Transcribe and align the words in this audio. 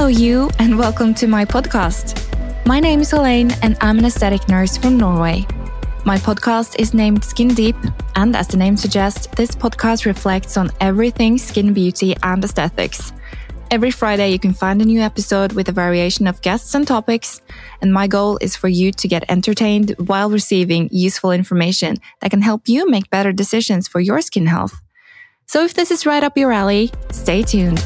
Hello, 0.00 0.08
you, 0.08 0.48
and 0.58 0.78
welcome 0.78 1.12
to 1.12 1.26
my 1.26 1.44
podcast. 1.44 2.16
My 2.64 2.80
name 2.80 3.00
is 3.00 3.12
Elaine, 3.12 3.50
and 3.60 3.76
I'm 3.82 3.98
an 3.98 4.06
aesthetic 4.06 4.48
nurse 4.48 4.78
from 4.78 4.96
Norway. 4.96 5.46
My 6.06 6.16
podcast 6.16 6.76
is 6.78 6.94
named 6.94 7.22
Skin 7.22 7.48
Deep, 7.48 7.76
and 8.16 8.34
as 8.34 8.48
the 8.48 8.56
name 8.56 8.78
suggests, 8.78 9.26
this 9.36 9.50
podcast 9.50 10.06
reflects 10.06 10.56
on 10.56 10.70
everything 10.80 11.36
skin 11.36 11.74
beauty 11.74 12.16
and 12.22 12.42
aesthetics. 12.42 13.12
Every 13.70 13.90
Friday, 13.90 14.30
you 14.30 14.38
can 14.38 14.54
find 14.54 14.80
a 14.80 14.86
new 14.86 15.02
episode 15.02 15.52
with 15.52 15.68
a 15.68 15.72
variation 15.72 16.26
of 16.26 16.40
guests 16.40 16.74
and 16.74 16.86
topics. 16.86 17.42
And 17.82 17.92
my 17.92 18.06
goal 18.06 18.38
is 18.40 18.56
for 18.56 18.68
you 18.68 18.92
to 18.92 19.06
get 19.06 19.30
entertained 19.30 19.94
while 19.98 20.30
receiving 20.30 20.88
useful 20.90 21.30
information 21.30 21.98
that 22.20 22.30
can 22.30 22.40
help 22.40 22.70
you 22.70 22.88
make 22.88 23.10
better 23.10 23.32
decisions 23.34 23.86
for 23.86 24.00
your 24.00 24.22
skin 24.22 24.46
health. 24.46 24.80
So 25.44 25.62
if 25.62 25.74
this 25.74 25.90
is 25.90 26.06
right 26.06 26.24
up 26.24 26.38
your 26.38 26.52
alley, 26.52 26.90
stay 27.10 27.42
tuned. 27.42 27.84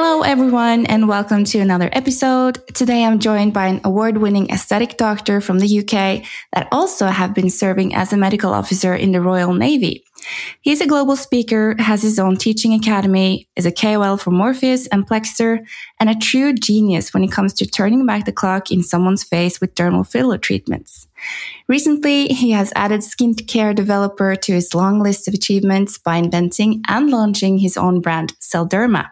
Hello, 0.00 0.22
everyone, 0.22 0.86
and 0.86 1.08
welcome 1.08 1.42
to 1.42 1.58
another 1.58 1.90
episode. 1.92 2.64
Today 2.72 3.02
I'm 3.02 3.18
joined 3.18 3.52
by 3.52 3.66
an 3.66 3.80
award 3.82 4.18
winning 4.18 4.48
aesthetic 4.48 4.96
doctor 4.96 5.40
from 5.40 5.58
the 5.58 5.80
UK 5.80 6.24
that 6.52 6.68
also 6.70 7.06
have 7.06 7.34
been 7.34 7.50
serving 7.50 7.96
as 7.96 8.12
a 8.12 8.16
medical 8.16 8.54
officer 8.54 8.94
in 8.94 9.10
the 9.10 9.20
Royal 9.20 9.52
Navy. 9.52 10.04
He's 10.60 10.80
a 10.80 10.86
global 10.86 11.16
speaker, 11.16 11.74
has 11.80 12.00
his 12.00 12.20
own 12.20 12.36
teaching 12.36 12.74
academy, 12.74 13.48
is 13.56 13.66
a 13.66 13.72
KOL 13.72 14.18
for 14.18 14.30
Morpheus 14.30 14.86
and 14.86 15.04
Plextor, 15.04 15.66
and 15.98 16.08
a 16.08 16.14
true 16.14 16.52
genius 16.52 17.12
when 17.12 17.24
it 17.24 17.32
comes 17.32 17.52
to 17.54 17.66
turning 17.66 18.06
back 18.06 18.24
the 18.24 18.30
clock 18.30 18.70
in 18.70 18.84
someone's 18.84 19.24
face 19.24 19.60
with 19.60 19.74
dermal 19.74 20.08
filler 20.08 20.38
treatments. 20.38 21.08
Recently, 21.68 22.28
he 22.28 22.52
has 22.52 22.72
added 22.74 23.00
skincare 23.00 23.74
developer 23.74 24.34
to 24.34 24.52
his 24.54 24.74
long 24.74 25.00
list 25.00 25.28
of 25.28 25.34
achievements 25.34 25.98
by 25.98 26.16
inventing 26.16 26.82
and 26.88 27.10
launching 27.10 27.58
his 27.58 27.76
own 27.76 28.00
brand, 28.00 28.32
Selderma. 28.40 29.10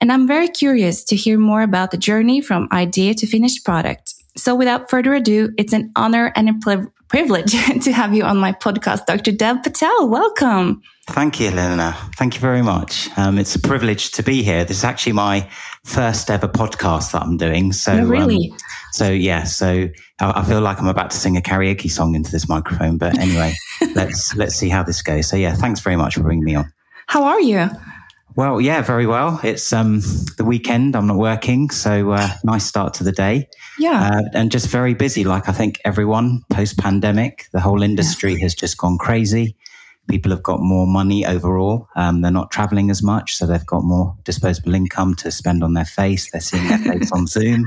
And 0.00 0.10
I'm 0.10 0.26
very 0.26 0.48
curious 0.48 1.04
to 1.04 1.16
hear 1.16 1.38
more 1.38 1.60
about 1.60 1.90
the 1.90 1.98
journey 1.98 2.40
from 2.40 2.68
idea 2.72 3.12
to 3.14 3.26
finished 3.26 3.66
product. 3.66 4.14
So 4.34 4.54
without 4.54 4.88
further 4.88 5.12
ado, 5.12 5.52
it's 5.58 5.74
an 5.74 5.92
honor 5.94 6.32
and 6.34 6.48
a 6.48 6.86
privilege 7.08 7.52
to 7.84 7.92
have 7.92 8.14
you 8.14 8.24
on 8.24 8.38
my 8.38 8.52
podcast, 8.52 9.04
Dr. 9.04 9.32
Dev 9.32 9.62
Patel. 9.62 10.08
Welcome. 10.08 10.82
Thank 11.06 11.38
you, 11.38 11.48
Elena. 11.48 11.94
Thank 12.16 12.34
you 12.34 12.40
very 12.40 12.62
much. 12.62 13.10
Um, 13.18 13.36
it's 13.36 13.54
a 13.56 13.60
privilege 13.60 14.12
to 14.12 14.22
be 14.22 14.42
here. 14.42 14.64
This 14.64 14.78
is 14.78 14.84
actually 14.84 15.12
my 15.12 15.46
first 15.84 16.30
ever 16.30 16.48
podcast 16.48 17.12
that 17.12 17.22
I'm 17.22 17.36
doing. 17.36 17.72
So, 17.72 17.92
oh, 17.92 18.04
really? 18.04 18.50
Um, 18.50 18.58
so 18.92 19.10
yeah, 19.10 19.44
so 19.44 19.88
I, 20.20 20.40
I, 20.40 20.44
feel 20.44 20.60
like 20.60 20.80
I'm 20.80 20.88
about 20.88 21.10
to 21.10 21.16
sing 21.16 21.36
a 21.36 21.40
karaoke 21.40 21.90
song 21.90 22.14
into 22.14 22.30
this 22.30 22.48
microphone. 22.48 22.98
But 22.98 23.18
anyway, 23.18 23.54
let's 23.94 24.34
let's 24.36 24.54
see 24.54 24.68
how 24.68 24.82
this 24.82 25.02
goes. 25.02 25.28
So 25.28 25.36
yeah, 25.36 25.54
thanks 25.54 25.80
very 25.80 25.96
much 25.96 26.14
for 26.14 26.22
bringing 26.22 26.44
me 26.44 26.54
on. 26.54 26.72
How 27.06 27.24
are 27.24 27.40
you? 27.40 27.68
Well, 28.36 28.60
yeah, 28.60 28.80
very 28.80 29.06
well. 29.06 29.40
It's 29.42 29.72
um, 29.72 30.00
the 30.36 30.44
weekend. 30.44 30.94
I'm 30.94 31.06
not 31.06 31.16
working, 31.16 31.68
so 31.70 32.12
uh, 32.12 32.28
nice 32.44 32.64
start 32.64 32.94
to 32.94 33.04
the 33.04 33.12
day. 33.12 33.48
Yeah, 33.78 34.10
uh, 34.12 34.22
and 34.34 34.52
just 34.52 34.68
very 34.68 34.94
busy. 34.94 35.24
Like 35.24 35.48
I 35.48 35.52
think 35.52 35.80
everyone 35.84 36.42
post 36.50 36.78
pandemic, 36.78 37.46
the 37.52 37.60
whole 37.60 37.82
industry 37.82 38.34
yeah. 38.34 38.42
has 38.42 38.54
just 38.54 38.78
gone 38.78 38.98
crazy. 38.98 39.56
People 40.10 40.30
have 40.30 40.42
got 40.42 40.60
more 40.60 40.86
money 40.86 41.24
overall. 41.24 41.88
Um, 41.96 42.20
they're 42.20 42.30
not 42.30 42.50
traveling 42.50 42.90
as 42.90 43.02
much, 43.02 43.36
so 43.36 43.46
they've 43.46 43.64
got 43.66 43.84
more 43.84 44.16
disposable 44.24 44.74
income 44.74 45.14
to 45.16 45.30
spend 45.30 45.64
on 45.64 45.74
their 45.74 45.84
face. 45.84 46.30
They're 46.30 46.40
seeing 46.40 46.68
their 46.68 46.78
face 46.92 47.10
on 47.12 47.26
Zoom. 47.26 47.64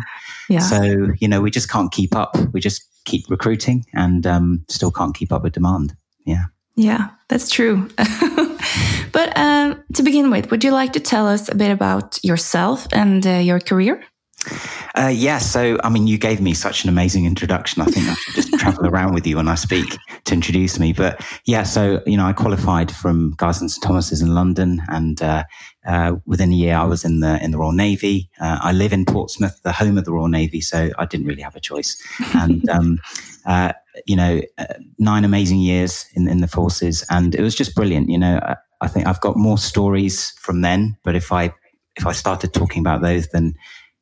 Yeah. 0.49 0.59
So 0.59 1.07
you 1.19 1.27
know, 1.27 1.41
we 1.41 1.51
just 1.51 1.69
can't 1.69 1.91
keep 1.91 2.15
up. 2.15 2.35
We 2.53 2.59
just 2.59 2.83
keep 3.05 3.29
recruiting, 3.29 3.85
and 3.93 4.27
um, 4.27 4.65
still 4.69 4.91
can't 4.91 5.15
keep 5.15 5.31
up 5.31 5.43
with 5.43 5.53
demand. 5.53 5.95
Yeah. 6.25 6.45
Yeah, 6.75 7.09
that's 7.29 7.49
true. 7.51 7.87
but 9.11 9.37
um, 9.37 9.83
to 9.93 10.03
begin 10.03 10.31
with, 10.31 10.49
would 10.49 10.63
you 10.63 10.71
like 10.71 10.93
to 10.93 10.99
tell 10.99 11.27
us 11.27 11.47
a 11.49 11.55
bit 11.55 11.71
about 11.71 12.19
yourself 12.23 12.87
and 12.91 13.25
uh, 13.27 13.37
your 13.37 13.59
career? 13.59 14.03
Uh, 14.95 15.07
yeah, 15.07 15.39
so 15.39 15.77
I 15.83 15.89
mean, 15.89 16.05
you 16.05 16.19
gave 16.19 16.39
me 16.39 16.53
such 16.53 16.83
an 16.83 16.89
amazing 16.89 17.25
introduction. 17.25 17.81
I 17.81 17.85
think 17.85 18.07
I 18.07 18.13
should 18.13 18.35
just 18.35 18.53
travel 18.59 18.85
around 18.87 19.13
with 19.15 19.25
you 19.25 19.37
when 19.37 19.47
I 19.47 19.55
speak 19.55 19.97
to 20.25 20.33
introduce 20.33 20.79
me. 20.79 20.93
But 20.93 21.25
yeah, 21.45 21.63
so 21.63 22.03
you 22.05 22.15
know, 22.15 22.25
I 22.25 22.33
qualified 22.33 22.91
from 22.91 23.33
Guy's 23.37 23.59
and 23.59 23.71
St 23.71 23.83
Thomas's 23.83 24.21
in 24.21 24.35
London, 24.35 24.81
and 24.89 25.19
uh, 25.21 25.45
uh, 25.85 26.15
within 26.27 26.51
a 26.51 26.55
year, 26.55 26.75
I 26.75 26.83
was 26.83 27.03
in 27.03 27.21
the 27.21 27.43
in 27.43 27.49
the 27.49 27.57
Royal 27.57 27.71
Navy. 27.71 28.29
Uh, 28.39 28.59
I 28.61 28.71
live 28.71 28.93
in 28.93 29.05
Portsmouth, 29.05 29.59
the 29.63 29.71
home 29.71 29.97
of 29.97 30.05
the 30.05 30.11
Royal 30.11 30.27
Navy, 30.27 30.61
so 30.61 30.91
I 30.99 31.05
didn't 31.05 31.25
really 31.25 31.41
have 31.41 31.55
a 31.55 31.59
choice. 31.59 31.97
And 32.35 32.67
um, 32.69 32.99
uh, 33.47 33.73
you 34.05 34.15
know, 34.15 34.41
uh, 34.59 34.65
nine 34.99 35.25
amazing 35.25 35.59
years 35.59 36.05
in 36.13 36.27
in 36.27 36.41
the 36.41 36.47
forces, 36.47 37.03
and 37.09 37.33
it 37.33 37.41
was 37.41 37.55
just 37.55 37.73
brilliant. 37.73 38.09
You 38.09 38.19
know, 38.19 38.39
I, 38.43 38.57
I 38.81 38.87
think 38.89 39.07
I've 39.07 39.21
got 39.21 39.37
more 39.37 39.57
stories 39.57 40.31
from 40.39 40.61
then, 40.61 40.97
but 41.03 41.15
if 41.15 41.31
I 41.31 41.51
if 41.95 42.05
I 42.05 42.11
started 42.11 42.53
talking 42.53 42.81
about 42.81 43.01
those, 43.01 43.27
then 43.29 43.55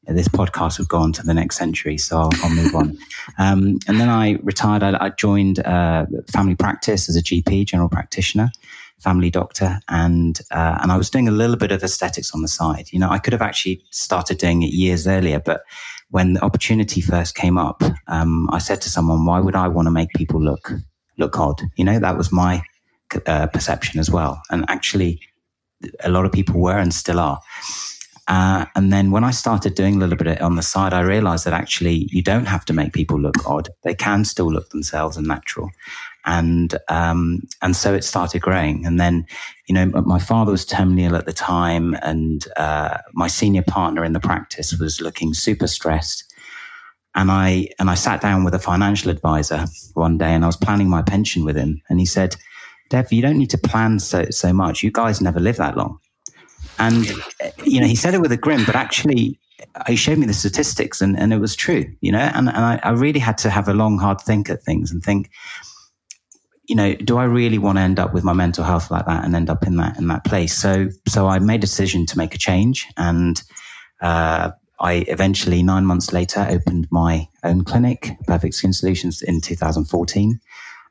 this 0.07 0.27
podcast 0.27 0.79
would 0.79 0.87
go 0.87 0.97
on 0.97 1.13
to 1.13 1.23
the 1.23 1.33
next 1.33 1.57
century. 1.57 1.97
So 1.97 2.17
I'll, 2.19 2.31
I'll 2.43 2.55
move 2.55 2.75
on. 2.75 2.97
Um, 3.37 3.77
and 3.87 3.99
then 3.99 4.09
I 4.09 4.33
retired. 4.41 4.83
I, 4.83 5.05
I 5.05 5.09
joined 5.09 5.59
uh, 5.59 6.05
family 6.31 6.55
practice 6.55 7.07
as 7.07 7.15
a 7.15 7.21
GP, 7.21 7.65
general 7.65 7.87
practitioner, 7.87 8.51
family 8.99 9.29
doctor, 9.29 9.79
and 9.89 10.39
uh, 10.51 10.79
and 10.81 10.91
I 10.91 10.97
was 10.97 11.09
doing 11.09 11.27
a 11.27 11.31
little 11.31 11.55
bit 11.55 11.71
of 11.71 11.83
aesthetics 11.83 12.33
on 12.33 12.41
the 12.41 12.47
side. 12.47 12.89
You 12.91 12.99
know, 12.99 13.09
I 13.09 13.19
could 13.19 13.33
have 13.33 13.41
actually 13.41 13.83
started 13.91 14.37
doing 14.37 14.63
it 14.63 14.73
years 14.73 15.07
earlier, 15.07 15.39
but 15.39 15.61
when 16.09 16.33
the 16.33 16.43
opportunity 16.43 16.99
first 16.99 17.35
came 17.35 17.57
up, 17.57 17.83
um, 18.07 18.49
I 18.51 18.57
said 18.57 18.81
to 18.81 18.89
someone, 18.89 19.25
"Why 19.25 19.39
would 19.39 19.55
I 19.55 19.67
want 19.67 19.85
to 19.85 19.91
make 19.91 20.09
people 20.15 20.41
look 20.41 20.73
look 21.17 21.39
odd?" 21.39 21.61
You 21.77 21.85
know, 21.85 21.99
that 21.99 22.17
was 22.17 22.31
my 22.31 22.63
uh, 23.27 23.47
perception 23.47 23.99
as 23.99 24.09
well. 24.09 24.41
And 24.49 24.65
actually, 24.67 25.21
a 26.03 26.09
lot 26.09 26.25
of 26.25 26.31
people 26.31 26.59
were 26.59 26.77
and 26.77 26.93
still 26.93 27.19
are. 27.19 27.39
Uh, 28.31 28.65
and 28.75 28.93
then 28.93 29.11
when 29.11 29.25
I 29.25 29.31
started 29.31 29.75
doing 29.75 29.95
a 29.95 29.99
little 29.99 30.15
bit 30.15 30.39
on 30.41 30.55
the 30.55 30.61
side, 30.61 30.93
I 30.93 31.01
realized 31.01 31.45
that 31.45 31.53
actually 31.53 32.07
you 32.13 32.23
don't 32.23 32.45
have 32.45 32.63
to 32.63 32.73
make 32.73 32.93
people 32.93 33.19
look 33.19 33.45
odd. 33.45 33.67
They 33.83 33.93
can 33.93 34.23
still 34.23 34.49
look 34.49 34.69
themselves 34.69 35.17
and 35.17 35.27
natural. 35.27 35.69
And, 36.23 36.73
um, 36.87 37.41
and 37.61 37.75
so 37.75 37.93
it 37.93 38.05
started 38.05 38.41
growing. 38.41 38.85
And 38.85 39.01
then, 39.01 39.25
you 39.67 39.75
know, 39.75 39.87
my 39.87 40.17
father 40.17 40.53
was 40.53 40.65
terminally 40.65 41.01
ill 41.01 41.17
at 41.17 41.25
the 41.25 41.33
time 41.33 41.93
and, 42.01 42.47
uh, 42.55 42.99
my 43.11 43.27
senior 43.27 43.63
partner 43.63 44.05
in 44.05 44.13
the 44.13 44.21
practice 44.21 44.79
was 44.79 45.01
looking 45.01 45.33
super 45.33 45.67
stressed. 45.67 46.33
And 47.15 47.29
I, 47.29 47.67
and 47.79 47.89
I 47.89 47.95
sat 47.95 48.21
down 48.21 48.45
with 48.45 48.53
a 48.53 48.59
financial 48.59 49.11
advisor 49.11 49.65
one 49.93 50.17
day 50.17 50.33
and 50.33 50.45
I 50.45 50.47
was 50.47 50.55
planning 50.55 50.89
my 50.89 51.01
pension 51.01 51.43
with 51.43 51.57
him. 51.57 51.81
And 51.89 51.99
he 51.99 52.05
said, 52.05 52.37
Dev, 52.89 53.11
you 53.11 53.21
don't 53.21 53.37
need 53.37 53.49
to 53.49 53.57
plan 53.57 53.99
so, 53.99 54.27
so 54.29 54.53
much. 54.53 54.83
You 54.83 54.91
guys 54.91 55.19
never 55.19 55.41
live 55.41 55.57
that 55.57 55.75
long. 55.75 55.99
And, 56.79 57.07
you 57.63 57.79
know, 57.79 57.87
he 57.87 57.95
said 57.95 58.13
it 58.13 58.21
with 58.21 58.31
a 58.31 58.37
grin, 58.37 58.65
but 58.65 58.75
actually, 58.75 59.39
he 59.87 59.95
showed 59.95 60.17
me 60.17 60.25
the 60.25 60.33
statistics 60.33 61.01
and, 61.01 61.17
and 61.17 61.31
it 61.33 61.37
was 61.37 61.55
true, 61.55 61.85
you 62.01 62.11
know, 62.11 62.19
and, 62.19 62.49
and 62.49 62.57
I, 62.57 62.79
I 62.83 62.91
really 62.91 63.19
had 63.19 63.37
to 63.39 63.49
have 63.49 63.67
a 63.67 63.73
long, 63.73 63.97
hard 63.99 64.19
think 64.21 64.49
at 64.49 64.63
things 64.63 64.91
and 64.91 65.03
think, 65.03 65.29
you 66.67 66.75
know, 66.75 66.95
do 66.95 67.17
I 67.17 67.25
really 67.25 67.57
want 67.57 67.77
to 67.77 67.81
end 67.81 67.99
up 67.99 68.13
with 68.13 68.23
my 68.23 68.33
mental 68.33 68.63
health 68.63 68.91
like 68.91 69.05
that 69.05 69.23
and 69.23 69.35
end 69.35 69.49
up 69.49 69.65
in 69.65 69.77
that, 69.77 69.97
in 69.97 70.07
that 70.07 70.23
place? 70.23 70.57
So, 70.57 70.89
so 71.07 71.27
I 71.27 71.39
made 71.39 71.59
a 71.59 71.61
decision 71.61 72.05
to 72.07 72.17
make 72.17 72.33
a 72.33 72.37
change 72.37 72.87
and, 72.97 73.41
uh, 74.01 74.51
I 74.79 75.05
eventually, 75.09 75.61
nine 75.61 75.85
months 75.85 76.11
later, 76.11 76.47
opened 76.49 76.87
my 76.89 77.27
own 77.43 77.63
clinic, 77.63 78.13
Perfect 78.25 78.55
Skin 78.55 78.73
Solutions, 78.73 79.21
in 79.21 79.39
2014 79.39 80.39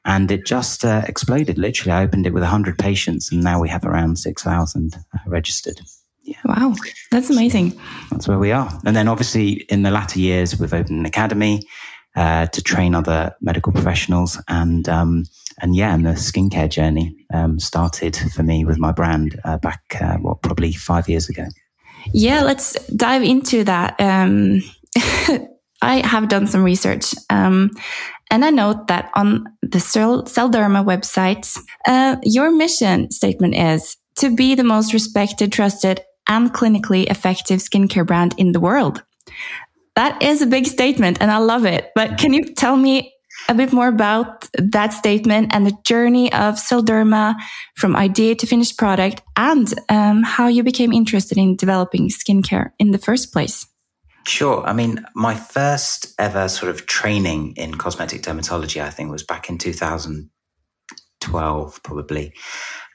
and 0.05 0.31
it 0.31 0.47
just 0.47 0.85
uh, 0.85 1.03
exploded. 1.07 1.59
Literally, 1.59 1.93
I 1.93 2.03
opened 2.03 2.27
it 2.27 2.33
with 2.33 2.43
100 2.43 2.79
patients, 2.79 3.31
and 3.31 3.43
now 3.43 3.61
we 3.61 3.69
have 3.69 3.85
around 3.85 4.17
6,000 4.17 4.95
uh, 4.95 5.19
registered. 5.27 5.81
Yeah. 6.23 6.37
Wow, 6.45 6.75
that's 7.11 7.31
amazing. 7.31 7.73
So 7.73 7.79
that's 8.11 8.29
where 8.29 8.39
we 8.39 8.53
are. 8.53 8.71
And 8.85 8.95
then, 8.95 9.09
obviously, 9.09 9.65
in 9.69 9.83
the 9.83 9.91
latter 9.91 10.21
years, 10.21 10.59
we've 10.59 10.73
opened 10.73 11.01
an 11.01 11.07
academy 11.07 11.63
uh, 12.17 12.47
to 12.47 12.63
train 12.63 12.95
other 12.95 13.35
medical 13.41 13.73
professionals, 13.73 14.41
and 14.49 14.89
um, 14.89 15.25
and 15.61 15.75
yeah, 15.77 15.95
and 15.95 16.07
the 16.07 16.11
skincare 16.11 16.69
journey 16.69 17.17
um, 17.33 17.59
started 17.59 18.17
for 18.35 18.43
me 18.43 18.65
with 18.65 18.79
my 18.79 18.93
brand 18.93 19.41
uh, 19.45 19.59
back 19.59 19.83
uh, 20.01 20.17
what 20.19 20.43
probably 20.43 20.73
five 20.73 21.09
years 21.09 21.29
ago. 21.29 21.47
Yeah, 22.13 22.43
let's 22.43 22.73
dive 22.89 23.23
into 23.23 23.65
that. 23.65 24.01
Um, 24.01 24.63
I 25.83 26.07
have 26.07 26.29
done 26.29 26.47
some 26.47 26.63
research, 26.63 27.15
um, 27.31 27.71
and 28.31 28.45
I 28.45 28.51
note 28.51 28.87
that 28.89 29.11
on 29.15 29.47
the 29.63 29.79
Selderma 29.79 30.85
website, 30.85 31.59
uh, 31.87 32.17
your 32.23 32.51
mission 32.51 33.11
statement 33.11 33.57
is 33.57 33.97
to 34.17 34.35
be 34.35 34.55
the 34.55 34.65
most 34.65 34.93
respected, 34.93 35.53
trusted, 35.53 36.01
and 36.29 36.53
clinically 36.53 37.11
effective 37.11 37.61
skincare 37.61 38.07
brand 38.07 38.35
in 38.39 38.53
the 38.53 38.61
world. 38.61 39.03
That 39.97 40.23
is 40.23 40.43
a 40.43 40.47
big 40.47 40.67
statement, 40.67 41.19
and 41.21 41.31
I 41.31 41.39
love 41.39 41.65
it. 41.65 41.91
But 41.95 42.19
can 42.19 42.33
you 42.33 42.45
tell 42.55 42.77
me 42.77 43.13
a 43.49 43.55
bit 43.55 43.73
more 43.73 43.89
about 43.89 44.49
that 44.55 44.93
statement 44.93 45.55
and 45.55 45.67
the 45.67 45.77
journey 45.85 46.33
of 46.33 46.55
Selderma 46.55 47.35
from 47.75 47.97
idea 47.97 48.35
to 48.37 48.47
finished 48.47 48.79
product 48.79 49.23
and 49.37 49.73
um, 49.89 50.23
how 50.23 50.47
you 50.47 50.63
became 50.63 50.93
interested 50.93 51.39
in 51.39 51.57
developing 51.57 52.09
skincare 52.09 52.71
in 52.79 52.91
the 52.91 52.99
first 52.99 53.33
place? 53.33 53.67
Sure. 54.27 54.63
I 54.65 54.73
mean, 54.73 55.05
my 55.15 55.35
first 55.35 56.15
ever 56.19 56.49
sort 56.49 56.71
of 56.71 56.87
training 56.87 57.55
in 57.57 57.75
cosmetic 57.75 58.23
dermatology, 58.23 58.83
I 58.83 58.91
think, 58.91 59.11
was 59.11 59.23
back 59.23 59.49
in 59.49 59.59
2012 59.59 60.31
2012, 61.21 61.83
probably. 61.83 62.33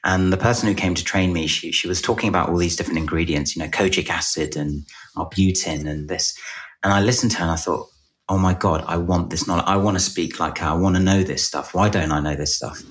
And 0.04 0.32
the 0.32 0.36
person 0.36 0.68
who 0.68 0.74
came 0.74 0.94
to 0.94 1.04
train 1.04 1.32
me, 1.32 1.46
she, 1.46 1.72
she 1.72 1.88
was 1.88 2.02
talking 2.02 2.28
about 2.28 2.48
all 2.48 2.56
these 2.56 2.76
different 2.76 2.98
ingredients, 2.98 3.56
you 3.56 3.62
know, 3.62 3.68
kojic 3.68 4.08
acid 4.08 4.56
and 4.56 4.84
arbutin 5.16 5.88
and 5.88 6.08
this. 6.08 6.38
And 6.84 6.92
I 6.92 7.00
listened 7.00 7.32
to 7.32 7.38
her 7.38 7.44
and 7.44 7.52
I 7.52 7.56
thought, 7.56 7.88
oh 8.28 8.38
my 8.38 8.54
God, 8.54 8.84
I 8.88 8.96
want 8.96 9.30
this 9.30 9.46
knowledge. 9.46 9.66
I 9.66 9.76
want 9.76 9.96
to 9.96 10.02
speak 10.02 10.40
like 10.40 10.58
her. 10.58 10.66
I 10.66 10.74
want 10.74 10.96
to 10.96 11.02
know 11.02 11.22
this 11.22 11.44
stuff. 11.44 11.74
Why 11.74 11.88
don't 11.88 12.10
I 12.10 12.20
know 12.20 12.34
this 12.34 12.54
stuff? 12.54 12.82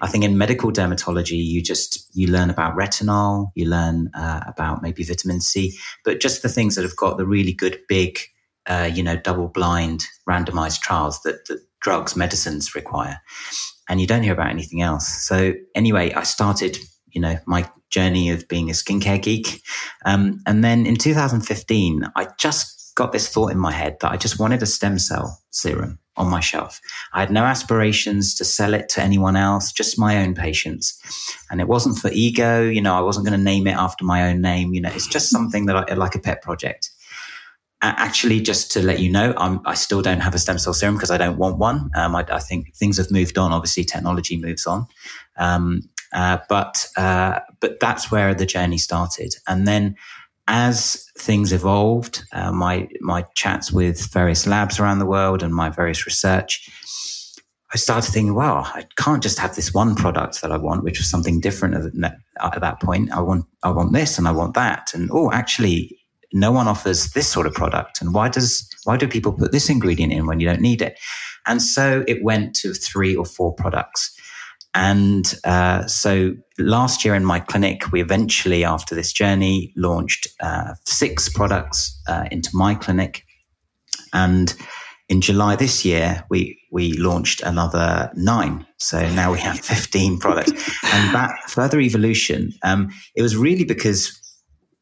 I 0.00 0.06
think 0.06 0.22
in 0.22 0.38
medical 0.38 0.70
dermatology, 0.70 1.44
you 1.44 1.60
just, 1.62 2.08
you 2.16 2.28
learn 2.28 2.48
about 2.48 2.76
retinol, 2.76 3.50
you 3.56 3.68
learn 3.68 4.10
uh, 4.14 4.42
about 4.46 4.82
maybe 4.82 5.02
vitamin 5.02 5.40
C, 5.40 5.76
but 6.04 6.20
just 6.20 6.42
the 6.42 6.48
things 6.48 6.76
that 6.76 6.82
have 6.82 6.96
got 6.96 7.16
the 7.16 7.26
really 7.26 7.52
good 7.52 7.80
big, 7.88 8.20
uh, 8.66 8.88
you 8.92 9.02
know, 9.02 9.16
double 9.16 9.48
blind 9.48 10.04
randomized 10.28 10.80
trials 10.80 11.20
that, 11.22 11.44
that 11.48 11.60
drugs, 11.80 12.14
medicines 12.14 12.74
require. 12.76 13.20
And 13.88 14.00
you 14.00 14.06
don't 14.06 14.22
hear 14.22 14.32
about 14.32 14.50
anything 14.50 14.80
else. 14.80 15.08
So 15.08 15.54
anyway, 15.74 16.12
I 16.12 16.22
started, 16.22 16.78
you 17.08 17.20
know, 17.20 17.36
my 17.46 17.68
journey 17.90 18.30
of 18.30 18.46
being 18.46 18.70
a 18.70 18.72
skincare 18.72 19.20
geek. 19.20 19.60
Um, 20.04 20.40
and 20.46 20.62
then 20.62 20.86
in 20.86 20.96
2015, 20.96 22.04
I 22.16 22.28
just 22.38 22.83
got 22.94 23.12
this 23.12 23.28
thought 23.28 23.50
in 23.50 23.58
my 23.58 23.72
head 23.72 23.96
that 24.00 24.12
I 24.12 24.16
just 24.16 24.38
wanted 24.38 24.62
a 24.62 24.66
stem 24.66 24.98
cell 24.98 25.40
serum 25.50 25.98
on 26.16 26.28
my 26.28 26.40
shelf. 26.40 26.80
I 27.12 27.20
had 27.20 27.30
no 27.30 27.44
aspirations 27.44 28.34
to 28.36 28.44
sell 28.44 28.72
it 28.72 28.88
to 28.90 29.02
anyone 29.02 29.36
else, 29.36 29.72
just 29.72 29.98
my 29.98 30.18
own 30.18 30.34
patients. 30.34 31.00
And 31.50 31.60
it 31.60 31.66
wasn't 31.66 31.98
for 31.98 32.10
ego, 32.12 32.62
you 32.62 32.80
know, 32.80 32.94
I 32.94 33.00
wasn't 33.00 33.26
going 33.26 33.38
to 33.38 33.44
name 33.44 33.66
it 33.66 33.72
after 33.72 34.04
my 34.04 34.28
own 34.28 34.40
name, 34.40 34.74
you 34.74 34.80
know, 34.80 34.90
it's 34.90 35.08
just 35.08 35.30
something 35.30 35.66
that 35.66 35.90
I 35.90 35.94
like 35.94 36.14
a 36.14 36.20
pet 36.20 36.42
project. 36.42 36.90
Actually, 37.82 38.40
just 38.40 38.70
to 38.72 38.82
let 38.82 39.00
you 39.00 39.12
know, 39.12 39.34
I'm, 39.36 39.60
i 39.66 39.74
still 39.74 40.00
don't 40.00 40.20
have 40.20 40.34
a 40.34 40.38
stem 40.38 40.58
cell 40.58 40.72
serum 40.72 40.94
because 40.94 41.10
I 41.10 41.18
don't 41.18 41.36
want 41.36 41.58
one. 41.58 41.90
Um, 41.94 42.16
I, 42.16 42.24
I, 42.30 42.38
think 42.38 42.74
things 42.74 42.96
have 42.96 43.10
moved 43.10 43.36
on. 43.36 43.52
Obviously, 43.52 43.84
technology 43.84 44.40
moves 44.40 44.66
on. 44.66 44.86
Um, 45.36 45.82
uh, 46.14 46.38
but 46.48 46.88
uh, 46.96 47.40
but 47.60 47.80
that's 47.80 48.10
where 48.10 48.34
the 48.34 48.46
journey 48.46 48.78
started. 48.78 49.34
And 49.46 49.68
then 49.68 49.96
as 50.46 51.10
things 51.18 51.52
evolved, 51.52 52.22
uh, 52.32 52.52
my 52.52 52.88
my 53.00 53.24
chats 53.34 53.72
with 53.72 54.12
various 54.12 54.46
labs 54.46 54.78
around 54.78 54.98
the 54.98 55.06
world 55.06 55.42
and 55.42 55.54
my 55.54 55.70
various 55.70 56.06
research, 56.06 56.68
I 57.72 57.76
started 57.76 58.12
thinking, 58.12 58.34
well, 58.34 58.70
I 58.74 58.86
can't 58.96 59.22
just 59.22 59.38
have 59.38 59.56
this 59.56 59.72
one 59.72 59.94
product 59.94 60.42
that 60.42 60.52
I 60.52 60.56
want, 60.58 60.84
which 60.84 60.98
was 60.98 61.10
something 61.10 61.40
different 61.40 61.74
at, 61.74 61.92
that, 62.00 62.16
at 62.40 62.60
that 62.60 62.80
point. 62.80 63.10
I 63.12 63.20
want 63.20 63.46
I 63.62 63.70
want 63.70 63.92
this 63.92 64.18
and 64.18 64.28
I 64.28 64.32
want 64.32 64.54
that, 64.54 64.92
and 64.94 65.10
oh, 65.12 65.32
actually, 65.32 65.98
no 66.32 66.52
one 66.52 66.68
offers 66.68 67.12
this 67.12 67.28
sort 67.28 67.46
of 67.46 67.54
product, 67.54 68.00
and 68.00 68.12
why 68.12 68.28
does 68.28 68.68
why 68.84 68.96
do 68.96 69.08
people 69.08 69.32
put 69.32 69.52
this 69.52 69.70
ingredient 69.70 70.12
in 70.12 70.26
when 70.26 70.40
you 70.40 70.46
don't 70.46 70.60
need 70.60 70.82
it? 70.82 70.98
And 71.46 71.60
so 71.62 72.04
it 72.06 72.22
went 72.22 72.54
to 72.56 72.74
three 72.74 73.16
or 73.16 73.24
four 73.24 73.52
products. 73.54 74.18
And 74.74 75.32
uh, 75.44 75.86
so 75.86 76.34
last 76.58 77.04
year 77.04 77.14
in 77.14 77.24
my 77.24 77.38
clinic, 77.38 77.92
we 77.92 78.00
eventually, 78.00 78.64
after 78.64 78.94
this 78.94 79.12
journey, 79.12 79.72
launched 79.76 80.26
uh, 80.40 80.74
six 80.84 81.28
products 81.28 82.00
uh, 82.08 82.24
into 82.32 82.50
my 82.54 82.74
clinic. 82.74 83.24
And 84.12 84.52
in 85.08 85.20
July 85.20 85.54
this 85.54 85.84
year, 85.84 86.24
we 86.28 86.58
we 86.72 86.94
launched 86.94 87.40
another 87.42 88.10
nine. 88.16 88.66
So 88.78 89.08
now 89.10 89.32
we 89.32 89.38
have 89.38 89.60
15 89.60 90.18
products. 90.20 90.50
And 90.50 91.14
that 91.14 91.32
further 91.46 91.78
evolution, 91.78 92.52
um, 92.64 92.90
it 93.14 93.22
was 93.22 93.36
really 93.36 93.64
because 93.64 94.20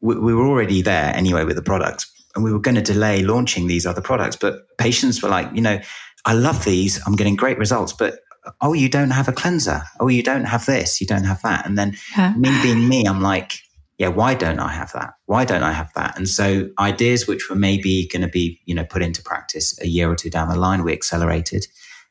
we, 0.00 0.18
we 0.18 0.34
were 0.34 0.46
already 0.46 0.80
there 0.80 1.14
anyway 1.14 1.44
with 1.44 1.56
the 1.56 1.62
product. 1.62 2.06
And 2.34 2.42
we 2.42 2.50
were 2.50 2.60
going 2.60 2.76
to 2.76 2.82
delay 2.82 3.22
launching 3.22 3.66
these 3.66 3.84
other 3.84 4.00
products. 4.00 4.36
But 4.36 4.60
patients 4.78 5.22
were 5.22 5.28
like, 5.28 5.54
you 5.54 5.60
know, 5.60 5.80
I 6.24 6.32
love 6.32 6.64
these. 6.64 6.98
I'm 7.06 7.16
getting 7.16 7.36
great 7.36 7.58
results, 7.58 7.92
but 7.92 8.20
oh, 8.60 8.72
you 8.72 8.88
don't 8.88 9.10
have 9.10 9.28
a 9.28 9.32
cleanser. 9.32 9.82
Oh, 10.00 10.08
you 10.08 10.22
don't 10.22 10.44
have 10.44 10.66
this. 10.66 11.00
You 11.00 11.06
don't 11.06 11.24
have 11.24 11.42
that. 11.42 11.66
And 11.66 11.78
then 11.78 11.96
yeah. 12.16 12.34
me 12.36 12.50
being 12.62 12.88
me, 12.88 13.04
I'm 13.06 13.20
like, 13.20 13.60
yeah, 13.98 14.08
why 14.08 14.34
don't 14.34 14.58
I 14.58 14.68
have 14.72 14.92
that? 14.92 15.14
Why 15.26 15.44
don't 15.44 15.62
I 15.62 15.72
have 15.72 15.92
that? 15.94 16.16
And 16.16 16.28
so 16.28 16.68
ideas 16.78 17.26
which 17.26 17.48
were 17.48 17.56
maybe 17.56 18.08
going 18.08 18.22
to 18.22 18.28
be, 18.28 18.60
you 18.64 18.74
know, 18.74 18.84
put 18.84 19.02
into 19.02 19.22
practice 19.22 19.78
a 19.80 19.86
year 19.86 20.10
or 20.10 20.16
two 20.16 20.30
down 20.30 20.48
the 20.48 20.56
line, 20.56 20.82
we 20.82 20.92
accelerated. 20.92 21.66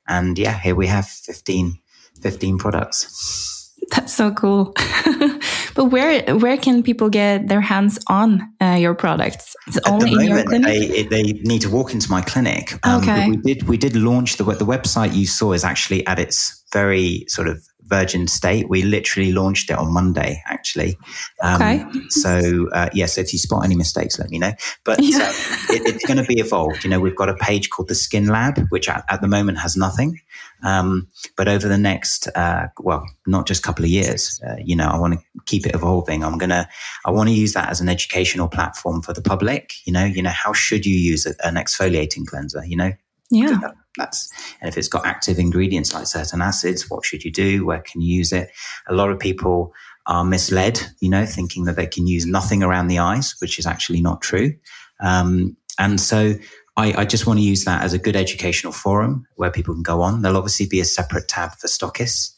And 0.07 0.37
yeah, 0.37 0.57
here 0.57 0.75
we 0.75 0.87
have 0.87 1.07
15, 1.07 1.77
15 2.21 2.57
products. 2.57 3.75
That's 3.89 4.13
so 4.13 4.31
cool. 4.31 4.73
but 5.75 5.85
where 5.85 6.35
where 6.35 6.57
can 6.57 6.83
people 6.83 7.09
get 7.09 7.47
their 7.47 7.61
hands 7.61 7.99
on 8.07 8.41
uh, 8.61 8.77
your 8.79 8.93
products? 8.93 9.55
It's 9.67 9.77
At 9.77 9.87
only 9.87 10.11
the 10.11 10.15
moment, 10.15 10.21
in 10.21 10.35
your 10.35 10.45
clinic. 10.45 11.09
They, 11.09 11.23
they 11.23 11.23
need 11.43 11.61
to 11.61 11.69
walk 11.69 11.93
into 11.93 12.09
my 12.09 12.21
clinic. 12.21 12.73
Um, 12.85 13.01
okay. 13.01 13.29
We 13.29 13.37
did 13.37 13.63
we 13.63 13.77
did 13.77 13.95
launch 13.95 14.37
the 14.37 14.43
the 14.43 14.65
website 14.65 15.13
you 15.13 15.25
saw 15.25 15.53
is 15.53 15.63
actually 15.63 16.05
at 16.07 16.19
its 16.19 16.63
very 16.71 17.25
sort 17.27 17.47
of 17.47 17.61
virgin 17.91 18.27
state. 18.27 18.69
We 18.69 18.83
literally 18.83 19.33
launched 19.33 19.69
it 19.69 19.77
on 19.77 19.93
Monday, 19.93 20.41
actually. 20.47 20.97
Um, 21.43 21.61
okay. 21.61 21.85
so, 22.09 22.69
uh, 22.71 22.89
yes, 22.93 22.95
yeah, 22.95 23.05
so 23.07 23.21
if 23.21 23.33
you 23.33 23.39
spot 23.39 23.65
any 23.65 23.75
mistakes, 23.75 24.17
let 24.17 24.29
me 24.29 24.39
know. 24.39 24.53
But 24.85 24.99
yeah. 25.01 25.17
uh, 25.19 25.73
it, 25.75 25.95
it's 25.95 26.05
going 26.05 26.17
to 26.17 26.23
be 26.23 26.39
evolved. 26.39 26.83
You 26.85 26.89
know, 26.89 27.01
we've 27.01 27.15
got 27.15 27.29
a 27.29 27.35
page 27.35 27.69
called 27.69 27.89
the 27.89 27.95
Skin 27.95 28.27
Lab, 28.27 28.65
which 28.69 28.89
at, 28.89 29.03
at 29.09 29.21
the 29.21 29.27
moment 29.27 29.59
has 29.59 29.75
nothing. 29.75 30.19
Um, 30.63 31.07
but 31.35 31.47
over 31.47 31.67
the 31.67 31.77
next, 31.77 32.27
uh, 32.35 32.67
well, 32.79 33.05
not 33.25 33.47
just 33.47 33.63
a 33.63 33.63
couple 33.63 33.85
of 33.85 33.91
years, 33.91 34.41
uh, 34.47 34.55
you 34.63 34.75
know, 34.75 34.87
I 34.87 34.97
want 34.97 35.13
to 35.13 35.19
keep 35.45 35.65
it 35.65 35.75
evolving. 35.75 36.23
I'm 36.23 36.37
going 36.37 36.49
to, 36.49 36.67
I 37.05 37.11
want 37.11 37.29
to 37.29 37.35
use 37.35 37.53
that 37.53 37.69
as 37.69 37.81
an 37.81 37.89
educational 37.89 38.47
platform 38.47 39.01
for 39.01 39.13
the 39.13 39.21
public. 39.21 39.73
You 39.85 39.93
know, 39.93 40.05
you 40.05 40.21
know, 40.21 40.29
how 40.29 40.53
should 40.53 40.85
you 40.85 40.95
use 40.95 41.25
an 41.25 41.55
exfoliating 41.55 42.27
cleanser? 42.27 42.63
You 42.65 42.77
know, 42.77 42.91
yeah. 43.31 43.59
That's 43.97 44.29
and 44.61 44.69
if 44.69 44.77
it's 44.77 44.87
got 44.87 45.05
active 45.05 45.37
ingredients 45.37 45.93
like 45.93 46.07
certain 46.07 46.41
acids, 46.41 46.89
what 46.89 47.05
should 47.05 47.25
you 47.25 47.31
do? 47.31 47.65
Where 47.65 47.81
can 47.81 48.01
you 48.01 48.15
use 48.15 48.31
it? 48.31 48.49
A 48.87 48.93
lot 48.93 49.09
of 49.11 49.19
people 49.19 49.73
are 50.07 50.23
misled, 50.23 50.81
you 51.01 51.09
know, 51.09 51.25
thinking 51.25 51.65
that 51.65 51.75
they 51.75 51.87
can 51.87 52.07
use 52.07 52.25
nothing 52.25 52.63
around 52.63 52.87
the 52.87 52.99
eyes, 52.99 53.35
which 53.39 53.59
is 53.59 53.65
actually 53.65 54.01
not 54.01 54.21
true. 54.21 54.53
Um, 55.01 55.57
and 55.77 55.99
so 55.99 56.35
I, 56.81 57.01
I, 57.01 57.05
just 57.05 57.27
want 57.27 57.39
to 57.39 57.45
use 57.45 57.65
that 57.65 57.83
as 57.83 57.93
a 57.93 57.99
good 57.99 58.15
educational 58.15 58.73
forum 58.73 59.27
where 59.35 59.51
people 59.51 59.73
can 59.73 59.83
go 59.83 60.01
on. 60.01 60.21
There'll 60.21 60.37
obviously 60.37 60.65
be 60.67 60.79
a 60.79 60.85
separate 60.85 61.27
tab 61.27 61.51
for 61.53 61.67
stockists. 61.67 62.35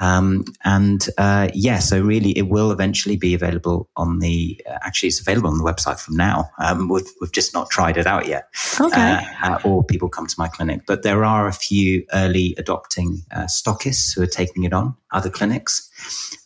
Um, 0.00 0.44
and 0.64 1.08
uh, 1.18 1.48
yeah, 1.54 1.80
so 1.80 2.00
really, 2.00 2.36
it 2.38 2.48
will 2.48 2.70
eventually 2.70 3.16
be 3.16 3.34
available 3.34 3.88
on 3.96 4.20
the. 4.20 4.60
Uh, 4.68 4.78
actually, 4.82 5.08
it's 5.08 5.20
available 5.20 5.50
on 5.50 5.58
the 5.58 5.64
website 5.64 5.98
from 5.98 6.16
now. 6.16 6.48
Um, 6.60 6.88
we've, 6.88 7.10
we've 7.20 7.32
just 7.32 7.52
not 7.52 7.70
tried 7.70 7.96
it 7.96 8.06
out 8.06 8.28
yet. 8.28 8.48
Okay. 8.80 9.20
Uh, 9.42 9.58
or 9.64 9.82
people 9.82 10.08
come 10.08 10.26
to 10.26 10.34
my 10.38 10.48
clinic, 10.48 10.82
but 10.86 11.02
there 11.02 11.24
are 11.24 11.48
a 11.48 11.52
few 11.52 12.04
early 12.12 12.54
adopting 12.58 13.22
uh, 13.32 13.46
stockists 13.46 14.14
who 14.14 14.22
are 14.22 14.26
taking 14.26 14.62
it 14.64 14.72
on 14.72 14.94
other 15.12 15.30
clinics, 15.30 15.90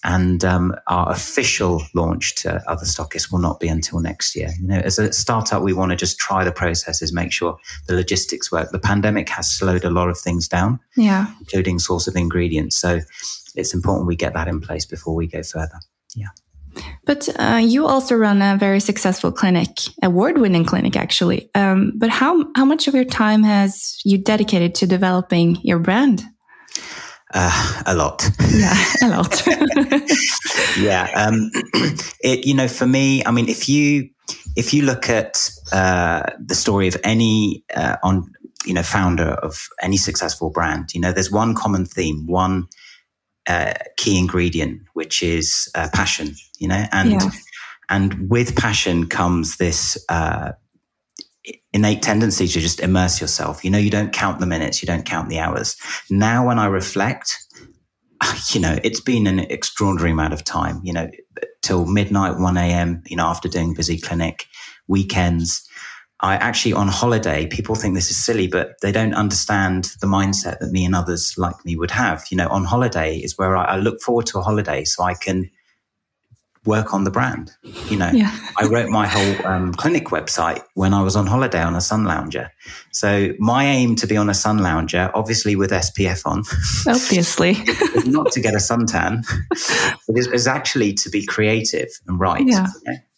and 0.04 0.44
um, 0.44 0.74
our 0.86 1.10
official 1.10 1.82
launch 1.94 2.34
to 2.36 2.62
other 2.70 2.84
stockists 2.84 3.30
will 3.30 3.40
not 3.40 3.60
be 3.60 3.68
until 3.68 4.00
next 4.00 4.36
year. 4.36 4.50
You 4.60 4.68
know, 4.68 4.78
as 4.78 4.98
a 4.98 5.12
startup, 5.12 5.62
we 5.62 5.72
want 5.72 5.90
to 5.90 5.96
just 5.96 6.18
try 6.18 6.44
the 6.44 6.52
processes, 6.52 7.12
make 7.12 7.32
sure 7.32 7.56
the 7.88 7.94
logistics 7.94 8.52
work. 8.52 8.70
The 8.70 8.78
pandemic 8.78 9.28
has 9.30 9.50
slowed 9.50 9.84
a 9.84 9.90
lot 9.90 10.08
of 10.08 10.18
things 10.18 10.48
down, 10.48 10.78
yeah, 10.96 11.26
including 11.40 11.78
source 11.78 12.06
of 12.06 12.16
ingredients. 12.16 12.80
So 12.80 13.00
it's 13.54 13.74
important 13.74 14.06
we 14.06 14.16
get 14.16 14.34
that 14.34 14.48
in 14.48 14.60
place 14.60 14.86
before 14.86 15.14
we 15.14 15.26
go 15.26 15.42
further. 15.42 15.80
Yeah. 16.14 16.28
But 17.04 17.28
uh, 17.38 17.60
you 17.62 17.86
also 17.86 18.14
run 18.14 18.40
a 18.40 18.56
very 18.56 18.80
successful 18.80 19.30
clinic, 19.30 19.80
award-winning 20.02 20.64
clinic, 20.64 20.96
actually. 20.96 21.50
Um, 21.54 21.92
but 21.96 22.08
how 22.08 22.46
how 22.56 22.64
much 22.64 22.88
of 22.88 22.94
your 22.94 23.04
time 23.04 23.42
has 23.42 24.00
you 24.04 24.18
dedicated 24.18 24.74
to 24.76 24.86
developing 24.86 25.58
your 25.62 25.78
brand? 25.78 26.24
Uh, 27.34 27.82
a 27.86 27.94
lot. 27.94 28.28
Yeah, 28.50 28.74
a 29.02 29.08
lot. 29.08 29.42
yeah, 30.78 31.08
um, 31.16 31.50
it 32.20 32.44
you 32.44 32.54
know 32.54 32.68
for 32.68 32.86
me, 32.86 33.24
I 33.24 33.30
mean, 33.30 33.48
if 33.48 33.68
you 33.68 34.10
if 34.56 34.74
you 34.74 34.82
look 34.84 35.08
at 35.08 35.50
uh, 35.72 36.22
the 36.38 36.54
story 36.54 36.88
of 36.88 36.96
any 37.04 37.64
uh, 37.74 37.96
on 38.02 38.30
you 38.66 38.74
know 38.74 38.82
founder 38.82 39.30
of 39.42 39.66
any 39.80 39.96
successful 39.96 40.50
brand, 40.50 40.90
you 40.94 41.00
know, 41.00 41.12
there's 41.12 41.30
one 41.30 41.54
common 41.54 41.86
theme, 41.86 42.26
one 42.26 42.66
uh, 43.46 43.74
key 43.96 44.18
ingredient, 44.18 44.82
which 44.92 45.22
is 45.22 45.70
uh, 45.74 45.88
passion, 45.92 46.34
you 46.58 46.68
know, 46.68 46.84
and 46.92 47.12
yeah. 47.12 47.30
and 47.88 48.30
with 48.30 48.56
passion 48.56 49.06
comes 49.06 49.56
this 49.56 49.96
uh, 50.08 50.52
innate 51.72 52.02
tendency 52.02 52.46
to 52.46 52.60
just 52.60 52.80
immerse 52.80 53.20
yourself. 53.20 53.64
You 53.64 53.70
know, 53.70 53.78
you 53.78 53.90
don't 53.90 54.12
count 54.12 54.40
the 54.40 54.46
minutes, 54.46 54.82
you 54.82 54.86
don't 54.86 55.04
count 55.04 55.28
the 55.28 55.38
hours. 55.38 55.76
Now, 56.10 56.46
when 56.46 56.58
I 56.58 56.66
reflect, 56.66 57.36
you 58.50 58.60
know, 58.60 58.78
it's 58.84 59.00
been 59.00 59.26
an 59.26 59.40
extraordinary 59.40 60.12
amount 60.12 60.32
of 60.32 60.44
time. 60.44 60.80
You 60.84 60.92
know, 60.92 61.10
till 61.62 61.86
midnight, 61.86 62.38
one 62.38 62.56
a.m. 62.56 63.02
You 63.06 63.16
know, 63.16 63.26
after 63.26 63.48
doing 63.48 63.74
busy 63.74 63.98
clinic, 63.98 64.46
weekends. 64.88 65.66
I 66.20 66.36
actually 66.36 66.72
on 66.72 66.86
holiday, 66.86 67.48
people 67.48 67.74
think 67.74 67.96
this 67.96 68.10
is 68.10 68.24
silly, 68.24 68.46
but 68.46 68.76
they 68.80 68.92
don't 68.92 69.14
understand 69.14 69.90
the 70.00 70.06
mindset 70.06 70.60
that 70.60 70.70
me 70.70 70.84
and 70.84 70.94
others 70.94 71.34
like 71.36 71.56
me 71.64 71.74
would 71.74 71.90
have. 71.90 72.24
You 72.30 72.36
know, 72.36 72.48
on 72.48 72.64
holiday 72.64 73.16
is 73.16 73.36
where 73.36 73.56
I, 73.56 73.64
I 73.64 73.76
look 73.78 74.00
forward 74.00 74.26
to 74.26 74.38
a 74.38 74.42
holiday 74.42 74.84
so 74.84 75.02
I 75.02 75.14
can 75.14 75.50
work 76.64 76.94
on 76.94 77.04
the 77.04 77.10
brand. 77.10 77.52
You 77.88 77.96
know, 77.96 78.10
yeah. 78.12 78.36
I 78.58 78.66
wrote 78.66 78.88
my 78.88 79.06
whole 79.06 79.46
um, 79.46 79.74
clinic 79.74 80.06
website 80.06 80.62
when 80.74 80.94
I 80.94 81.02
was 81.02 81.16
on 81.16 81.26
holiday 81.26 81.60
on 81.60 81.74
a 81.74 81.80
sun 81.80 82.04
lounger. 82.04 82.52
So 82.92 83.32
my 83.38 83.64
aim 83.64 83.96
to 83.96 84.06
be 84.06 84.16
on 84.16 84.30
a 84.30 84.34
sun 84.34 84.58
lounger, 84.58 85.10
obviously 85.14 85.56
with 85.56 85.70
SPF 85.70 86.24
on, 86.24 86.44
obviously, 86.94 87.52
is 87.96 88.06
not 88.06 88.30
to 88.32 88.40
get 88.40 88.54
a 88.54 88.58
suntan. 88.58 89.24
It 90.08 90.18
is, 90.18 90.28
is 90.28 90.46
actually 90.46 90.92
to 90.94 91.10
be 91.10 91.26
creative 91.26 91.88
and 92.06 92.20
write. 92.20 92.46
Yeah. 92.46 92.68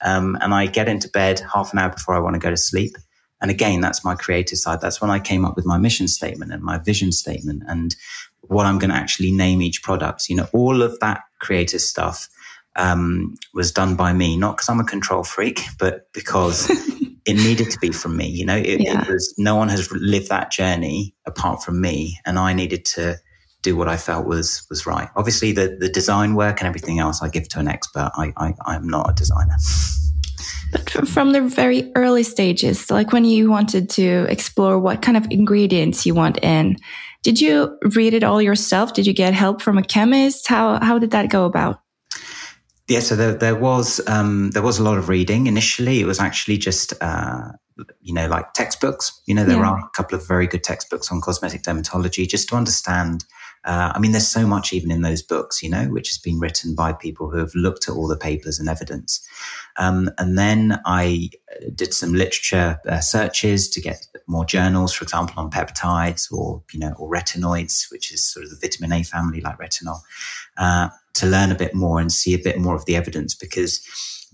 Um, 0.02 0.38
and 0.40 0.54
I 0.54 0.66
get 0.66 0.88
into 0.88 1.08
bed 1.08 1.42
half 1.52 1.72
an 1.72 1.78
hour 1.78 1.90
before 1.90 2.14
I 2.14 2.20
want 2.20 2.34
to 2.34 2.40
go 2.40 2.50
to 2.50 2.56
sleep. 2.56 2.96
And 3.42 3.50
again, 3.50 3.82
that's 3.82 4.04
my 4.04 4.14
creative 4.14 4.58
side. 4.58 4.80
That's 4.80 5.02
when 5.02 5.10
I 5.10 5.18
came 5.18 5.44
up 5.44 5.54
with 5.54 5.66
my 5.66 5.76
mission 5.76 6.08
statement 6.08 6.50
and 6.52 6.62
my 6.62 6.78
vision 6.78 7.12
statement 7.12 7.62
and 7.66 7.94
what 8.40 8.64
I'm 8.64 8.78
going 8.78 8.90
to 8.90 8.96
actually 8.96 9.32
name 9.32 9.60
each 9.60 9.82
product. 9.82 10.30
You 10.30 10.36
know, 10.36 10.48
all 10.54 10.82
of 10.82 10.98
that 11.00 11.24
creative 11.40 11.82
stuff 11.82 12.28
um, 12.76 13.34
was 13.52 13.72
done 13.72 13.96
by 13.96 14.12
me, 14.12 14.36
not 14.36 14.56
because 14.56 14.68
I'm 14.68 14.80
a 14.80 14.84
control 14.84 15.24
freak, 15.24 15.62
but 15.78 16.12
because 16.12 16.68
it 17.26 17.34
needed 17.34 17.70
to 17.70 17.78
be 17.78 17.90
from 17.90 18.16
me. 18.16 18.28
You 18.28 18.46
know, 18.46 18.56
it, 18.56 18.80
yeah. 18.80 19.02
it, 19.02 19.08
was 19.08 19.34
no 19.38 19.56
one 19.56 19.68
has 19.68 19.90
lived 19.92 20.28
that 20.28 20.50
journey 20.50 21.14
apart 21.26 21.62
from 21.62 21.80
me, 21.80 22.18
and 22.26 22.38
I 22.38 22.52
needed 22.52 22.84
to 22.86 23.16
do 23.62 23.76
what 23.76 23.88
I 23.88 23.96
felt 23.96 24.26
was 24.26 24.66
was 24.68 24.86
right. 24.86 25.08
Obviously, 25.16 25.52
the 25.52 25.76
the 25.78 25.88
design 25.88 26.34
work 26.34 26.60
and 26.60 26.68
everything 26.68 26.98
else 26.98 27.22
I 27.22 27.28
give 27.28 27.48
to 27.50 27.60
an 27.60 27.68
expert. 27.68 28.10
I 28.14 28.32
I, 28.36 28.54
I 28.66 28.76
am 28.76 28.88
not 28.88 29.10
a 29.10 29.14
designer. 29.14 29.56
But 30.72 31.08
from 31.08 31.32
the 31.32 31.40
very 31.40 31.92
early 31.94 32.24
stages, 32.24 32.90
like 32.90 33.12
when 33.12 33.24
you 33.24 33.48
wanted 33.48 33.88
to 33.90 34.26
explore 34.28 34.78
what 34.78 35.02
kind 35.02 35.16
of 35.16 35.24
ingredients 35.30 36.04
you 36.04 36.14
want 36.14 36.42
in, 36.42 36.78
did 37.22 37.40
you 37.40 37.78
read 37.94 38.12
it 38.12 38.24
all 38.24 38.42
yourself? 38.42 38.92
Did 38.92 39.06
you 39.06 39.12
get 39.12 39.34
help 39.34 39.62
from 39.62 39.78
a 39.78 39.82
chemist? 39.82 40.48
How 40.48 40.78
how 40.84 40.98
did 40.98 41.12
that 41.12 41.30
go 41.30 41.44
about? 41.44 41.80
Yeah, 42.86 43.00
so 43.00 43.16
there, 43.16 43.34
there 43.34 43.54
was 43.54 44.00
um, 44.06 44.50
there 44.50 44.62
was 44.62 44.78
a 44.78 44.82
lot 44.82 44.98
of 44.98 45.08
reading. 45.08 45.46
Initially, 45.46 46.00
it 46.00 46.06
was 46.06 46.20
actually 46.20 46.58
just 46.58 46.92
uh, 47.00 47.52
you 48.02 48.12
know 48.12 48.28
like 48.28 48.52
textbooks. 48.52 49.22
You 49.26 49.34
know, 49.34 49.44
there 49.44 49.56
yeah. 49.56 49.70
are 49.70 49.78
a 49.78 49.90
couple 49.96 50.18
of 50.18 50.28
very 50.28 50.46
good 50.46 50.62
textbooks 50.62 51.10
on 51.10 51.22
cosmetic 51.22 51.62
dermatology 51.62 52.28
just 52.28 52.48
to 52.50 52.56
understand. 52.56 53.24
Uh, 53.64 53.92
I 53.94 53.98
mean, 53.98 54.12
there's 54.12 54.28
so 54.28 54.46
much 54.46 54.74
even 54.74 54.90
in 54.90 55.00
those 55.00 55.22
books, 55.22 55.62
you 55.62 55.70
know, 55.70 55.84
which 55.84 56.08
has 56.08 56.18
been 56.18 56.38
written 56.38 56.74
by 56.74 56.92
people 56.92 57.30
who 57.30 57.38
have 57.38 57.54
looked 57.54 57.88
at 57.88 57.94
all 57.94 58.06
the 58.06 58.18
papers 58.18 58.58
and 58.58 58.68
evidence. 58.68 59.26
Um, 59.78 60.10
and 60.18 60.36
then 60.36 60.78
I 60.84 61.30
uh, 61.50 61.70
did 61.74 61.94
some 61.94 62.12
literature 62.12 62.78
uh, 62.86 63.00
searches 63.00 63.70
to 63.70 63.80
get 63.80 64.06
more 64.26 64.44
journals, 64.44 64.92
for 64.92 65.04
example, 65.04 65.42
on 65.42 65.50
peptides 65.50 66.30
or 66.30 66.62
you 66.72 66.80
know 66.80 66.92
or 66.98 67.10
retinoids, 67.10 67.90
which 67.90 68.12
is 68.12 68.26
sort 68.26 68.44
of 68.44 68.50
the 68.50 68.58
vitamin 68.60 68.92
A 68.92 69.02
family 69.02 69.40
like 69.40 69.56
retinol. 69.56 70.00
To 71.14 71.26
learn 71.26 71.52
a 71.52 71.54
bit 71.54 71.74
more 71.74 72.00
and 72.00 72.10
see 72.10 72.34
a 72.34 72.38
bit 72.38 72.58
more 72.58 72.74
of 72.74 72.84
the 72.86 72.96
evidence 72.96 73.34
because 73.34 73.80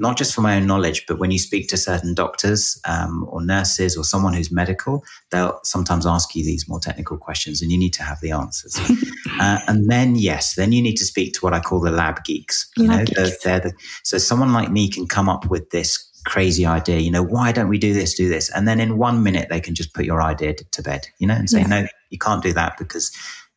not 0.00 0.16
just 0.16 0.34
for 0.34 0.40
my 0.40 0.56
own 0.56 0.66
knowledge, 0.66 1.04
but 1.06 1.18
when 1.18 1.30
you 1.30 1.38
speak 1.38 1.68
to 1.68 1.76
certain 1.76 2.14
doctors 2.14 2.80
um, 2.88 3.26
or 3.28 3.44
nurses 3.44 3.98
or 3.98 4.02
someone 4.02 4.32
who's 4.32 4.50
medical, 4.50 5.04
they'll 5.30 5.60
sometimes 5.62 6.06
ask 6.06 6.34
you 6.34 6.42
these 6.42 6.66
more 6.66 6.80
technical 6.80 7.18
questions 7.18 7.60
and 7.60 7.70
you 7.70 7.76
need 7.76 7.92
to 7.92 8.02
have 8.02 8.18
the 8.22 8.30
answers. 8.30 8.80
uh, 9.40 9.60
and 9.68 9.90
then, 9.90 10.16
yes, 10.16 10.54
then 10.54 10.72
you 10.72 10.80
need 10.80 10.96
to 10.96 11.04
speak 11.04 11.34
to 11.34 11.40
what 11.40 11.52
I 11.52 11.60
call 11.60 11.80
the 11.80 11.90
lab 11.90 12.24
geeks. 12.24 12.70
You 12.78 12.88
lab 12.88 12.98
know, 12.98 13.04
geeks. 13.04 13.44
They're, 13.44 13.60
they're 13.60 13.70
the, 13.70 13.76
so 14.02 14.16
someone 14.16 14.54
like 14.54 14.70
me 14.70 14.88
can 14.88 15.06
come 15.06 15.28
up 15.28 15.50
with 15.50 15.68
this 15.68 16.10
crazy 16.24 16.66
idea, 16.66 16.98
you 16.98 17.10
know, 17.10 17.22
why 17.22 17.52
don't 17.52 17.68
we 17.68 17.78
do 17.78 17.92
this, 17.92 18.14
do 18.14 18.28
this? 18.28 18.50
And 18.50 18.66
then 18.66 18.80
in 18.80 18.98
one 18.98 19.22
minute, 19.22 19.48
they 19.48 19.60
can 19.60 19.74
just 19.74 19.94
put 19.94 20.04
your 20.04 20.22
idea 20.22 20.54
to 20.54 20.82
bed, 20.82 21.06
you 21.18 21.26
know, 21.26 21.34
and 21.34 21.48
say, 21.48 21.60
yeah. 21.60 21.66
no, 21.66 21.86
you 22.10 22.18
can't 22.18 22.42
do 22.42 22.52
that 22.52 22.76
because 22.78 23.10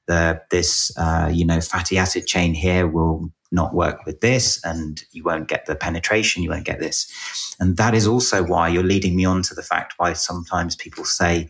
the 0.08 0.42
this 0.50 0.92
uh, 0.98 1.30
you 1.32 1.46
know 1.46 1.62
fatty 1.62 1.98
acid 1.98 2.28
chain 2.28 2.54
here 2.54 2.88
will 2.88 3.32
not 3.52 3.76
work 3.76 4.06
with 4.06 4.20
this 4.22 4.60
and 4.64 5.04
you 5.12 5.24
won't 5.24 5.48
get 5.48 5.66
the 5.68 5.76
penetration 5.76 6.42
you 6.42 6.50
won't 6.50 6.66
get 6.66 6.80
this 6.80 7.56
and 7.60 7.78
that 7.78 7.94
is 7.94 8.08
also 8.08 8.44
why 8.44 8.68
you're 8.68 8.84
leading 8.84 9.16
me 9.16 9.26
on 9.26 9.44
to 9.44 9.54
the 9.54 9.62
fact 9.62 9.94
why 9.98 10.12
sometimes 10.12 10.76
people 10.76 11.06
say 11.06 11.48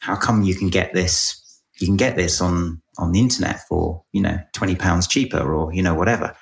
how 0.00 0.14
come 0.14 0.42
you 0.42 0.54
can 0.54 0.68
get 0.68 0.92
this 0.92 1.60
you 1.78 1.86
can 1.86 1.96
get 1.96 2.16
this 2.16 2.40
on 2.40 2.80
on 2.98 3.12
the 3.12 3.20
internet 3.20 3.60
for 3.66 4.02
you 4.12 4.20
know 4.20 4.38
20 4.52 4.76
pounds 4.76 5.06
cheaper 5.06 5.54
or 5.54 5.72
you 5.72 5.82
know 5.82 5.94
whatever 5.94 6.36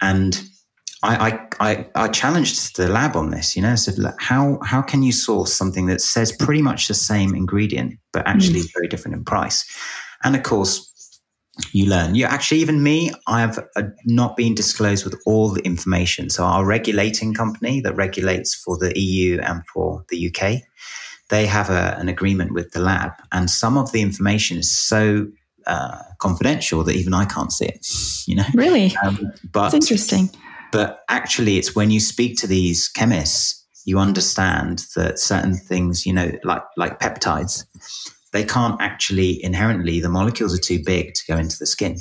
and 0.00 0.40
I, 1.02 1.30
I, 1.60 1.70
I, 1.70 1.86
I 1.94 2.08
challenged 2.08 2.76
the 2.76 2.88
lab 2.88 3.16
on 3.16 3.30
this, 3.30 3.56
you 3.56 3.62
know, 3.62 3.72
I 3.72 3.76
said, 3.76 3.96
how, 4.18 4.58
how 4.62 4.82
can 4.82 5.02
you 5.02 5.12
source 5.12 5.52
something 5.52 5.86
that 5.86 6.00
says 6.00 6.30
pretty 6.30 6.60
much 6.60 6.88
the 6.88 6.94
same 6.94 7.34
ingredient, 7.34 7.98
but 8.12 8.26
actually 8.26 8.60
mm. 8.60 8.72
very 8.74 8.86
different 8.86 9.16
in 9.16 9.24
price? 9.24 9.64
And 10.22 10.36
of 10.36 10.42
course, 10.42 10.90
you 11.72 11.86
learn. 11.86 12.14
You 12.14 12.24
actually, 12.24 12.60
even 12.60 12.82
me, 12.82 13.12
I 13.26 13.40
have 13.40 13.58
uh, 13.76 13.82
not 14.04 14.36
been 14.36 14.54
disclosed 14.54 15.04
with 15.04 15.20
all 15.26 15.50
the 15.50 15.62
information. 15.62 16.30
So 16.30 16.44
our 16.44 16.64
regulating 16.64 17.34
company 17.34 17.80
that 17.82 17.94
regulates 17.96 18.54
for 18.54 18.78
the 18.78 18.98
EU 18.98 19.40
and 19.40 19.62
for 19.66 20.04
the 20.08 20.28
UK, 20.28 20.62
they 21.28 21.46
have 21.46 21.70
a, 21.70 21.96
an 21.98 22.08
agreement 22.08 22.52
with 22.52 22.72
the 22.72 22.80
lab, 22.80 23.12
and 23.32 23.48
some 23.48 23.78
of 23.78 23.92
the 23.92 24.02
information 24.02 24.58
is 24.58 24.76
so 24.76 25.28
uh, 25.66 25.98
confidential 26.18 26.82
that 26.84 26.96
even 26.96 27.14
I 27.14 27.24
can't 27.24 27.52
see 27.52 27.66
it. 27.66 27.86
You 28.26 28.36
know, 28.36 28.44
really, 28.54 28.96
um, 28.96 29.32
but 29.52 29.72
it's 29.72 29.84
interesting. 29.84 30.30
But 30.72 31.00
actually, 31.08 31.58
it's 31.58 31.74
when 31.74 31.90
you 31.90 32.00
speak 32.00 32.36
to 32.38 32.46
these 32.46 32.88
chemists, 32.88 33.64
you 33.84 33.98
understand 33.98 34.86
that 34.96 35.18
certain 35.18 35.54
things, 35.54 36.04
you 36.04 36.12
know, 36.12 36.32
like 36.42 36.62
like 36.76 36.98
peptides 36.98 37.64
they 38.32 38.44
can't 38.44 38.80
actually 38.80 39.42
inherently 39.42 40.00
the 40.00 40.08
molecules 40.08 40.54
are 40.54 40.60
too 40.62 40.82
big 40.84 41.14
to 41.14 41.22
go 41.26 41.36
into 41.36 41.58
the 41.58 41.66
skin. 41.66 41.98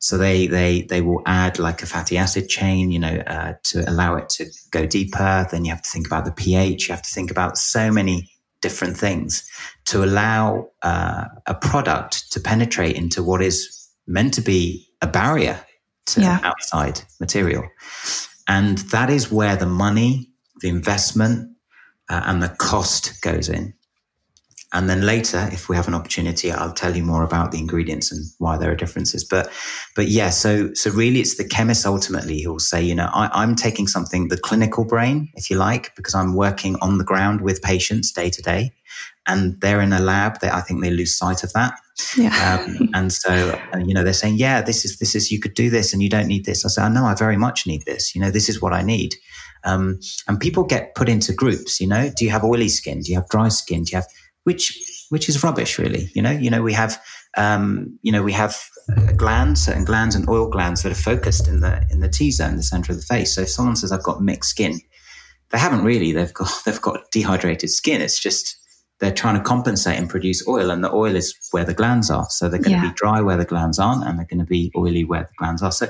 So 0.00 0.16
they 0.16 0.46
they 0.46 0.82
they 0.82 1.00
will 1.00 1.22
add 1.26 1.58
like 1.58 1.82
a 1.82 1.86
fatty 1.86 2.16
acid 2.16 2.48
chain 2.48 2.92
you 2.92 3.00
know 3.00 3.22
uh, 3.26 3.54
to 3.64 3.88
allow 3.90 4.14
it 4.14 4.28
to 4.30 4.46
go 4.70 4.86
deeper. 4.86 5.46
Then 5.50 5.64
you 5.64 5.72
have 5.72 5.82
to 5.82 5.90
think 5.90 6.06
about 6.06 6.24
the 6.24 6.32
ph. 6.32 6.88
You 6.88 6.94
have 6.94 7.02
to 7.02 7.10
think 7.10 7.30
about 7.30 7.58
so 7.58 7.90
many 7.90 8.30
different 8.60 8.96
things 8.96 9.48
to 9.86 10.04
allow 10.04 10.68
uh, 10.82 11.24
a 11.46 11.54
product 11.54 12.32
to 12.32 12.40
penetrate 12.40 12.96
into 12.96 13.22
what 13.22 13.42
is 13.42 13.88
meant 14.06 14.34
to 14.34 14.40
be 14.40 14.88
a 15.00 15.06
barrier 15.06 15.60
to 16.06 16.20
yeah. 16.20 16.40
outside 16.42 17.00
material. 17.20 17.64
And 18.48 18.78
that 18.78 19.10
is 19.10 19.30
where 19.30 19.56
the 19.56 19.66
money 19.66 20.30
the 20.60 20.68
investment 20.68 21.56
uh, 22.08 22.22
and 22.26 22.42
the 22.42 22.48
cost 22.48 23.20
goes 23.22 23.48
in 23.48 23.74
and 24.72 24.88
then 24.88 25.06
later, 25.06 25.48
if 25.50 25.70
we 25.70 25.76
have 25.76 25.88
an 25.88 25.94
opportunity, 25.94 26.52
I'll 26.52 26.74
tell 26.74 26.94
you 26.94 27.02
more 27.02 27.22
about 27.22 27.52
the 27.52 27.58
ingredients 27.58 28.12
and 28.12 28.22
why 28.36 28.58
there 28.58 28.70
are 28.70 28.76
differences. 28.76 29.24
But, 29.24 29.50
but 29.96 30.08
yeah, 30.08 30.28
so, 30.28 30.74
so 30.74 30.90
really 30.90 31.20
it's 31.20 31.36
the 31.36 31.48
chemist 31.48 31.86
ultimately 31.86 32.42
who 32.42 32.52
will 32.52 32.58
say, 32.58 32.82
you 32.82 32.94
know, 32.94 33.08
I, 33.14 33.30
I'm 33.32 33.54
taking 33.54 33.86
something, 33.86 34.28
the 34.28 34.36
clinical 34.36 34.84
brain, 34.84 35.30
if 35.34 35.48
you 35.48 35.56
like, 35.56 35.96
because 35.96 36.14
I'm 36.14 36.34
working 36.34 36.76
on 36.82 36.98
the 36.98 37.04
ground 37.04 37.40
with 37.40 37.62
patients 37.62 38.12
day 38.12 38.28
to 38.28 38.42
day 38.42 38.72
and 39.26 39.58
they're 39.62 39.80
in 39.80 39.94
a 39.94 40.00
lab 40.00 40.40
they, 40.40 40.50
I 40.50 40.60
think 40.60 40.82
they 40.82 40.90
lose 40.90 41.16
sight 41.16 41.42
of 41.42 41.52
that. 41.54 41.78
Yeah. 42.16 42.66
Um, 42.66 42.90
and 42.92 43.10
so, 43.10 43.58
you 43.78 43.94
know, 43.94 44.04
they're 44.04 44.12
saying, 44.12 44.36
yeah, 44.36 44.60
this 44.60 44.84
is, 44.84 44.98
this 44.98 45.14
is, 45.14 45.32
you 45.32 45.40
could 45.40 45.54
do 45.54 45.70
this 45.70 45.94
and 45.94 46.02
you 46.02 46.10
don't 46.10 46.28
need 46.28 46.44
this. 46.44 46.66
I 46.66 46.68
say, 46.68 46.82
I 46.82 46.90
know 46.90 47.06
I 47.06 47.14
very 47.14 47.38
much 47.38 47.66
need 47.66 47.86
this. 47.86 48.14
You 48.14 48.20
know, 48.20 48.30
this 48.30 48.50
is 48.50 48.60
what 48.60 48.74
I 48.74 48.82
need. 48.82 49.14
Um, 49.64 49.98
and 50.28 50.38
people 50.38 50.62
get 50.62 50.94
put 50.94 51.08
into 51.08 51.32
groups, 51.32 51.80
you 51.80 51.86
know, 51.86 52.10
do 52.14 52.24
you 52.24 52.30
have 52.30 52.44
oily 52.44 52.68
skin? 52.68 53.00
Do 53.00 53.10
you 53.10 53.18
have 53.18 53.28
dry 53.28 53.48
skin? 53.48 53.82
Do 53.82 53.92
you 53.92 53.96
have, 53.96 54.06
which 54.44 54.78
which 55.10 55.28
is 55.28 55.42
rubbish, 55.42 55.78
really. 55.78 56.10
You 56.14 56.22
know, 56.22 56.30
you 56.30 56.50
know 56.50 56.62
we 56.62 56.72
have 56.72 57.02
um, 57.36 57.98
you 58.02 58.12
know 58.12 58.22
we 58.22 58.32
have 58.32 58.56
glands, 59.16 59.64
certain 59.64 59.84
glands 59.84 60.14
and 60.14 60.28
oil 60.28 60.48
glands 60.48 60.82
that 60.82 60.92
are 60.92 60.94
focused 60.94 61.48
in 61.48 61.60
the 61.60 61.84
in 61.90 62.00
the 62.00 62.08
T 62.08 62.30
zone, 62.30 62.56
the 62.56 62.62
center 62.62 62.92
of 62.92 62.98
the 62.98 63.04
face. 63.04 63.34
So 63.34 63.42
if 63.42 63.50
someone 63.50 63.76
says 63.76 63.92
I've 63.92 64.02
got 64.02 64.22
mixed 64.22 64.50
skin, 64.50 64.80
they 65.50 65.58
haven't 65.58 65.84
really. 65.84 66.12
They've 66.12 66.32
got 66.32 66.50
they've 66.64 66.80
got 66.80 67.10
dehydrated 67.10 67.70
skin. 67.70 68.00
It's 68.00 68.20
just 68.20 68.56
they're 69.00 69.12
trying 69.12 69.36
to 69.36 69.42
compensate 69.42 69.98
and 69.98 70.10
produce 70.10 70.46
oil, 70.48 70.70
and 70.70 70.82
the 70.82 70.92
oil 70.92 71.14
is 71.14 71.34
where 71.50 71.64
the 71.64 71.74
glands 71.74 72.10
are. 72.10 72.26
So 72.30 72.48
they're 72.48 72.60
going 72.60 72.72
yeah. 72.72 72.82
to 72.82 72.88
be 72.88 72.94
dry 72.94 73.20
where 73.20 73.36
the 73.36 73.44
glands 73.44 73.78
aren't, 73.78 74.04
and 74.04 74.18
they're 74.18 74.26
going 74.26 74.40
to 74.40 74.46
be 74.46 74.72
oily 74.76 75.04
where 75.04 75.22
the 75.22 75.36
glands 75.38 75.62
are. 75.62 75.72
So 75.72 75.88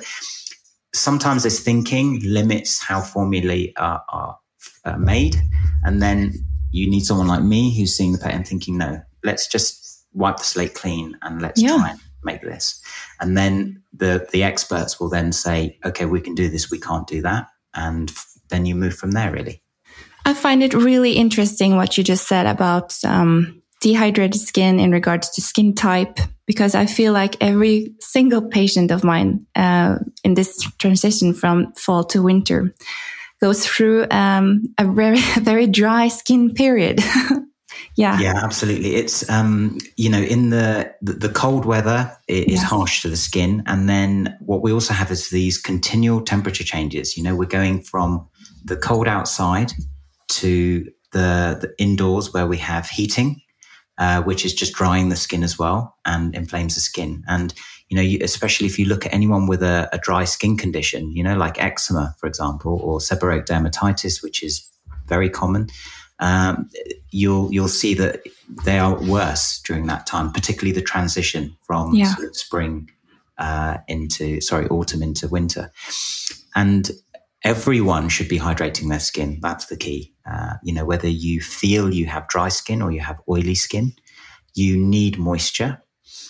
sometimes 0.95 1.43
this 1.43 1.61
thinking 1.61 2.21
limits 2.25 2.83
how 2.83 3.01
formulae 3.01 3.73
are, 3.77 4.03
are 4.09 4.39
uh, 4.85 4.97
made, 4.97 5.37
and 5.85 6.03
then 6.03 6.35
you 6.71 6.89
need 6.91 7.05
someone 7.05 7.29
like 7.29 7.43
me 7.43 7.77
who's 7.77 7.97
seeing 7.97 8.13
the 8.13 8.19
pet 8.19 8.35
and 8.35 8.47
thinking, 8.47 8.79
no, 8.79 9.01
let's 9.25 9.47
just 9.47 10.07
wipe 10.13 10.37
the 10.37 10.45
slate 10.45 10.75
clean 10.75 11.17
and 11.23 11.41
let's 11.41 11.63
yeah. 11.63 11.77
try 11.77 11.91
and 11.91 12.01
make 12.25 12.43
this. 12.43 12.83
And 13.21 13.37
then 13.37 13.83
the 13.93 14.29
the 14.33 14.43
experts 14.43 14.99
will 14.99 15.09
then 15.09 15.33
say, 15.33 15.79
okay, 15.85 16.07
we 16.07 16.21
can 16.21 16.35
do 16.35 16.49
this, 16.49 16.71
we 16.71 16.79
can't 16.79 17.07
do 17.07 17.23
that, 17.23 17.47
and 17.75 18.13
then 18.49 18.67
you 18.67 18.75
move 18.75 18.95
from 18.95 19.13
there. 19.13 19.33
Really, 19.33 19.63
I 20.25 20.35
find 20.35 20.63
it 20.63 20.75
really 20.75 21.13
interesting 21.13 21.77
what 21.77 21.97
you 21.97 22.05
just 22.05 22.27
said 22.29 22.47
about 22.47 22.95
um, 23.05 23.63
dehydrated 23.81 24.41
skin 24.41 24.81
in 24.81 24.91
regards 24.91 25.31
to 25.31 25.41
skin 25.41 25.75
type, 25.75 26.19
because 26.47 26.75
I 26.75 26.87
feel 26.87 27.13
like 27.13 27.37
every 27.41 27.95
single 28.01 28.49
patient 28.49 28.91
of 28.91 29.05
mine 29.05 29.47
uh, 29.55 29.99
in 30.25 30.35
this 30.35 30.61
transition 30.79 31.35
from 31.35 31.73
fall 31.75 32.05
to 32.05 32.23
winter 32.23 32.75
goes 33.41 33.67
through 33.67 34.07
um, 34.11 34.63
a 34.79 34.85
very 34.85 35.21
very 35.41 35.67
dry 35.67 36.09
skin 36.09 36.53
period. 36.55 37.01
Yeah. 37.95 38.21
Yeah, 38.21 38.41
absolutely. 38.45 38.95
It's 38.95 39.29
um, 39.29 39.79
you 39.97 40.09
know, 40.09 40.21
in 40.21 40.51
the 40.51 40.95
the, 41.03 41.29
cold 41.29 41.65
weather 41.65 42.17
it 42.29 42.47
is 42.47 42.61
yeah. 42.61 42.69
harsh 42.69 43.03
to 43.03 43.09
the 43.09 43.17
skin, 43.17 43.65
and 43.67 43.89
then 43.89 44.37
what 44.39 44.63
we 44.63 44.73
also 44.73 44.95
have 44.95 45.11
is 45.11 45.31
these 45.31 45.59
continual 45.59 46.21
temperature 46.21 46.63
changes. 46.63 47.17
You 47.17 47.25
know, 47.25 47.35
we're 47.35 47.47
going 47.47 47.83
from 47.83 48.29
the 48.65 48.77
cold 48.77 49.09
outside 49.09 49.73
to 50.29 50.85
the, 51.13 51.59
the 51.61 51.75
indoors 51.79 52.33
where 52.33 52.47
we 52.47 52.59
have 52.59 52.89
heating, 52.89 53.41
uh, 53.99 54.23
which 54.23 54.45
is 54.45 54.55
just 54.55 54.75
drying 54.75 55.09
the 55.09 55.17
skin 55.17 55.43
as 55.43 55.59
well 55.59 55.97
and 56.05 56.35
inflames 56.35 56.75
the 56.75 56.81
skin. 56.81 57.25
And 57.27 57.53
you 57.89 57.97
know, 57.97 58.03
you, 58.03 58.19
especially 58.23 58.67
if 58.67 58.79
you 58.79 58.85
look 58.85 59.07
at 59.07 59.15
anyone 59.15 59.47
with 59.47 59.63
a, 59.63 59.89
a, 59.93 59.99
dry 59.99 60.25
skin 60.25 60.57
condition, 60.57 61.11
you 61.13 61.23
know, 61.23 61.37
like 61.37 61.63
eczema, 61.63 62.15
for 62.19 62.27
example, 62.27 62.79
or 62.83 62.99
seborrheic 62.99 63.47
dermatitis, 63.47 64.23
which 64.23 64.43
is 64.43 64.69
very 65.07 65.31
common, 65.31 65.69
um, 66.19 66.69
you'll 67.11 67.53
you'll 67.53 67.69
see 67.69 67.95
that 67.95 68.23
they 68.65 68.79
are 68.79 69.01
worse 69.05 69.61
during 69.63 69.87
that 69.87 70.07
time, 70.07 70.33
particularly 70.33 70.73
the 70.73 70.83
transition 70.83 71.57
from 71.63 71.95
yeah. 71.95 72.15
sort 72.15 72.29
of 72.29 72.37
spring 72.37 72.91
uh, 73.39 73.79
into 73.87 74.41
sorry 74.41 74.67
autumn 74.69 75.03
into 75.03 75.29
winter, 75.29 75.71
and 76.55 76.91
everyone 77.45 78.09
should 78.09 78.29
be 78.29 78.39
hydrating 78.39 78.89
their 78.89 79.01
skin. 79.01 79.39
That's 79.41 79.67
the 79.67 79.77
key. 79.77 80.13
Uh, 80.31 80.55
you 80.63 80.75
know, 80.75 80.85
whether 80.85 81.09
you 81.09 81.41
feel 81.41 81.95
you 81.95 82.07
have 82.07 82.29
dry 82.29 82.49
skin 82.49 82.83
or 82.83 82.91
you 82.91 83.01
have 83.01 83.21
oily 83.29 83.55
skin, 83.55 83.93
you 84.55 84.77
need 84.77 85.19
moisture. 85.19 85.83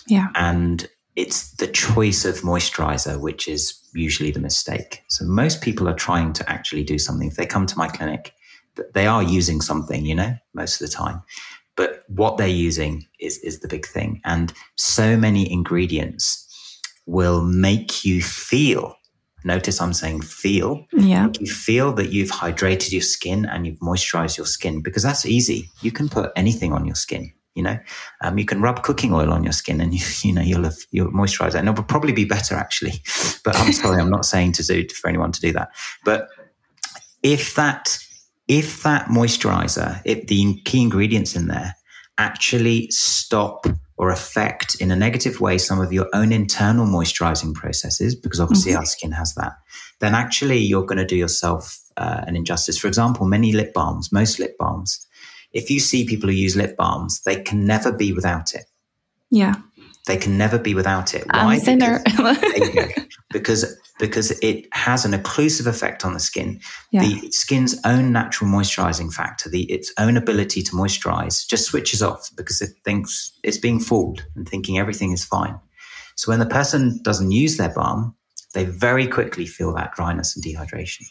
Yeah, 0.07 0.27
and 0.35 0.87
it's 1.15 1.51
the 1.55 1.67
choice 1.67 2.25
of 2.25 2.41
moisturizer 2.41 3.19
which 3.19 3.47
is 3.47 3.79
usually 3.93 4.31
the 4.31 4.39
mistake. 4.39 5.03
So 5.07 5.25
most 5.25 5.61
people 5.61 5.87
are 5.87 5.95
trying 5.95 6.33
to 6.33 6.49
actually 6.49 6.83
do 6.83 6.99
something. 6.99 7.27
If 7.27 7.35
they 7.35 7.45
come 7.45 7.65
to 7.65 7.77
my 7.77 7.87
clinic, 7.87 8.33
they 8.93 9.07
are 9.07 9.23
using 9.23 9.61
something, 9.61 10.05
you 10.05 10.15
know, 10.15 10.35
most 10.53 10.81
of 10.81 10.87
the 10.87 10.93
time. 10.95 11.21
But 11.75 12.03
what 12.07 12.37
they're 12.37 12.47
using 12.47 13.05
is 13.19 13.37
is 13.39 13.59
the 13.59 13.67
big 13.67 13.85
thing. 13.85 14.21
And 14.25 14.53
so 14.75 15.15
many 15.17 15.51
ingredients 15.51 16.45
will 17.05 17.43
make 17.43 18.05
you 18.05 18.21
feel. 18.21 18.95
Notice 19.45 19.79
I'm 19.81 19.93
saying 19.93 20.21
feel. 20.21 20.85
Yeah. 20.91 21.29
You 21.39 21.47
feel 21.47 21.93
that 21.93 22.11
you've 22.11 22.31
hydrated 22.31 22.91
your 22.91 23.01
skin 23.01 23.45
and 23.45 23.65
you've 23.65 23.79
moisturized 23.79 24.37
your 24.37 24.45
skin 24.45 24.81
because 24.81 25.03
that's 25.03 25.25
easy. 25.25 25.69
You 25.81 25.91
can 25.91 26.09
put 26.09 26.31
anything 26.35 26.73
on 26.73 26.85
your 26.85 26.95
skin. 26.95 27.31
You 27.55 27.63
know, 27.63 27.79
um, 28.21 28.37
you 28.37 28.45
can 28.45 28.61
rub 28.61 28.83
cooking 28.83 29.13
oil 29.13 29.33
on 29.33 29.43
your 29.43 29.53
skin, 29.53 29.81
and 29.81 29.93
you, 29.97 30.05
you 30.23 30.33
know 30.33 30.41
you'll 30.41 30.63
have 30.63 30.77
you'll 30.91 31.11
moisturize 31.11 31.49
it, 31.49 31.55
and 31.55 31.69
it'll 31.69 31.83
probably 31.83 32.13
be 32.13 32.25
better 32.25 32.55
actually. 32.55 33.03
But 33.43 33.55
I'm 33.57 33.71
sorry, 33.71 34.01
I'm 34.01 34.09
not 34.09 34.25
saying 34.25 34.51
to 34.53 34.63
do 34.63 34.87
for 34.89 35.07
anyone 35.07 35.31
to 35.31 35.39
do 35.39 35.53
that. 35.53 35.69
But 36.03 36.27
if 37.23 37.55
that 37.55 37.97
if 38.47 38.83
that 38.83 39.05
moisturizer, 39.05 40.01
if 40.05 40.27
the 40.27 40.59
key 40.65 40.81
ingredients 40.81 41.35
in 41.35 41.47
there 41.47 41.75
actually 42.17 42.89
stop 42.89 43.65
or 43.97 44.09
affect 44.09 44.75
in 44.81 44.91
a 44.91 44.95
negative 44.95 45.39
way 45.39 45.57
some 45.57 45.79
of 45.79 45.93
your 45.93 46.07
own 46.13 46.31
internal 46.31 46.85
moisturizing 46.85 47.53
processes, 47.53 48.15
because 48.15 48.39
obviously 48.39 48.71
mm-hmm. 48.71 48.79
our 48.79 48.85
skin 48.85 49.11
has 49.11 49.35
that, 49.35 49.53
then 49.99 50.15
actually 50.15 50.57
you're 50.57 50.85
going 50.85 50.97
to 50.97 51.05
do 51.05 51.15
yourself 51.15 51.79
uh, 51.97 52.23
an 52.25 52.35
injustice. 52.35 52.77
For 52.77 52.87
example, 52.87 53.25
many 53.25 53.51
lip 53.51 53.73
balms, 53.73 54.11
most 54.11 54.39
lip 54.39 54.57
balms, 54.57 55.05
if 55.51 55.69
you 55.69 55.79
see 55.79 56.05
people 56.05 56.29
who 56.29 56.35
use 56.35 56.55
lip 56.55 56.77
balms, 56.77 57.21
they 57.21 57.41
can 57.41 57.65
never 57.65 57.91
be 57.91 58.13
without 58.13 58.53
it. 58.53 58.65
Yeah. 59.31 59.55
They 60.07 60.17
can 60.17 60.37
never 60.37 60.57
be 60.57 60.73
without 60.73 61.13
it. 61.13 61.25
Why? 61.27 61.59
Because, 62.53 63.05
because 63.31 63.79
because 63.99 64.31
it 64.39 64.65
has 64.71 65.05
an 65.05 65.11
occlusive 65.11 65.67
effect 65.67 66.03
on 66.03 66.13
the 66.13 66.19
skin. 66.19 66.59
Yeah. 66.91 67.01
The 67.01 67.31
skin's 67.31 67.79
own 67.85 68.11
natural 68.11 68.49
moisturizing 68.49 69.13
factor, 69.13 69.49
the 69.49 69.69
its 69.71 69.93
own 69.99 70.17
ability 70.17 70.63
to 70.63 70.71
moisturize, 70.71 71.45
just 71.47 71.65
switches 71.65 72.01
off 72.01 72.31
because 72.35 72.61
it 72.61 72.71
thinks 72.83 73.31
it's 73.43 73.57
being 73.57 73.79
fooled 73.79 74.25
and 74.35 74.47
thinking 74.47 74.79
everything 74.79 75.11
is 75.11 75.23
fine. 75.23 75.59
So 76.15 76.31
when 76.31 76.39
the 76.39 76.45
person 76.45 76.99
doesn't 77.03 77.31
use 77.31 77.57
their 77.57 77.73
balm, 77.73 78.15
they 78.53 78.65
very 78.65 79.05
quickly 79.05 79.45
feel 79.45 79.73
that 79.75 79.93
dryness 79.93 80.35
and 80.35 80.43
dehydration. 80.43 81.03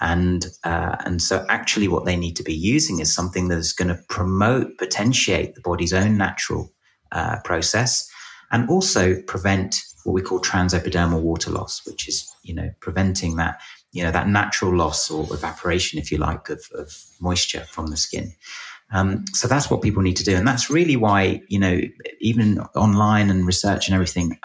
And 0.00 0.46
uh, 0.64 0.96
and 1.04 1.20
so 1.20 1.44
actually, 1.48 1.88
what 1.88 2.04
they 2.06 2.16
need 2.16 2.36
to 2.36 2.42
be 2.42 2.54
using 2.54 3.00
is 3.00 3.14
something 3.14 3.48
that 3.48 3.58
is 3.58 3.72
going 3.72 3.88
to 3.88 4.02
promote, 4.08 4.78
potentiate 4.78 5.54
the 5.54 5.60
body's 5.60 5.92
own 5.92 6.16
natural 6.16 6.72
uh, 7.12 7.36
process, 7.44 8.10
and 8.50 8.68
also 8.70 9.20
prevent 9.22 9.82
what 10.04 10.14
we 10.14 10.22
call 10.22 10.40
transepidermal 10.40 11.20
water 11.20 11.50
loss, 11.50 11.82
which 11.86 12.08
is, 12.08 12.26
you 12.42 12.54
know, 12.54 12.70
preventing 12.80 13.36
that, 13.36 13.60
you 13.92 14.02
know, 14.02 14.10
that 14.10 14.28
natural 14.28 14.74
loss 14.74 15.10
or 15.10 15.26
evaporation, 15.34 15.98
if 15.98 16.10
you 16.10 16.16
like, 16.16 16.48
of, 16.48 16.64
of 16.74 16.90
moisture 17.20 17.64
from 17.68 17.88
the 17.88 17.96
skin. 17.96 18.32
Um, 18.92 19.24
so 19.34 19.46
that's 19.46 19.70
what 19.70 19.82
people 19.82 20.02
need 20.02 20.16
to 20.16 20.24
do. 20.24 20.34
And 20.34 20.48
that's 20.48 20.70
really 20.70 20.96
why, 20.96 21.42
you 21.48 21.58
know, 21.58 21.80
even 22.20 22.60
online 22.74 23.28
and 23.30 23.46
research 23.46 23.86
and 23.86 23.94
everything, 23.94 24.38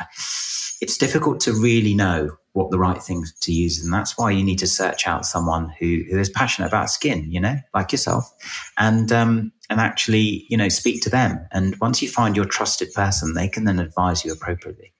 it's 0.82 0.98
difficult 0.98 1.39
to 1.41 1.54
really 1.54 1.96
know 1.96 2.38
what 2.56 2.72
the 2.72 2.80
right 2.80 3.04
thing 3.04 3.26
to 3.41 3.52
use. 3.52 3.84
And 3.84 3.94
that's 3.94 4.18
why 4.18 4.32
you 4.32 4.44
need 4.44 4.60
to 4.60 4.68
search 4.68 5.08
out 5.08 5.26
someone 5.26 5.74
who, 5.78 6.04
who 6.10 6.18
is 6.18 6.30
passionate 6.30 6.68
about 6.68 6.89
skin, 6.89 7.30
you 7.30 7.39
know, 7.39 7.58
like 7.74 7.91
yourself, 7.91 8.32
and, 8.78 9.12
um, 9.12 9.52
and 9.70 9.82
actually, 9.82 10.46
you 10.50 10.56
know, 10.56 10.70
speak 10.70 11.02
to 11.04 11.10
them. 11.10 11.46
And 11.52 11.76
once 11.82 12.02
you 12.02 12.08
find 12.08 12.36
your 12.36 12.46
trusted 12.46 12.94
person, 12.94 13.34
they 13.34 13.50
can 13.50 13.65
then 13.65 13.80
advise 13.80 14.24
you 14.24 14.32
appropriately. 14.32 14.94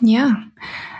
Yeah. 0.00 0.34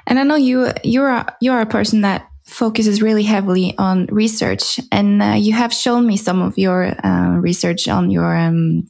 And 0.06 0.18
I 0.18 0.22
know 0.22 0.36
you 0.36 0.72
you're 0.82 1.10
a, 1.10 1.36
you're 1.40 1.60
a 1.60 1.66
person 1.66 2.00
that 2.00 2.26
focuses 2.46 3.02
really 3.02 3.22
heavily 3.22 3.74
on 3.76 4.06
research 4.06 4.80
and 4.90 5.22
uh, 5.22 5.34
you 5.36 5.52
have 5.52 5.72
shown 5.72 6.06
me 6.06 6.16
some 6.16 6.40
of 6.40 6.56
your 6.56 6.94
uh, 7.04 7.36
research 7.36 7.86
on 7.86 8.10
your 8.10 8.34
um, 8.34 8.88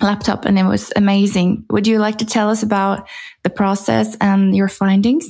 laptop 0.00 0.44
and 0.44 0.56
it 0.56 0.62
was 0.62 0.92
amazing. 0.94 1.64
Would 1.70 1.88
you 1.88 1.98
like 1.98 2.18
to 2.18 2.24
tell 2.24 2.48
us 2.48 2.62
about 2.62 3.08
the 3.42 3.50
process 3.50 4.16
and 4.20 4.54
your 4.54 4.68
findings? 4.68 5.26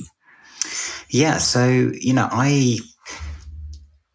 Yeah, 1.09 1.37
so 1.37 1.91
you 1.93 2.13
know, 2.13 2.27
I 2.31 2.79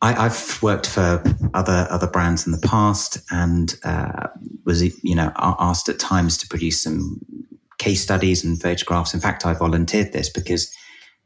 I, 0.00 0.24
have 0.24 0.58
worked 0.62 0.88
for 0.88 1.22
other 1.54 1.86
other 1.90 2.08
brands 2.08 2.44
in 2.46 2.52
the 2.52 2.66
past, 2.66 3.18
and 3.30 3.74
uh, 3.84 4.28
was 4.64 4.82
you 5.04 5.14
know 5.14 5.32
asked 5.36 5.88
at 5.88 5.98
times 5.98 6.36
to 6.38 6.48
produce 6.48 6.82
some 6.82 7.20
case 7.78 8.02
studies 8.02 8.44
and 8.44 8.60
photographs. 8.60 9.14
In 9.14 9.20
fact, 9.20 9.46
I 9.46 9.54
volunteered 9.54 10.12
this 10.12 10.28
because 10.28 10.72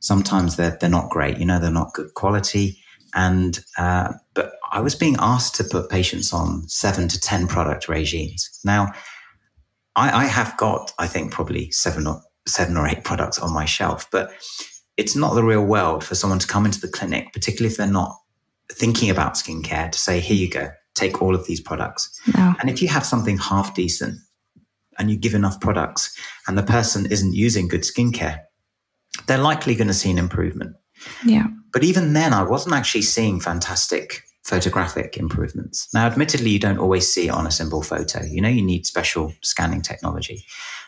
sometimes 0.00 0.56
they're 0.56 0.76
they're 0.80 0.90
not 0.90 1.10
great. 1.10 1.38
You 1.38 1.46
know, 1.46 1.58
they're 1.58 1.70
not 1.70 1.94
good 1.94 2.14
quality. 2.14 2.78
And 3.14 3.58
uh, 3.78 4.12
but 4.34 4.52
I 4.72 4.80
was 4.80 4.94
being 4.94 5.16
asked 5.18 5.54
to 5.56 5.64
put 5.64 5.88
patients 5.88 6.32
on 6.32 6.68
seven 6.68 7.08
to 7.08 7.20
ten 7.20 7.46
product 7.46 7.88
regimes. 7.88 8.60
Now, 8.64 8.92
I, 9.96 10.24
I 10.24 10.24
have 10.26 10.56
got, 10.58 10.92
I 10.98 11.06
think, 11.06 11.32
probably 11.32 11.70
seven 11.70 12.06
or 12.06 12.20
seven 12.46 12.76
or 12.76 12.86
eight 12.86 13.04
products 13.04 13.38
on 13.38 13.52
my 13.52 13.64
shelf, 13.64 14.06
but 14.10 14.30
it's 14.96 15.16
not 15.16 15.34
the 15.34 15.44
real 15.44 15.64
world 15.64 16.04
for 16.04 16.14
someone 16.14 16.38
to 16.38 16.46
come 16.46 16.64
into 16.64 16.80
the 16.80 16.88
clinic, 16.88 17.32
particularly 17.32 17.70
if 17.70 17.76
they're 17.76 17.86
not 17.86 18.16
thinking 18.72 19.10
about 19.10 19.34
skincare, 19.34 19.90
to 19.90 19.98
say, 19.98 20.20
"Here 20.20 20.36
you 20.36 20.50
go, 20.50 20.70
take 20.94 21.22
all 21.22 21.34
of 21.34 21.46
these 21.46 21.60
products." 21.60 22.10
No. 22.34 22.54
And 22.60 22.70
if 22.70 22.82
you 22.82 22.88
have 22.88 23.04
something 23.04 23.38
half 23.38 23.74
decent, 23.74 24.18
and 24.98 25.10
you 25.10 25.16
give 25.16 25.34
enough 25.34 25.60
products 25.60 26.16
and 26.46 26.56
the 26.56 26.62
person 26.62 27.06
isn't 27.06 27.34
using 27.34 27.68
good 27.68 27.82
skincare, 27.82 28.40
they're 29.26 29.38
likely 29.38 29.74
going 29.74 29.88
to 29.88 29.94
see 29.94 30.10
an 30.10 30.18
improvement. 30.18 30.74
Yeah. 31.24 31.46
But 31.72 31.84
even 31.84 32.12
then, 32.12 32.32
I 32.32 32.42
wasn't 32.42 32.74
actually 32.74 33.02
seeing 33.02 33.40
fantastic 33.40 34.22
photographic 34.44 35.16
improvements. 35.16 35.88
Now, 35.92 36.06
admittedly, 36.06 36.50
you 36.50 36.58
don't 36.58 36.78
always 36.78 37.12
see 37.12 37.26
it 37.26 37.30
on 37.30 37.46
a 37.46 37.50
simple 37.50 37.82
photo. 37.82 38.22
You 38.22 38.40
know, 38.40 38.48
you 38.48 38.62
need 38.62 38.86
special 38.86 39.34
scanning 39.42 39.82
technology. 39.82 40.44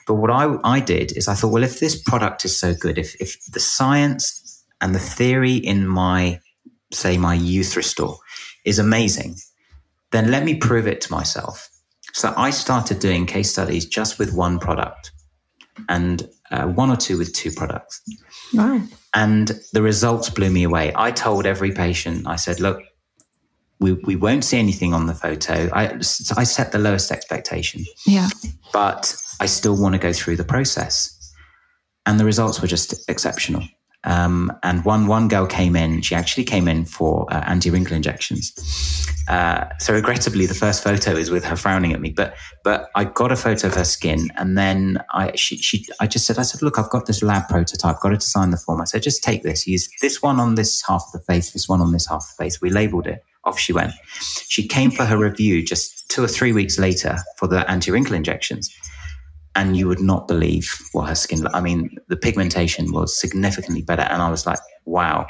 But 0.08 0.14
what 0.14 0.30
I, 0.30 0.56
I 0.64 0.80
did 0.80 1.16
is 1.16 1.28
I 1.28 1.34
thought, 1.34 1.52
well, 1.52 1.62
if 1.62 1.80
this 1.80 2.00
product 2.00 2.46
is 2.46 2.58
so 2.58 2.74
good, 2.74 2.96
if, 2.96 3.14
if 3.20 3.38
the 3.52 3.60
science 3.60 4.64
and 4.80 4.94
the 4.94 4.98
theory 4.98 5.54
in 5.54 5.86
my, 5.86 6.40
say, 6.90 7.18
my 7.18 7.34
youth 7.34 7.76
restore 7.76 8.16
is 8.64 8.78
amazing, 8.78 9.36
then 10.10 10.30
let 10.30 10.44
me 10.44 10.54
prove 10.54 10.86
it 10.86 11.02
to 11.02 11.12
myself. 11.12 11.68
So 12.14 12.32
I 12.38 12.50
started 12.50 13.00
doing 13.00 13.26
case 13.26 13.50
studies 13.50 13.84
just 13.84 14.18
with 14.18 14.34
one 14.34 14.58
product 14.58 15.12
and 15.90 16.26
uh, 16.50 16.64
one 16.64 16.88
or 16.90 16.96
two 16.96 17.18
with 17.18 17.34
two 17.34 17.52
products. 17.52 18.00
Wow. 18.54 18.80
And 19.12 19.52
the 19.74 19.82
results 19.82 20.30
blew 20.30 20.50
me 20.50 20.62
away. 20.62 20.92
I 20.96 21.10
told 21.10 21.44
every 21.44 21.72
patient, 21.72 22.26
I 22.26 22.36
said, 22.36 22.60
look, 22.60 22.80
we, 23.80 23.92
we 23.92 24.16
won't 24.16 24.44
see 24.44 24.58
anything 24.58 24.92
on 24.92 25.06
the 25.06 25.14
photo. 25.14 25.68
I, 25.72 25.94
I 25.94 26.44
set 26.44 26.72
the 26.72 26.78
lowest 26.78 27.10
expectation. 27.12 27.84
Yeah. 28.06 28.28
But 28.72 29.16
I 29.40 29.46
still 29.46 29.80
want 29.80 29.94
to 29.94 29.98
go 29.98 30.12
through 30.12 30.36
the 30.36 30.44
process. 30.44 31.14
And 32.06 32.18
the 32.18 32.24
results 32.24 32.60
were 32.60 32.68
just 32.68 33.08
exceptional. 33.08 33.62
Um, 34.04 34.52
and 34.62 34.84
one 34.84 35.06
one 35.06 35.28
girl 35.28 35.46
came 35.46 35.74
in. 35.74 36.02
She 36.02 36.14
actually 36.14 36.44
came 36.44 36.68
in 36.68 36.84
for 36.84 37.26
uh, 37.32 37.42
anti 37.46 37.68
wrinkle 37.68 37.96
injections. 37.96 38.52
Uh, 39.28 39.66
so 39.78 39.92
regrettably, 39.92 40.46
the 40.46 40.54
first 40.54 40.82
photo 40.82 41.10
is 41.10 41.30
with 41.30 41.44
her 41.44 41.56
frowning 41.56 41.92
at 41.92 42.00
me. 42.00 42.10
But 42.10 42.34
but 42.62 42.88
I 42.94 43.04
got 43.04 43.32
a 43.32 43.36
photo 43.36 43.66
of 43.66 43.74
her 43.74 43.84
skin, 43.84 44.30
and 44.36 44.56
then 44.56 45.02
I 45.12 45.34
she, 45.34 45.58
she 45.58 45.84
I 46.00 46.06
just 46.06 46.26
said 46.26 46.38
I 46.38 46.42
said 46.42 46.62
look 46.62 46.78
I've 46.78 46.90
got 46.90 47.06
this 47.06 47.22
lab 47.22 47.48
prototype. 47.48 48.00
Got 48.00 48.10
to 48.10 48.16
design 48.16 48.50
the 48.50 48.56
form. 48.56 48.80
I 48.80 48.84
said 48.84 49.02
just 49.02 49.22
take 49.22 49.42
this. 49.42 49.66
Use 49.66 49.88
this 50.00 50.22
one 50.22 50.38
on 50.38 50.54
this 50.54 50.82
half 50.86 51.04
of 51.06 51.12
the 51.12 51.24
face. 51.26 51.50
This 51.50 51.68
one 51.68 51.80
on 51.80 51.92
this 51.92 52.06
half 52.06 52.22
of 52.22 52.36
the 52.36 52.44
face. 52.44 52.62
We 52.62 52.70
labeled 52.70 53.08
it. 53.08 53.22
Off 53.44 53.58
she 53.58 53.72
went. 53.72 53.92
She 54.48 54.66
came 54.66 54.90
for 54.90 55.04
her 55.04 55.16
review 55.16 55.64
just 55.64 56.08
two 56.08 56.22
or 56.22 56.28
three 56.28 56.52
weeks 56.52 56.78
later 56.78 57.18
for 57.36 57.46
the 57.46 57.68
anti 57.70 57.90
wrinkle 57.90 58.14
injections. 58.14 58.74
And 59.54 59.76
you 59.76 59.88
would 59.88 60.00
not 60.00 60.28
believe 60.28 60.72
what 60.92 61.08
her 61.08 61.14
skin. 61.14 61.42
looked. 61.42 61.56
I 61.56 61.60
mean, 61.60 61.96
the 62.08 62.16
pigmentation 62.16 62.92
was 62.92 63.18
significantly 63.18 63.82
better, 63.82 64.02
and 64.02 64.22
I 64.22 64.30
was 64.30 64.46
like, 64.46 64.60
"Wow!" 64.84 65.26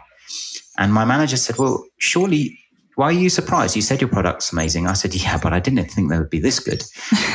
And 0.77 0.93
my 0.93 1.05
manager 1.05 1.37
said, 1.37 1.57
"Well, 1.57 1.85
surely 1.99 2.59
why 2.99 3.07
are 3.07 3.13
you 3.13 3.31
surprised? 3.31 3.77
You 3.77 3.83
said 3.83 4.01
your 4.01 4.11
product's 4.11 4.53
amazing. 4.53 4.89
I 4.89 4.95
said, 4.95 5.15
yeah, 5.15 5.39
but 5.41 5.53
I 5.53 5.61
didn't 5.61 5.85
think 5.85 6.11
they 6.11 6.19
would 6.19 6.31
be 6.31 6.41
this 6.41 6.59
good. 6.59 6.83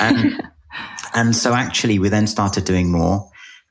And, 0.02 0.44
and 1.14 1.34
so 1.34 1.54
actually 1.54 2.00
we 2.00 2.10
then 2.10 2.28
started 2.28 2.66
doing 2.66 2.92
more 2.92 3.30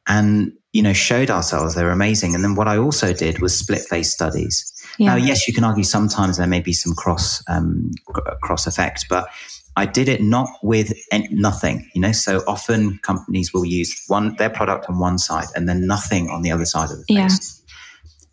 and, 0.08 0.52
you 0.72 0.82
know, 0.82 0.92
showed 0.92 1.30
ourselves 1.30 1.74
they 1.74 1.84
were 1.84 1.90
amazing. 1.90 2.34
And 2.34 2.42
then 2.42 2.54
what 2.54 2.68
I 2.68 2.78
also 2.78 3.12
did 3.12 3.40
was 3.40 3.56
split 3.56 3.82
face 3.82 4.10
studies. 4.10 4.68
Yeah. 4.98 5.08
Now, 5.08 5.16
yes, 5.16 5.46
you 5.46 5.54
can 5.54 5.64
argue 5.64 5.84
sometimes 5.84 6.38
there 6.38 6.46
may 6.46 6.60
be 6.60 6.72
some 6.72 6.94
cross, 6.94 7.42
um, 7.48 7.90
cross 8.42 8.66
effect, 8.66 9.06
but 9.08 9.28
I 9.76 9.86
did 9.86 10.08
it 10.08 10.20
not 10.22 10.48
with 10.62 10.92
nothing, 11.30 11.90
you 11.94 12.00
know. 12.00 12.12
So 12.12 12.42
often 12.46 12.98
companies 12.98 13.52
will 13.54 13.64
use 13.64 14.02
one 14.08 14.36
their 14.36 14.50
product 14.50 14.86
on 14.88 14.98
one 14.98 15.18
side 15.18 15.46
and 15.54 15.68
then 15.68 15.86
nothing 15.86 16.28
on 16.28 16.42
the 16.42 16.50
other 16.52 16.66
side 16.66 16.90
of 16.90 16.98
the 16.98 17.14
face. 17.14 17.62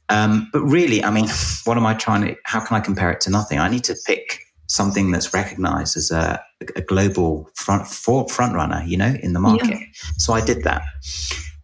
Yeah. 0.10 0.24
Um, 0.24 0.50
but 0.52 0.62
really, 0.62 1.04
I 1.04 1.12
mean, 1.12 1.28
what 1.64 1.78
am 1.78 1.86
I 1.86 1.94
trying 1.94 2.24
to? 2.24 2.36
How 2.44 2.60
can 2.60 2.76
I 2.76 2.80
compare 2.82 3.12
it 3.12 3.22
to 3.22 3.30
nothing? 3.30 3.60
I 3.60 3.70
need 3.70 3.84
to 3.86 3.96
pick 4.06 4.44
something 4.68 5.12
that's 5.12 5.34
recognized 5.34 5.96
as 5.96 6.12
a, 6.12 6.44
a 6.76 6.82
global 6.82 7.50
front 7.56 7.88
for, 7.88 8.28
front 8.28 8.54
runner, 8.54 8.84
you 8.86 8.98
know, 8.98 9.16
in 9.24 9.34
the 9.34 9.40
market. 9.40 9.70
Yeah. 9.70 9.86
So 10.18 10.34
I 10.34 10.44
did 10.44 10.64
that. 10.64 10.82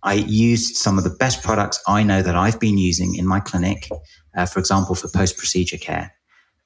I 0.05 0.13
used 0.13 0.77
some 0.77 0.97
of 0.97 1.03
the 1.03 1.09
best 1.09 1.43
products 1.43 1.81
I 1.87 2.03
know 2.03 2.21
that 2.21 2.35
I've 2.35 2.59
been 2.59 2.77
using 2.77 3.15
in 3.15 3.27
my 3.27 3.39
clinic, 3.39 3.89
uh, 4.37 4.45
for 4.45 4.59
example, 4.59 4.95
for 4.95 5.09
post 5.09 5.37
procedure 5.37 5.77
care. 5.77 6.13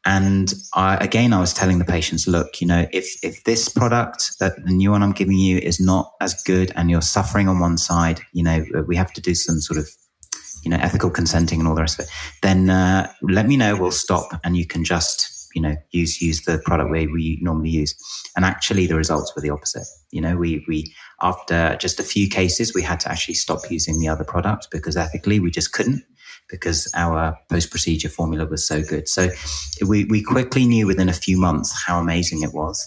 And 0.06 0.54
I, 0.75 0.95
again, 0.97 1.34
I 1.34 1.39
was 1.39 1.54
telling 1.54 1.80
the 1.80 1.86
patients, 1.86 2.28
look, 2.28 2.62
you 2.62 2.67
know, 2.67 2.88
if, 2.93 3.17
if 3.23 3.43
this 3.45 3.67
product 3.67 4.32
that 4.39 4.54
the 4.63 4.71
new 4.71 4.91
one 4.91 5.04
I'm 5.04 5.12
giving 5.12 5.38
you 5.38 5.58
is 5.58 5.80
not 5.80 6.12
as 6.21 6.41
good 6.43 6.71
and 6.75 6.89
you're 6.89 7.02
suffering 7.02 7.49
on 7.49 7.60
one 7.60 7.78
side, 7.78 8.21
you 8.32 8.43
know, 8.43 8.63
we 8.88 8.95
have 8.95 9.12
to 9.13 9.21
do 9.21 9.34
some 9.34 9.60
sort 9.60 9.80
of 9.80 9.89
you 10.63 10.69
know, 10.69 10.78
ethical 10.78 11.10
consenting 11.10 11.60
and 11.60 11.67
all 11.67 11.75
the 11.75 11.82
rest 11.82 11.99
of 11.99 12.06
it, 12.06 12.12
then 12.41 12.69
uh, 12.69 13.12
let 13.21 13.47
me 13.47 13.58
know. 13.58 13.75
We'll 13.75 13.91
stop, 13.91 14.28
and 14.43 14.58
you 14.58 14.65
can 14.65 14.84
just 14.84 15.38
you 15.60 15.67
know 15.67 15.76
use 15.91 16.22
use 16.22 16.43
the 16.43 16.58
product 16.63 16.89
way 16.89 17.06
we 17.06 17.38
normally 17.41 17.69
use. 17.69 17.93
And 18.38 18.45
actually, 18.45 18.88
the 18.88 18.95
results 18.95 19.36
were 19.36 19.41
the 19.41 19.50
opposite. 19.50 19.88
You 20.12 20.22
know, 20.22 20.38
we 20.38 20.63
we 20.69 20.93
after 21.22 21.76
just 21.82 22.00
a 22.00 22.04
few 22.04 22.30
cases, 22.30 22.74
we 22.74 22.82
had 22.82 23.02
to 23.02 23.12
actually 23.12 23.34
stop 23.34 23.60
using 23.69 24.00
the 24.00 24.08
other 24.08 24.24
product 24.24 24.69
because 24.72 24.95
ethically 24.95 25.41
we 25.41 25.52
just 25.52 25.74
couldn't 25.74 26.02
because 26.50 26.89
our 26.95 27.38
post 27.50 27.72
procedure 27.72 28.08
formula 28.08 28.45
was 28.45 28.65
so 28.65 28.82
good. 28.82 29.10
So 29.10 29.30
we 29.86 30.06
we 30.06 30.24
quickly 30.24 30.65
knew 30.65 30.88
within 30.88 31.10
a 31.10 31.13
few 31.26 31.38
months 31.38 31.69
how 31.86 32.00
amazing 32.00 32.41
it 32.41 32.54
was 32.54 32.78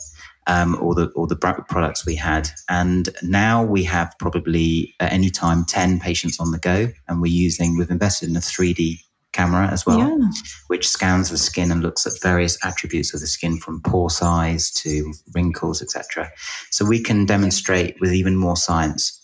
um, 0.46 0.74
all 0.80 0.94
the 0.94 1.08
all 1.08 1.26
the 1.26 1.36
products 1.36 2.06
we 2.06 2.14
had. 2.14 2.48
And 2.70 3.10
now 3.22 3.62
we 3.62 3.84
have 3.84 4.14
probably 4.18 4.94
at 4.98 5.12
any 5.12 5.28
time 5.28 5.66
ten 5.66 6.00
patients 6.00 6.40
on 6.40 6.52
the 6.52 6.58
go, 6.58 6.88
and 7.06 7.20
we're 7.20 7.38
using. 7.46 7.76
We've 7.76 7.90
invested 7.90 8.30
in 8.30 8.36
a 8.36 8.40
three 8.40 8.72
D 8.72 9.04
camera 9.32 9.68
as 9.68 9.86
well, 9.86 9.98
yeah. 9.98 10.30
which 10.68 10.88
scans 10.88 11.30
the 11.30 11.38
skin 11.38 11.72
and 11.72 11.82
looks 11.82 12.06
at 12.06 12.20
various 12.22 12.58
attributes 12.64 13.14
of 13.14 13.20
the 13.20 13.26
skin 13.26 13.58
from 13.58 13.80
pore 13.82 14.10
size 14.10 14.70
to 14.70 15.12
wrinkles, 15.34 15.82
etc. 15.82 16.30
So 16.70 16.84
we 16.84 17.00
can 17.00 17.26
demonstrate 17.26 17.96
with 18.00 18.12
even 18.12 18.36
more 18.36 18.56
science 18.56 19.18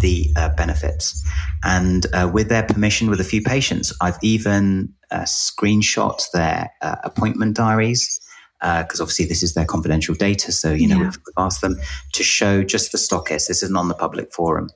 the 0.00 0.30
uh, 0.36 0.50
benefits. 0.56 1.22
And 1.64 2.06
uh, 2.12 2.30
with 2.32 2.48
their 2.48 2.62
permission, 2.62 3.10
with 3.10 3.20
a 3.20 3.24
few 3.24 3.42
patients, 3.42 3.92
I've 4.00 4.18
even 4.22 4.92
uh, 5.10 5.22
screenshot 5.22 6.22
their 6.32 6.70
uh, 6.82 6.96
appointment 7.04 7.56
diaries 7.56 8.20
because 8.60 9.00
uh, 9.00 9.04
obviously 9.04 9.24
this 9.24 9.42
is 9.42 9.54
their 9.54 9.64
confidential 9.64 10.14
data. 10.14 10.52
So, 10.52 10.72
you 10.72 10.86
know, 10.86 10.96
yeah. 10.96 11.04
we've 11.04 11.18
asked 11.38 11.62
them 11.62 11.76
to 12.12 12.22
show 12.22 12.62
just 12.62 12.92
the 12.92 12.98
stockists. 12.98 13.48
This 13.48 13.62
is 13.62 13.70
not 13.70 13.80
on 13.80 13.88
the 13.88 13.94
public 13.94 14.32
forum. 14.32 14.68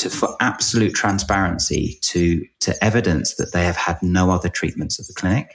To, 0.00 0.08
for 0.08 0.34
absolute 0.40 0.94
transparency, 0.94 1.98
to 2.02 2.44
to 2.60 2.72
evidence 2.82 3.34
that 3.34 3.52
they 3.52 3.64
have 3.64 3.76
had 3.76 3.98
no 4.02 4.30
other 4.30 4.48
treatments 4.48 4.98
at 4.98 5.06
the 5.06 5.12
clinic, 5.12 5.54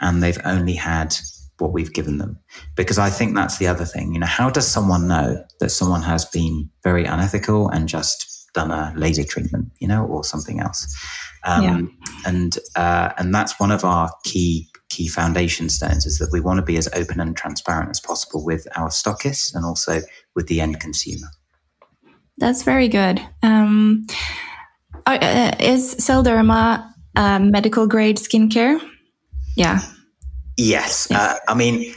and 0.00 0.22
they've 0.22 0.40
only 0.44 0.74
had 0.74 1.14
what 1.58 1.72
we've 1.72 1.92
given 1.92 2.18
them. 2.18 2.38
Because 2.74 2.98
I 2.98 3.10
think 3.10 3.34
that's 3.34 3.58
the 3.58 3.68
other 3.68 3.84
thing. 3.84 4.12
You 4.12 4.20
know, 4.20 4.26
how 4.26 4.50
does 4.50 4.66
someone 4.66 5.06
know 5.06 5.44
that 5.60 5.70
someone 5.70 6.02
has 6.02 6.24
been 6.24 6.68
very 6.82 7.04
unethical 7.04 7.68
and 7.68 7.88
just 7.88 8.50
done 8.54 8.72
a 8.72 8.92
laser 8.96 9.24
treatment, 9.24 9.70
you 9.78 9.86
know, 9.86 10.04
or 10.06 10.24
something 10.24 10.60
else? 10.60 10.92
Um, 11.44 11.62
yeah. 11.62 11.80
And 12.26 12.58
uh, 12.74 13.12
and 13.18 13.34
that's 13.34 13.60
one 13.60 13.70
of 13.70 13.84
our 13.84 14.10
key 14.24 14.68
key 14.88 15.06
foundation 15.08 15.68
stones 15.68 16.04
is 16.06 16.18
that 16.18 16.30
we 16.32 16.40
want 16.40 16.58
to 16.58 16.64
be 16.64 16.76
as 16.76 16.88
open 16.94 17.20
and 17.20 17.36
transparent 17.36 17.90
as 17.90 18.00
possible 18.00 18.44
with 18.44 18.66
our 18.74 18.88
stockists 18.88 19.54
and 19.54 19.64
also 19.64 20.00
with 20.34 20.48
the 20.48 20.60
end 20.60 20.80
consumer. 20.80 21.28
That's 22.40 22.62
very 22.62 22.88
good. 22.88 23.20
Um, 23.42 24.06
uh, 25.06 25.54
is 25.60 25.94
Selderma 25.96 26.90
uh, 27.14 27.38
medical 27.38 27.86
grade 27.86 28.16
skincare? 28.16 28.80
Yeah. 29.56 29.80
Yes. 30.56 31.08
Yeah. 31.10 31.18
Uh, 31.18 31.34
I 31.48 31.54
mean, 31.54 31.94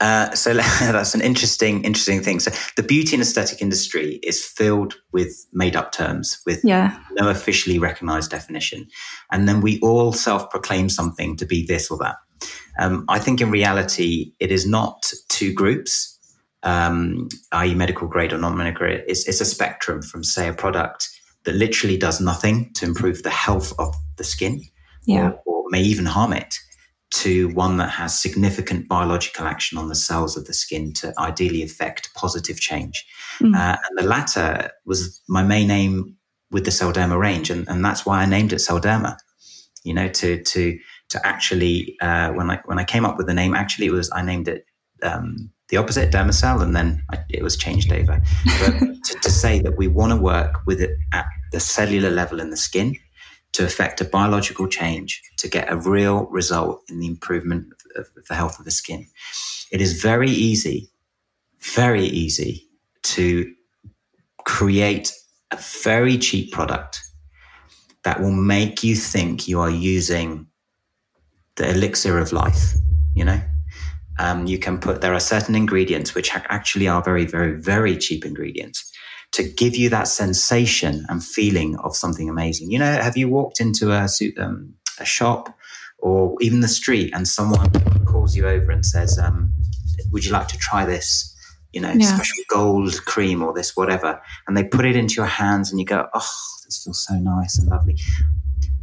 uh, 0.00 0.34
so 0.34 0.54
that's 0.80 1.14
an 1.14 1.22
interesting, 1.22 1.82
interesting 1.84 2.22
thing. 2.22 2.40
So 2.40 2.50
the 2.76 2.82
beauty 2.82 3.14
and 3.14 3.22
aesthetic 3.22 3.62
industry 3.62 4.20
is 4.22 4.44
filled 4.44 4.96
with 5.12 5.46
made-up 5.52 5.92
terms 5.92 6.40
with 6.46 6.60
yeah. 6.62 6.98
no 7.12 7.28
officially 7.28 7.78
recognized 7.78 8.30
definition, 8.30 8.86
and 9.32 9.48
then 9.48 9.60
we 9.60 9.80
all 9.80 10.12
self-proclaim 10.12 10.88
something 10.88 11.36
to 11.36 11.46
be 11.46 11.64
this 11.64 11.90
or 11.90 11.98
that. 11.98 12.16
Um, 12.78 13.06
I 13.08 13.18
think 13.18 13.40
in 13.40 13.50
reality, 13.50 14.32
it 14.40 14.52
is 14.52 14.66
not 14.66 15.10
two 15.28 15.54
groups, 15.54 16.15
um, 16.66 17.28
i.e., 17.52 17.74
medical 17.74 18.08
grade 18.08 18.32
or 18.32 18.38
non 18.38 18.56
medical 18.56 18.80
grade. 18.80 19.04
It's, 19.06 19.26
it's 19.26 19.40
a 19.40 19.44
spectrum 19.44 20.02
from, 20.02 20.24
say, 20.24 20.48
a 20.48 20.52
product 20.52 21.08
that 21.44 21.54
literally 21.54 21.96
does 21.96 22.20
nothing 22.20 22.72
to 22.74 22.84
improve 22.84 23.22
the 23.22 23.30
health 23.30 23.72
of 23.78 23.94
the 24.16 24.24
skin 24.24 24.60
yeah. 25.06 25.30
or, 25.30 25.40
or 25.46 25.64
may 25.70 25.80
even 25.80 26.04
harm 26.04 26.32
it 26.32 26.58
to 27.12 27.48
one 27.50 27.76
that 27.76 27.88
has 27.88 28.20
significant 28.20 28.88
biological 28.88 29.46
action 29.46 29.78
on 29.78 29.88
the 29.88 29.94
cells 29.94 30.36
of 30.36 30.46
the 30.46 30.52
skin 30.52 30.92
to 30.92 31.14
ideally 31.18 31.62
affect 31.62 32.12
positive 32.14 32.60
change. 32.60 33.06
Mm. 33.40 33.54
Uh, 33.54 33.76
and 33.88 33.98
the 33.98 34.08
latter 34.08 34.70
was 34.84 35.22
my 35.28 35.44
main 35.44 35.70
aim 35.70 36.16
with 36.50 36.64
the 36.64 36.72
Selderma 36.72 37.18
range, 37.18 37.48
and, 37.48 37.68
and 37.68 37.84
that's 37.84 38.04
why 38.04 38.20
I 38.20 38.26
named 38.26 38.52
it 38.52 38.56
Selderma. 38.56 39.16
You 39.84 39.94
know, 39.94 40.08
to 40.08 40.42
to 40.42 40.78
to 41.10 41.26
actually 41.26 41.96
uh, 42.00 42.32
when 42.32 42.50
I 42.50 42.60
when 42.64 42.80
I 42.80 42.84
came 42.84 43.04
up 43.04 43.16
with 43.16 43.28
the 43.28 43.34
name, 43.34 43.54
actually 43.54 43.86
it 43.86 43.92
was 43.92 44.10
I 44.12 44.22
named 44.22 44.48
it 44.48 44.66
um, 45.02 45.50
the 45.68 45.76
opposite 45.76 46.12
Dermacell, 46.12 46.62
and 46.62 46.76
then 46.76 47.02
I, 47.10 47.18
it 47.28 47.42
was 47.42 47.56
changed 47.56 47.92
over. 47.92 48.22
But 48.60 48.78
to, 49.04 49.18
to 49.20 49.30
say 49.30 49.60
that 49.60 49.76
we 49.76 49.88
want 49.88 50.12
to 50.12 50.16
work 50.16 50.60
with 50.66 50.80
it 50.80 50.96
at 51.12 51.26
the 51.52 51.60
cellular 51.60 52.10
level 52.10 52.40
in 52.40 52.50
the 52.50 52.56
skin 52.56 52.96
to 53.52 53.64
affect 53.64 54.00
a 54.00 54.04
biological 54.04 54.68
change 54.68 55.22
to 55.38 55.48
get 55.48 55.70
a 55.70 55.76
real 55.76 56.26
result 56.26 56.82
in 56.88 57.00
the 57.00 57.06
improvement 57.06 57.72
of 57.96 58.08
the 58.28 58.34
health 58.34 58.58
of 58.58 58.64
the 58.64 58.70
skin. 58.70 59.06
It 59.72 59.80
is 59.80 60.00
very 60.00 60.30
easy, 60.30 60.90
very 61.74 62.04
easy 62.04 62.68
to 63.02 63.52
create 64.44 65.12
a 65.50 65.56
very 65.82 66.18
cheap 66.18 66.52
product 66.52 67.00
that 68.04 68.20
will 68.20 68.30
make 68.30 68.84
you 68.84 68.94
think 68.94 69.48
you 69.48 69.60
are 69.60 69.70
using 69.70 70.46
the 71.56 71.70
elixir 71.70 72.18
of 72.18 72.32
life, 72.32 72.74
you 73.14 73.24
know? 73.24 73.40
Um, 74.18 74.46
you 74.46 74.58
can 74.58 74.78
put, 74.78 75.00
there 75.00 75.14
are 75.14 75.20
certain 75.20 75.54
ingredients 75.54 76.14
which 76.14 76.34
actually 76.34 76.88
are 76.88 77.02
very, 77.02 77.26
very, 77.26 77.60
very 77.60 77.96
cheap 77.96 78.24
ingredients 78.24 78.90
to 79.32 79.42
give 79.42 79.76
you 79.76 79.90
that 79.90 80.08
sensation 80.08 81.04
and 81.08 81.22
feeling 81.22 81.76
of 81.78 81.96
something 81.96 82.28
amazing. 82.28 82.70
You 82.70 82.78
know, 82.78 82.92
have 82.92 83.16
you 83.16 83.28
walked 83.28 83.60
into 83.60 83.92
a, 83.92 84.08
um, 84.38 84.74
a 84.98 85.04
shop 85.04 85.54
or 85.98 86.36
even 86.40 86.60
the 86.60 86.68
street 86.68 87.12
and 87.14 87.28
someone 87.28 87.70
calls 88.06 88.34
you 88.34 88.48
over 88.48 88.70
and 88.70 88.86
says, 88.86 89.18
um, 89.18 89.52
would 90.12 90.24
you 90.24 90.32
like 90.32 90.48
to 90.48 90.58
try 90.58 90.86
this? 90.86 91.34
You 91.72 91.82
know, 91.82 91.92
yeah. 91.92 92.14
special 92.14 92.42
gold 92.48 93.04
cream 93.04 93.42
or 93.42 93.52
this, 93.52 93.76
whatever. 93.76 94.22
And 94.46 94.56
they 94.56 94.64
put 94.64 94.86
it 94.86 94.96
into 94.96 95.16
your 95.16 95.26
hands 95.26 95.70
and 95.70 95.78
you 95.78 95.84
go, 95.84 96.06
oh, 96.14 96.32
this 96.64 96.82
feels 96.84 97.04
so 97.04 97.14
nice 97.14 97.58
and 97.58 97.68
lovely 97.68 97.96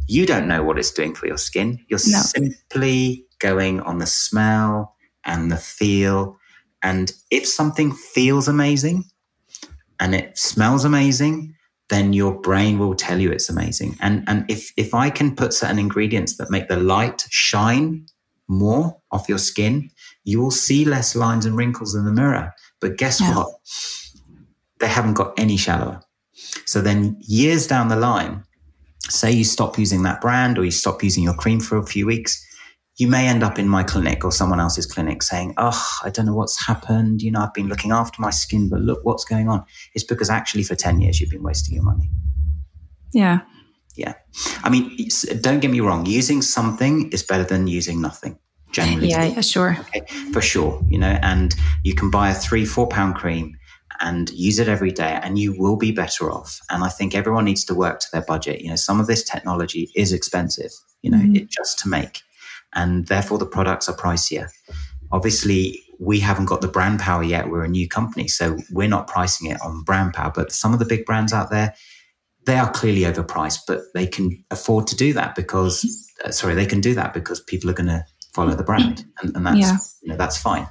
you 0.06 0.26
don't 0.26 0.46
know 0.46 0.62
what 0.62 0.78
it's 0.78 0.90
doing 0.90 1.14
for 1.14 1.26
your 1.26 1.38
skin. 1.38 1.84
You're 1.88 2.00
no. 2.06 2.20
simply 2.20 3.26
going 3.38 3.80
on 3.80 3.98
the 3.98 4.06
smell 4.06 4.93
and 5.24 5.50
the 5.50 5.56
feel. 5.56 6.38
And 6.82 7.12
if 7.30 7.46
something 7.46 7.92
feels 7.92 8.48
amazing 8.48 9.04
and 10.00 10.14
it 10.14 10.36
smells 10.36 10.84
amazing, 10.84 11.54
then 11.88 12.12
your 12.12 12.40
brain 12.40 12.78
will 12.78 12.94
tell 12.94 13.20
you 13.20 13.30
it's 13.30 13.48
amazing. 13.48 13.96
And, 14.00 14.24
and 14.26 14.44
if, 14.50 14.72
if 14.76 14.94
I 14.94 15.10
can 15.10 15.36
put 15.36 15.52
certain 15.52 15.78
ingredients 15.78 16.36
that 16.36 16.50
make 16.50 16.68
the 16.68 16.76
light 16.76 17.24
shine 17.30 18.06
more 18.48 18.96
off 19.10 19.28
your 19.28 19.38
skin, 19.38 19.90
you 20.24 20.40
will 20.40 20.50
see 20.50 20.84
less 20.84 21.14
lines 21.14 21.46
and 21.46 21.56
wrinkles 21.56 21.94
in 21.94 22.04
the 22.04 22.12
mirror. 22.12 22.52
But 22.80 22.96
guess 22.96 23.20
yeah. 23.20 23.34
what? 23.36 23.48
They 24.80 24.88
haven't 24.88 25.14
got 25.14 25.38
any 25.38 25.56
shallower. 25.56 26.00
So 26.64 26.80
then 26.80 27.16
years 27.20 27.66
down 27.66 27.88
the 27.88 27.96
line, 27.96 28.44
say 29.02 29.30
you 29.30 29.44
stop 29.44 29.78
using 29.78 30.02
that 30.02 30.20
brand 30.20 30.58
or 30.58 30.64
you 30.64 30.70
stop 30.70 31.02
using 31.02 31.22
your 31.22 31.34
cream 31.34 31.60
for 31.60 31.78
a 31.78 31.86
few 31.86 32.06
weeks, 32.06 32.44
you 32.96 33.08
may 33.08 33.26
end 33.26 33.42
up 33.42 33.58
in 33.58 33.68
my 33.68 33.82
clinic 33.82 34.24
or 34.24 34.30
someone 34.30 34.60
else's 34.60 34.86
clinic 34.86 35.22
saying, 35.22 35.54
Oh, 35.56 35.98
I 36.04 36.10
don't 36.10 36.26
know 36.26 36.34
what's 36.34 36.64
happened. 36.66 37.22
You 37.22 37.32
know, 37.32 37.40
I've 37.40 37.54
been 37.54 37.68
looking 37.68 37.90
after 37.90 38.22
my 38.22 38.30
skin, 38.30 38.68
but 38.68 38.80
look 38.80 39.04
what's 39.04 39.24
going 39.24 39.48
on. 39.48 39.64
It's 39.94 40.04
because 40.04 40.30
actually 40.30 40.62
for 40.62 40.76
10 40.76 41.00
years 41.00 41.20
you've 41.20 41.30
been 41.30 41.42
wasting 41.42 41.74
your 41.74 41.84
money. 41.84 42.08
Yeah. 43.12 43.40
Yeah. 43.96 44.14
I 44.62 44.70
mean, 44.70 44.96
don't 45.40 45.60
get 45.60 45.70
me 45.70 45.80
wrong. 45.80 46.06
Using 46.06 46.42
something 46.42 47.10
is 47.12 47.22
better 47.22 47.44
than 47.44 47.66
using 47.66 48.00
nothing. 48.00 48.38
Generally. 48.72 49.08
Yeah, 49.08 49.24
yeah, 49.24 49.40
sure. 49.40 49.76
Okay, 49.80 50.04
for 50.32 50.40
sure. 50.40 50.82
You 50.88 50.98
know, 50.98 51.18
and 51.22 51.54
you 51.84 51.94
can 51.94 52.10
buy 52.10 52.30
a 52.30 52.34
three, 52.34 52.64
four 52.64 52.88
pound 52.88 53.14
cream 53.14 53.56
and 54.00 54.30
use 54.30 54.58
it 54.58 54.66
every 54.66 54.90
day 54.90 55.20
and 55.22 55.38
you 55.38 55.56
will 55.56 55.76
be 55.76 55.92
better 55.92 56.30
off. 56.30 56.60
And 56.70 56.82
I 56.82 56.88
think 56.88 57.14
everyone 57.14 57.44
needs 57.44 57.64
to 57.66 57.74
work 57.74 58.00
to 58.00 58.06
their 58.12 58.22
budget. 58.22 58.60
You 58.62 58.70
know, 58.70 58.76
some 58.76 58.98
of 58.98 59.06
this 59.06 59.22
technology 59.22 59.90
is 59.94 60.12
expensive, 60.12 60.72
you 61.02 61.10
know, 61.10 61.18
mm-hmm. 61.18 61.36
it, 61.36 61.50
just 61.50 61.78
to 61.80 61.88
make 61.88 62.20
and 62.74 63.06
therefore 63.06 63.38
the 63.38 63.46
products 63.46 63.88
are 63.88 63.96
pricier. 63.96 64.48
Obviously, 65.12 65.80
we 65.98 66.20
haven't 66.20 66.46
got 66.46 66.60
the 66.60 66.68
brand 66.68 67.00
power 67.00 67.22
yet. 67.22 67.48
We're 67.48 67.64
a 67.64 67.68
new 67.68 67.88
company, 67.88 68.28
so 68.28 68.58
we're 68.70 68.88
not 68.88 69.06
pricing 69.06 69.50
it 69.50 69.60
on 69.60 69.82
brand 69.82 70.14
power. 70.14 70.32
But 70.34 70.52
some 70.52 70.72
of 70.72 70.78
the 70.78 70.84
big 70.84 71.04
brands 71.04 71.32
out 71.32 71.50
there, 71.50 71.74
they 72.46 72.56
are 72.56 72.70
clearly 72.70 73.02
overpriced, 73.02 73.60
but 73.66 73.82
they 73.94 74.06
can 74.06 74.44
afford 74.50 74.86
to 74.88 74.96
do 74.96 75.12
that 75.12 75.34
because, 75.34 75.84
uh, 76.24 76.30
sorry, 76.30 76.54
they 76.54 76.66
can 76.66 76.80
do 76.80 76.94
that 76.94 77.14
because 77.14 77.40
people 77.40 77.70
are 77.70 77.74
going 77.74 77.88
to 77.88 78.04
follow 78.34 78.54
the 78.54 78.64
brand, 78.64 79.04
and, 79.22 79.34
and 79.36 79.46
that's 79.46 79.58
yeah. 79.58 79.76
you 80.02 80.08
know 80.08 80.16
that's 80.16 80.36
fine. 80.36 80.66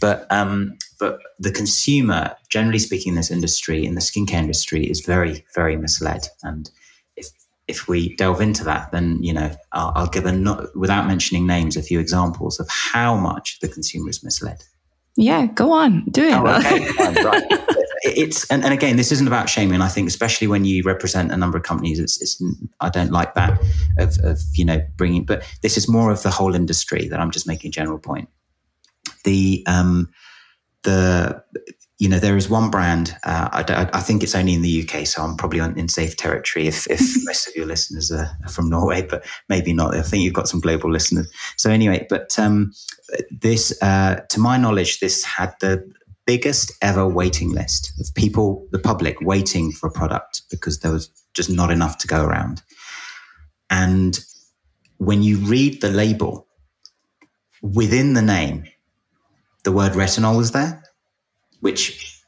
But 0.00 0.26
um, 0.30 0.76
but 0.98 1.18
the 1.38 1.52
consumer, 1.52 2.36
generally 2.50 2.80
speaking, 2.80 3.12
in 3.12 3.16
this 3.16 3.30
industry, 3.30 3.86
in 3.86 3.94
the 3.94 4.00
skincare 4.00 4.34
industry, 4.34 4.84
is 4.84 5.00
very 5.00 5.44
very 5.54 5.76
misled, 5.76 6.26
and 6.42 6.70
if 7.66 7.88
we 7.88 8.14
delve 8.16 8.40
into 8.40 8.64
that, 8.64 8.92
then 8.92 9.22
you 9.22 9.32
know 9.32 9.50
I'll, 9.72 9.92
I'll 9.94 10.06
give 10.06 10.26
a 10.26 10.32
not, 10.32 10.76
without 10.76 11.06
mentioning 11.06 11.46
names 11.46 11.76
a 11.76 11.82
few 11.82 11.98
examples 11.98 12.60
of 12.60 12.68
how 12.68 13.16
much 13.16 13.58
the 13.60 13.68
consumer 13.68 14.10
is 14.10 14.22
misled. 14.22 14.62
Yeah, 15.16 15.46
go 15.46 15.72
on, 15.72 16.04
do 16.10 16.26
it. 16.26 16.34
Oh, 16.34 16.46
okay. 16.46 16.88
right. 17.22 17.44
It's 18.02 18.50
and, 18.50 18.64
and 18.64 18.74
again, 18.74 18.96
this 18.96 19.12
isn't 19.12 19.26
about 19.26 19.48
shaming. 19.48 19.80
I 19.80 19.88
think 19.88 20.08
especially 20.08 20.46
when 20.46 20.64
you 20.64 20.82
represent 20.82 21.32
a 21.32 21.36
number 21.36 21.56
of 21.56 21.64
companies, 21.64 21.98
it's, 21.98 22.20
it's 22.20 22.42
I 22.80 22.90
don't 22.90 23.12
like 23.12 23.34
that 23.34 23.58
of, 23.98 24.18
of 24.22 24.40
you 24.54 24.64
know 24.64 24.80
bringing. 24.96 25.24
But 25.24 25.44
this 25.62 25.76
is 25.78 25.88
more 25.88 26.10
of 26.10 26.22
the 26.22 26.30
whole 26.30 26.54
industry 26.54 27.08
that 27.08 27.20
I'm 27.20 27.30
just 27.30 27.46
making 27.46 27.68
a 27.68 27.72
general 27.72 27.98
point. 27.98 28.28
The 29.24 29.64
um 29.66 30.10
the 30.82 31.42
you 31.98 32.08
know, 32.08 32.18
there 32.18 32.36
is 32.36 32.48
one 32.48 32.70
brand. 32.70 33.16
Uh, 33.24 33.48
I, 33.52 33.88
I, 33.92 34.00
think 34.00 34.22
it's 34.22 34.34
only 34.34 34.54
in 34.54 34.62
the 34.62 34.82
UK, 34.82 35.06
so 35.06 35.22
I'm 35.22 35.36
probably 35.36 35.60
on, 35.60 35.78
in 35.78 35.88
safe 35.88 36.16
territory 36.16 36.66
if, 36.66 36.90
if 36.90 37.00
most 37.24 37.46
of 37.46 37.54
your 37.54 37.66
listeners 37.66 38.10
are, 38.10 38.28
from 38.48 38.68
Norway, 38.68 39.06
but 39.08 39.24
maybe 39.48 39.72
not. 39.72 39.94
I 39.94 40.02
think 40.02 40.24
you've 40.24 40.34
got 40.34 40.48
some 40.48 40.60
global 40.60 40.90
listeners. 40.90 41.30
So 41.56 41.70
anyway, 41.70 42.06
but 42.10 42.36
um, 42.38 42.72
this, 43.30 43.80
uh, 43.80 44.20
to 44.28 44.40
my 44.40 44.56
knowledge, 44.56 44.98
this 44.98 45.22
had 45.24 45.54
the 45.60 45.88
biggest 46.26 46.72
ever 46.82 47.06
waiting 47.06 47.52
list 47.52 47.92
of 48.00 48.12
people, 48.14 48.66
the 48.72 48.78
public, 48.78 49.20
waiting 49.20 49.70
for 49.70 49.86
a 49.86 49.92
product 49.92 50.42
because 50.50 50.80
there 50.80 50.92
was 50.92 51.10
just 51.32 51.50
not 51.50 51.70
enough 51.70 51.98
to 51.98 52.08
go 52.08 52.24
around. 52.24 52.62
And 53.70 54.18
when 54.98 55.22
you 55.22 55.36
read 55.38 55.80
the 55.80 55.90
label 55.90 56.48
within 57.62 58.14
the 58.14 58.22
name, 58.22 58.64
the 59.62 59.72
word 59.72 59.92
retinol 59.92 60.36
was 60.36 60.50
there 60.50 60.83
which 61.64 62.20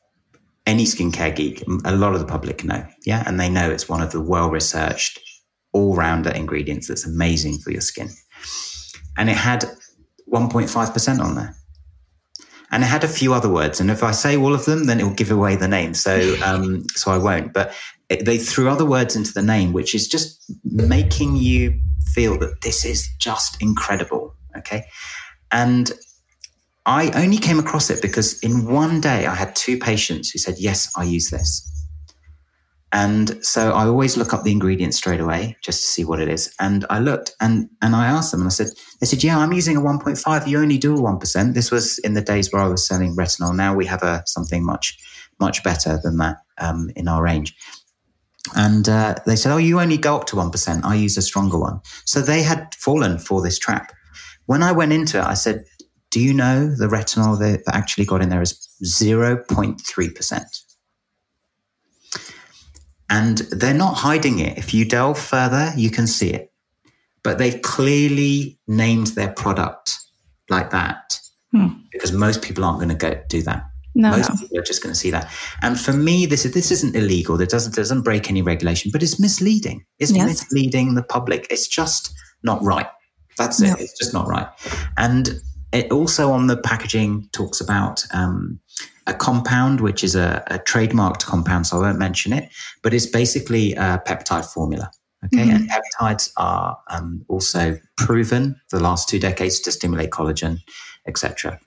any 0.64 0.84
skincare 0.84 1.36
geek, 1.36 1.62
a 1.84 1.94
lot 1.94 2.14
of 2.14 2.20
the 2.20 2.26
public 2.26 2.64
know. 2.64 2.86
Yeah. 3.04 3.22
And 3.26 3.38
they 3.38 3.50
know 3.50 3.70
it's 3.70 3.86
one 3.86 4.00
of 4.00 4.10
the 4.10 4.20
well 4.20 4.48
researched, 4.48 5.20
all 5.74 5.94
rounder 5.94 6.30
ingredients 6.30 6.88
that's 6.88 7.06
amazing 7.06 7.58
for 7.58 7.70
your 7.70 7.82
skin. 7.82 8.08
And 9.18 9.28
it 9.28 9.36
had 9.36 9.66
1.5% 10.32 11.20
on 11.20 11.34
there. 11.34 11.54
And 12.72 12.82
it 12.82 12.86
had 12.86 13.04
a 13.04 13.08
few 13.08 13.34
other 13.34 13.50
words. 13.50 13.78
And 13.78 13.90
if 13.90 14.02
I 14.02 14.10
say 14.10 14.38
all 14.38 14.54
of 14.54 14.64
them, 14.64 14.84
then 14.84 15.00
it 15.00 15.04
will 15.04 15.10
give 15.10 15.30
away 15.30 15.54
the 15.54 15.68
name. 15.68 15.92
So, 15.92 16.34
um, 16.42 16.86
so 16.94 17.10
I 17.10 17.18
won't. 17.18 17.52
But 17.52 17.74
it, 18.08 18.24
they 18.24 18.38
threw 18.38 18.70
other 18.70 18.86
words 18.86 19.16
into 19.16 19.34
the 19.34 19.42
name, 19.42 19.74
which 19.74 19.94
is 19.94 20.08
just 20.08 20.50
making 20.64 21.36
you 21.36 21.78
feel 22.14 22.38
that 22.38 22.62
this 22.62 22.86
is 22.86 23.06
just 23.18 23.60
incredible. 23.60 24.34
Okay. 24.56 24.86
And 25.52 25.92
I 26.86 27.10
only 27.20 27.38
came 27.38 27.58
across 27.58 27.90
it 27.90 28.00
because 28.00 28.38
in 28.40 28.64
one 28.64 29.00
day 29.00 29.26
I 29.26 29.34
had 29.34 29.56
two 29.56 29.76
patients 29.76 30.30
who 30.30 30.38
said, 30.38 30.54
Yes, 30.58 30.90
I 30.96 31.02
use 31.02 31.30
this. 31.30 31.72
And 32.92 33.44
so 33.44 33.72
I 33.72 33.86
always 33.86 34.16
look 34.16 34.32
up 34.32 34.44
the 34.44 34.52
ingredients 34.52 34.96
straight 34.96 35.20
away 35.20 35.56
just 35.62 35.80
to 35.82 35.86
see 35.88 36.04
what 36.04 36.20
it 36.20 36.28
is. 36.28 36.54
And 36.60 36.86
I 36.88 37.00
looked 37.00 37.32
and, 37.40 37.68
and 37.82 37.96
I 37.96 38.06
asked 38.06 38.30
them 38.30 38.40
and 38.40 38.46
I 38.46 38.50
said, 38.50 38.68
They 39.00 39.06
said, 39.06 39.24
Yeah, 39.24 39.36
I'm 39.36 39.52
using 39.52 39.76
a 39.76 39.80
1.5. 39.80 40.46
You 40.46 40.60
only 40.60 40.78
do 40.78 40.94
a 40.94 41.00
1%. 41.00 41.54
This 41.54 41.72
was 41.72 41.98
in 41.98 42.14
the 42.14 42.22
days 42.22 42.52
where 42.52 42.62
I 42.62 42.68
was 42.68 42.86
selling 42.86 43.16
retinol. 43.16 43.54
Now 43.54 43.74
we 43.74 43.84
have 43.86 44.04
a 44.04 44.22
something 44.26 44.64
much, 44.64 44.96
much 45.40 45.64
better 45.64 45.98
than 46.02 46.18
that 46.18 46.36
um, 46.58 46.90
in 46.94 47.08
our 47.08 47.22
range. 47.22 47.56
And 48.54 48.88
uh, 48.88 49.16
they 49.26 49.34
said, 49.34 49.52
Oh, 49.52 49.56
you 49.56 49.80
only 49.80 49.96
go 49.96 50.14
up 50.16 50.26
to 50.26 50.36
1%. 50.36 50.84
I 50.84 50.94
use 50.94 51.16
a 51.16 51.22
stronger 51.22 51.58
one. 51.58 51.80
So 52.04 52.20
they 52.20 52.44
had 52.44 52.76
fallen 52.76 53.18
for 53.18 53.42
this 53.42 53.58
trap. 53.58 53.90
When 54.46 54.62
I 54.62 54.70
went 54.70 54.92
into 54.92 55.18
it, 55.18 55.24
I 55.24 55.34
said, 55.34 55.64
do 56.10 56.20
you 56.20 56.32
know 56.32 56.66
the 56.74 56.86
retinol 56.86 57.38
that, 57.38 57.64
that 57.66 57.74
actually 57.74 58.04
got 58.04 58.22
in 58.22 58.28
there 58.28 58.42
is 58.42 58.68
0.3%? 58.84 60.62
And 63.08 63.38
they're 63.38 63.74
not 63.74 63.94
hiding 63.94 64.40
it. 64.40 64.58
If 64.58 64.74
you 64.74 64.84
delve 64.84 65.18
further, 65.18 65.72
you 65.76 65.90
can 65.90 66.06
see 66.06 66.30
it. 66.30 66.52
But 67.22 67.38
they've 67.38 67.60
clearly 67.62 68.58
named 68.66 69.08
their 69.08 69.32
product 69.32 69.96
like 70.48 70.70
that 70.70 71.20
hmm. 71.52 71.68
because 71.92 72.12
most 72.12 72.42
people 72.42 72.64
aren't 72.64 72.78
going 72.78 72.88
to 72.88 72.94
go 72.94 73.20
do 73.28 73.42
that. 73.42 73.64
No, 73.94 74.10
most 74.10 74.28
no. 74.28 74.36
people 74.36 74.58
are 74.58 74.62
just 74.62 74.82
going 74.82 74.92
to 74.92 74.98
see 74.98 75.10
that. 75.10 75.30
And 75.62 75.80
for 75.80 75.92
me, 75.92 76.26
this 76.26 76.44
is 76.44 76.52
this 76.52 76.70
isn't 76.70 76.94
illegal. 76.94 77.40
It 77.40 77.48
doesn't 77.48 77.74
doesn't 77.74 78.02
break 78.02 78.28
any 78.28 78.42
regulation, 78.42 78.90
but 78.92 79.02
it's 79.02 79.18
misleading. 79.18 79.86
It's 79.98 80.12
yes. 80.12 80.26
misleading 80.26 80.94
the 80.94 81.02
public. 81.02 81.46
It's 81.50 81.66
just 81.66 82.12
not 82.42 82.62
right. 82.62 82.86
That's 83.38 83.60
it. 83.60 83.78
It's 83.80 83.96
just 83.98 84.12
not 84.12 84.28
right. 84.28 84.48
And 84.98 85.40
it 85.72 85.90
also 85.90 86.30
on 86.30 86.46
the 86.46 86.56
packaging 86.56 87.28
talks 87.32 87.60
about 87.60 88.04
um, 88.12 88.60
a 89.06 89.14
compound, 89.14 89.80
which 89.80 90.02
is 90.02 90.14
a, 90.14 90.42
a, 90.48 90.58
trademarked 90.58 91.24
compound, 91.24 91.66
so 91.66 91.78
I 91.78 91.80
won't 91.82 91.98
mention 91.98 92.32
it, 92.32 92.50
but 92.82 92.92
it's 92.92 93.06
basically 93.06 93.72
a 93.74 94.02
peptide 94.06 94.46
formula. 94.46 94.90
Okay, 95.24 95.44
mm-hmm. 95.44 95.56
and 95.56 95.70
peptides 95.70 96.30
are 96.36 96.78
um, 96.88 97.24
also 97.28 97.78
proven 97.96 98.54
for 98.68 98.76
the 98.76 98.82
last 98.82 99.08
two 99.08 99.18
decades 99.18 99.60
to 99.60 99.72
stimulate 99.72 100.10
collagen, 100.10 100.58
etc. 101.06 101.58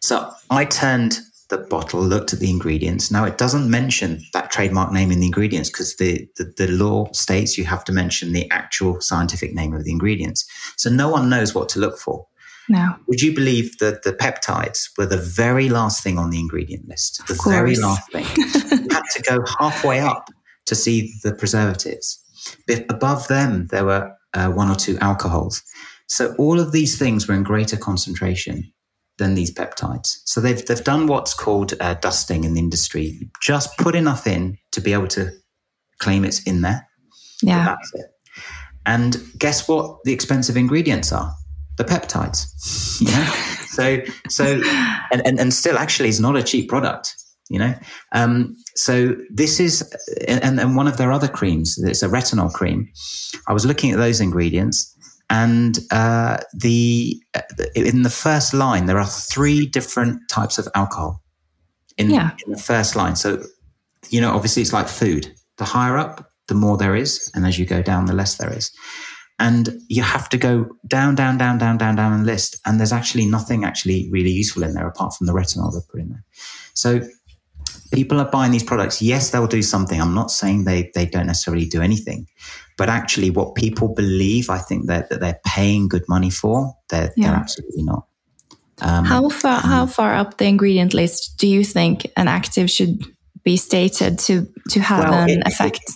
So 0.00 0.30
I 0.48 0.64
turned 0.64 1.18
the 1.48 1.58
bottle, 1.58 2.00
looked 2.00 2.32
at 2.32 2.40
the 2.40 2.50
ingredients. 2.50 3.10
Now 3.10 3.24
it 3.24 3.38
doesn't 3.38 3.70
mention 3.70 4.22
that 4.32 4.50
trademark 4.50 4.92
name 4.92 5.12
in 5.12 5.20
the 5.20 5.26
ingredients 5.26 5.70
because 5.70 5.96
the, 5.96 6.26
the, 6.36 6.52
the 6.56 6.68
law 6.68 7.10
states 7.12 7.56
you 7.56 7.64
have 7.64 7.84
to 7.84 7.92
mention 7.92 8.32
the 8.32 8.50
actual 8.50 9.00
scientific 9.00 9.54
name 9.54 9.72
of 9.74 9.84
the 9.84 9.92
ingredients. 9.92 10.44
So 10.76 10.90
no 10.90 11.08
one 11.08 11.28
knows 11.28 11.54
what 11.54 11.68
to 11.70 11.78
look 11.78 11.98
for. 11.98 12.26
No. 12.68 12.96
Would 13.06 13.20
you 13.20 13.34
believe 13.34 13.78
that 13.78 14.02
the 14.02 14.12
peptides 14.12 14.88
were 14.98 15.06
the 15.06 15.16
very 15.16 15.68
last 15.68 16.02
thing 16.02 16.18
on 16.18 16.30
the 16.30 16.40
ingredient 16.40 16.88
list? 16.88 17.26
The 17.26 17.40
very 17.48 17.76
last 17.76 18.10
thing. 18.10 18.26
you 18.36 18.88
had 18.90 19.02
to 19.14 19.22
go 19.22 19.38
halfway 19.58 20.00
up 20.00 20.30
to 20.66 20.74
see 20.74 21.12
the 21.22 21.32
preservatives. 21.32 22.20
But 22.66 22.86
above 22.90 23.28
them, 23.28 23.66
there 23.68 23.84
were 23.84 24.12
uh, 24.34 24.50
one 24.50 24.70
or 24.70 24.74
two 24.74 24.98
alcohols. 24.98 25.62
So 26.08 26.34
all 26.38 26.60
of 26.60 26.72
these 26.72 26.98
things 26.98 27.26
were 27.26 27.34
in 27.34 27.42
greater 27.42 27.76
concentration 27.76 28.72
than 29.18 29.34
these 29.34 29.52
peptides. 29.52 30.18
So 30.24 30.40
they've 30.40 30.64
they've 30.66 30.84
done 30.84 31.06
what's 31.06 31.34
called 31.34 31.74
uh, 31.80 31.94
dusting 31.94 32.44
in 32.44 32.54
the 32.54 32.60
industry. 32.60 33.18
Just 33.40 33.76
put 33.78 33.94
enough 33.94 34.26
in 34.26 34.58
to 34.72 34.80
be 34.80 34.92
able 34.92 35.08
to 35.08 35.30
claim 35.98 36.24
it's 36.24 36.42
in 36.42 36.60
there. 36.62 36.86
Yeah, 37.42 37.64
that's 37.64 37.94
it. 37.94 38.06
And 38.84 39.16
guess 39.38 39.66
what? 39.68 39.98
The 40.04 40.12
expensive 40.12 40.56
ingredients 40.56 41.12
are 41.12 41.34
the 41.76 41.84
peptides. 41.84 42.46
Yeah. 43.00 43.30
so 43.68 44.00
so 44.28 44.60
and, 45.12 45.26
and 45.26 45.38
and 45.38 45.52
still 45.52 45.78
actually 45.78 46.08
it's 46.08 46.20
not 46.20 46.36
a 46.36 46.42
cheap 46.42 46.68
product. 46.68 47.14
You 47.48 47.60
know. 47.60 47.74
Um, 48.12 48.56
so 48.74 49.14
this 49.30 49.60
is 49.60 49.82
and, 50.26 50.58
and 50.58 50.76
one 50.76 50.88
of 50.88 50.96
their 50.96 51.12
other 51.12 51.28
creams. 51.28 51.78
It's 51.78 52.02
a 52.02 52.08
retinol 52.08 52.52
cream. 52.52 52.88
I 53.46 53.52
was 53.52 53.64
looking 53.64 53.92
at 53.92 53.98
those 53.98 54.20
ingredients. 54.20 54.92
And 55.28 55.80
uh, 55.90 56.38
the 56.54 57.20
in 57.74 58.02
the 58.02 58.10
first 58.10 58.54
line, 58.54 58.86
there 58.86 58.98
are 58.98 59.06
three 59.06 59.66
different 59.66 60.20
types 60.30 60.56
of 60.56 60.68
alcohol 60.76 61.20
in, 61.98 62.10
yeah. 62.10 62.30
in 62.46 62.52
the 62.52 62.58
first 62.58 62.94
line. 62.94 63.16
So, 63.16 63.42
you 64.08 64.20
know, 64.20 64.32
obviously 64.32 64.62
it's 64.62 64.72
like 64.72 64.86
food. 64.86 65.34
The 65.58 65.64
higher 65.64 65.98
up, 65.98 66.30
the 66.46 66.54
more 66.54 66.76
there 66.76 66.94
is, 66.94 67.28
and 67.34 67.44
as 67.44 67.58
you 67.58 67.66
go 67.66 67.82
down, 67.82 68.06
the 68.06 68.12
less 68.12 68.36
there 68.36 68.52
is 68.52 68.70
and 69.38 69.80
you 69.88 70.02
have 70.02 70.28
to 70.30 70.38
go 70.38 70.66
down, 70.86 71.14
down, 71.14 71.36
down, 71.36 71.58
down, 71.58 71.76
down, 71.76 71.96
down 71.96 72.12
and 72.12 72.26
list. 72.26 72.56
And 72.64 72.78
there's 72.78 72.92
actually 72.92 73.26
nothing 73.26 73.64
actually 73.64 74.08
really 74.10 74.30
useful 74.30 74.62
in 74.62 74.74
there 74.74 74.88
apart 74.88 75.14
from 75.14 75.26
the 75.26 75.32
retinol 75.32 75.72
they've 75.72 75.88
put 75.88 76.00
in 76.00 76.08
there. 76.08 76.24
So 76.74 77.00
people 77.92 78.18
are 78.18 78.30
buying 78.30 78.52
these 78.52 78.62
products. 78.64 79.02
Yes, 79.02 79.30
they'll 79.30 79.46
do 79.46 79.62
something. 79.62 80.00
I'm 80.00 80.14
not 80.14 80.30
saying 80.30 80.64
they, 80.64 80.90
they 80.94 81.06
don't 81.06 81.26
necessarily 81.26 81.66
do 81.66 81.82
anything, 81.82 82.26
but 82.78 82.88
actually 82.88 83.30
what 83.30 83.54
people 83.54 83.88
believe, 83.88 84.48
I 84.48 84.58
think 84.58 84.86
that, 84.86 85.10
that 85.10 85.20
they're 85.20 85.40
paying 85.44 85.88
good 85.88 86.04
money 86.08 86.30
for, 86.30 86.74
they're, 86.88 87.12
yeah. 87.16 87.28
they're 87.28 87.36
absolutely 87.36 87.82
not. 87.82 88.06
Um, 88.80 89.04
how 89.04 89.28
far, 89.28 89.60
how 89.60 89.82
um, 89.82 89.88
far 89.88 90.14
up 90.14 90.36
the 90.36 90.46
ingredient 90.46 90.92
list 90.92 91.36
do 91.38 91.46
you 91.46 91.64
think 91.64 92.10
an 92.16 92.28
active 92.28 92.70
should 92.70 93.02
be 93.42 93.56
stated 93.56 94.18
to, 94.20 94.46
to 94.70 94.80
have 94.80 95.10
well, 95.10 95.22
an 95.22 95.30
it, 95.30 95.46
effect? 95.46 95.80
It, 95.88 95.94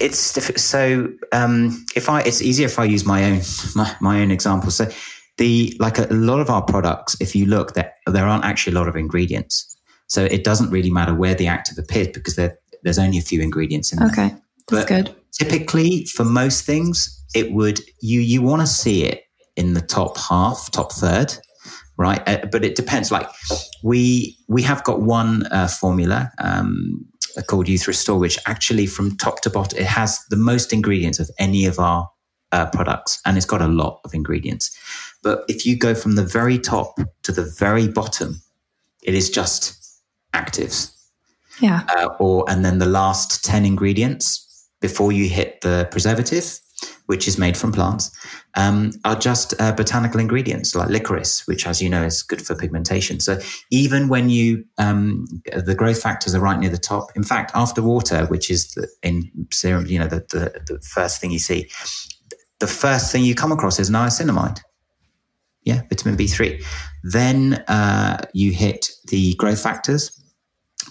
it's 0.00 0.62
so 0.62 1.08
um, 1.32 1.84
if 1.94 2.08
I 2.08 2.20
it's 2.22 2.42
easier 2.42 2.66
if 2.66 2.78
I 2.78 2.84
use 2.84 3.04
my 3.04 3.24
own 3.24 3.40
my, 3.74 3.96
my 4.00 4.20
own 4.20 4.30
example. 4.30 4.70
So 4.70 4.88
the 5.36 5.76
like 5.80 5.98
a, 5.98 6.06
a 6.10 6.14
lot 6.14 6.40
of 6.40 6.50
our 6.50 6.62
products, 6.62 7.16
if 7.20 7.34
you 7.34 7.46
look, 7.46 7.74
there 7.74 7.92
there 8.06 8.26
aren't 8.26 8.44
actually 8.44 8.74
a 8.74 8.78
lot 8.78 8.88
of 8.88 8.96
ingredients. 8.96 9.76
So 10.06 10.24
it 10.24 10.42
doesn't 10.42 10.70
really 10.70 10.90
matter 10.90 11.14
where 11.14 11.34
the 11.34 11.46
active 11.46 11.78
appears 11.78 12.08
because 12.08 12.34
there, 12.34 12.58
there's 12.82 12.98
only 12.98 13.18
a 13.18 13.22
few 13.22 13.40
ingredients 13.40 13.92
in 13.92 14.00
there. 14.00 14.08
Okay, 14.08 14.34
that's 14.68 14.84
but 14.84 14.88
good. 14.88 15.16
Typically, 15.32 16.04
for 16.06 16.24
most 16.24 16.64
things, 16.64 17.24
it 17.34 17.52
would 17.52 17.80
you 18.00 18.20
you 18.20 18.42
want 18.42 18.60
to 18.60 18.66
see 18.66 19.04
it 19.04 19.24
in 19.56 19.74
the 19.74 19.80
top 19.80 20.18
half, 20.18 20.70
top 20.70 20.92
third, 20.92 21.34
right? 21.96 22.22
Uh, 22.28 22.46
but 22.50 22.64
it 22.64 22.74
depends. 22.74 23.12
Like 23.12 23.28
we 23.84 24.36
we 24.48 24.62
have 24.62 24.82
got 24.84 25.02
one 25.02 25.46
uh, 25.46 25.68
formula 25.68 26.32
um, 26.38 27.06
called 27.46 27.68
Youth 27.68 27.86
Restore, 27.86 28.18
which 28.18 28.38
actually 28.46 28.86
from 28.86 29.16
top 29.16 29.40
to 29.42 29.50
bottom 29.50 29.78
it 29.78 29.86
has 29.86 30.20
the 30.30 30.36
most 30.36 30.72
ingredients 30.72 31.18
of 31.18 31.30
any 31.38 31.66
of 31.66 31.78
our 31.78 32.08
uh, 32.52 32.66
products, 32.70 33.20
and 33.24 33.36
it's 33.36 33.46
got 33.46 33.62
a 33.62 33.68
lot 33.68 34.00
of 34.04 34.14
ingredients. 34.14 34.76
But 35.22 35.44
if 35.48 35.64
you 35.64 35.76
go 35.76 35.94
from 35.94 36.16
the 36.16 36.24
very 36.24 36.58
top 36.58 36.98
to 37.22 37.32
the 37.32 37.44
very 37.58 37.88
bottom, 37.88 38.42
it 39.02 39.14
is 39.14 39.30
just 39.30 40.02
actives. 40.34 40.92
Yeah. 41.60 41.82
Uh, 41.96 42.08
or 42.18 42.44
and 42.48 42.64
then 42.64 42.78
the 42.78 42.86
last 42.86 43.44
ten 43.44 43.64
ingredients 43.64 44.68
before 44.80 45.12
you 45.12 45.28
hit 45.28 45.60
the 45.60 45.86
preservative, 45.90 46.58
which 47.06 47.26
is 47.26 47.38
made 47.38 47.56
from 47.56 47.72
plants, 47.72 48.10
um, 48.54 48.92
are 49.04 49.16
just 49.16 49.54
uh, 49.60 49.72
botanical 49.72 50.20
ingredients 50.20 50.74
like 50.74 50.88
licorice, 50.88 51.46
which, 51.46 51.66
as 51.66 51.80
you 51.82 51.88
know, 51.88 52.04
is 52.04 52.22
good 52.22 52.40
for 52.40 52.54
pigmentation. 52.54 53.20
So 53.20 53.38
even 53.70 54.08
when 54.08 54.30
you 54.30 54.64
um, 54.78 55.26
the 55.54 55.74
growth 55.74 56.02
factors 56.02 56.34
are 56.34 56.40
right 56.40 56.58
near 56.58 56.70
the 56.70 56.78
top. 56.78 57.08
In 57.16 57.22
fact, 57.22 57.52
after 57.54 57.82
water, 57.82 58.26
which 58.26 58.50
is 58.50 58.72
the, 58.72 58.88
in 59.02 59.30
serum, 59.52 59.86
you 59.86 59.98
know, 59.98 60.06
the, 60.06 60.20
the, 60.30 60.74
the 60.74 60.80
first 60.80 61.20
thing 61.20 61.30
you 61.30 61.38
see, 61.38 61.68
the 62.58 62.66
first 62.66 63.12
thing 63.12 63.24
you 63.24 63.34
come 63.34 63.52
across 63.52 63.78
is 63.78 63.90
niacinamide. 63.90 64.60
Yeah, 65.64 65.82
vitamin 65.88 66.16
B3. 66.16 66.64
Then 67.02 67.54
uh, 67.68 68.24
you 68.32 68.52
hit 68.52 68.90
the 69.08 69.34
growth 69.34 69.62
factors, 69.62 70.19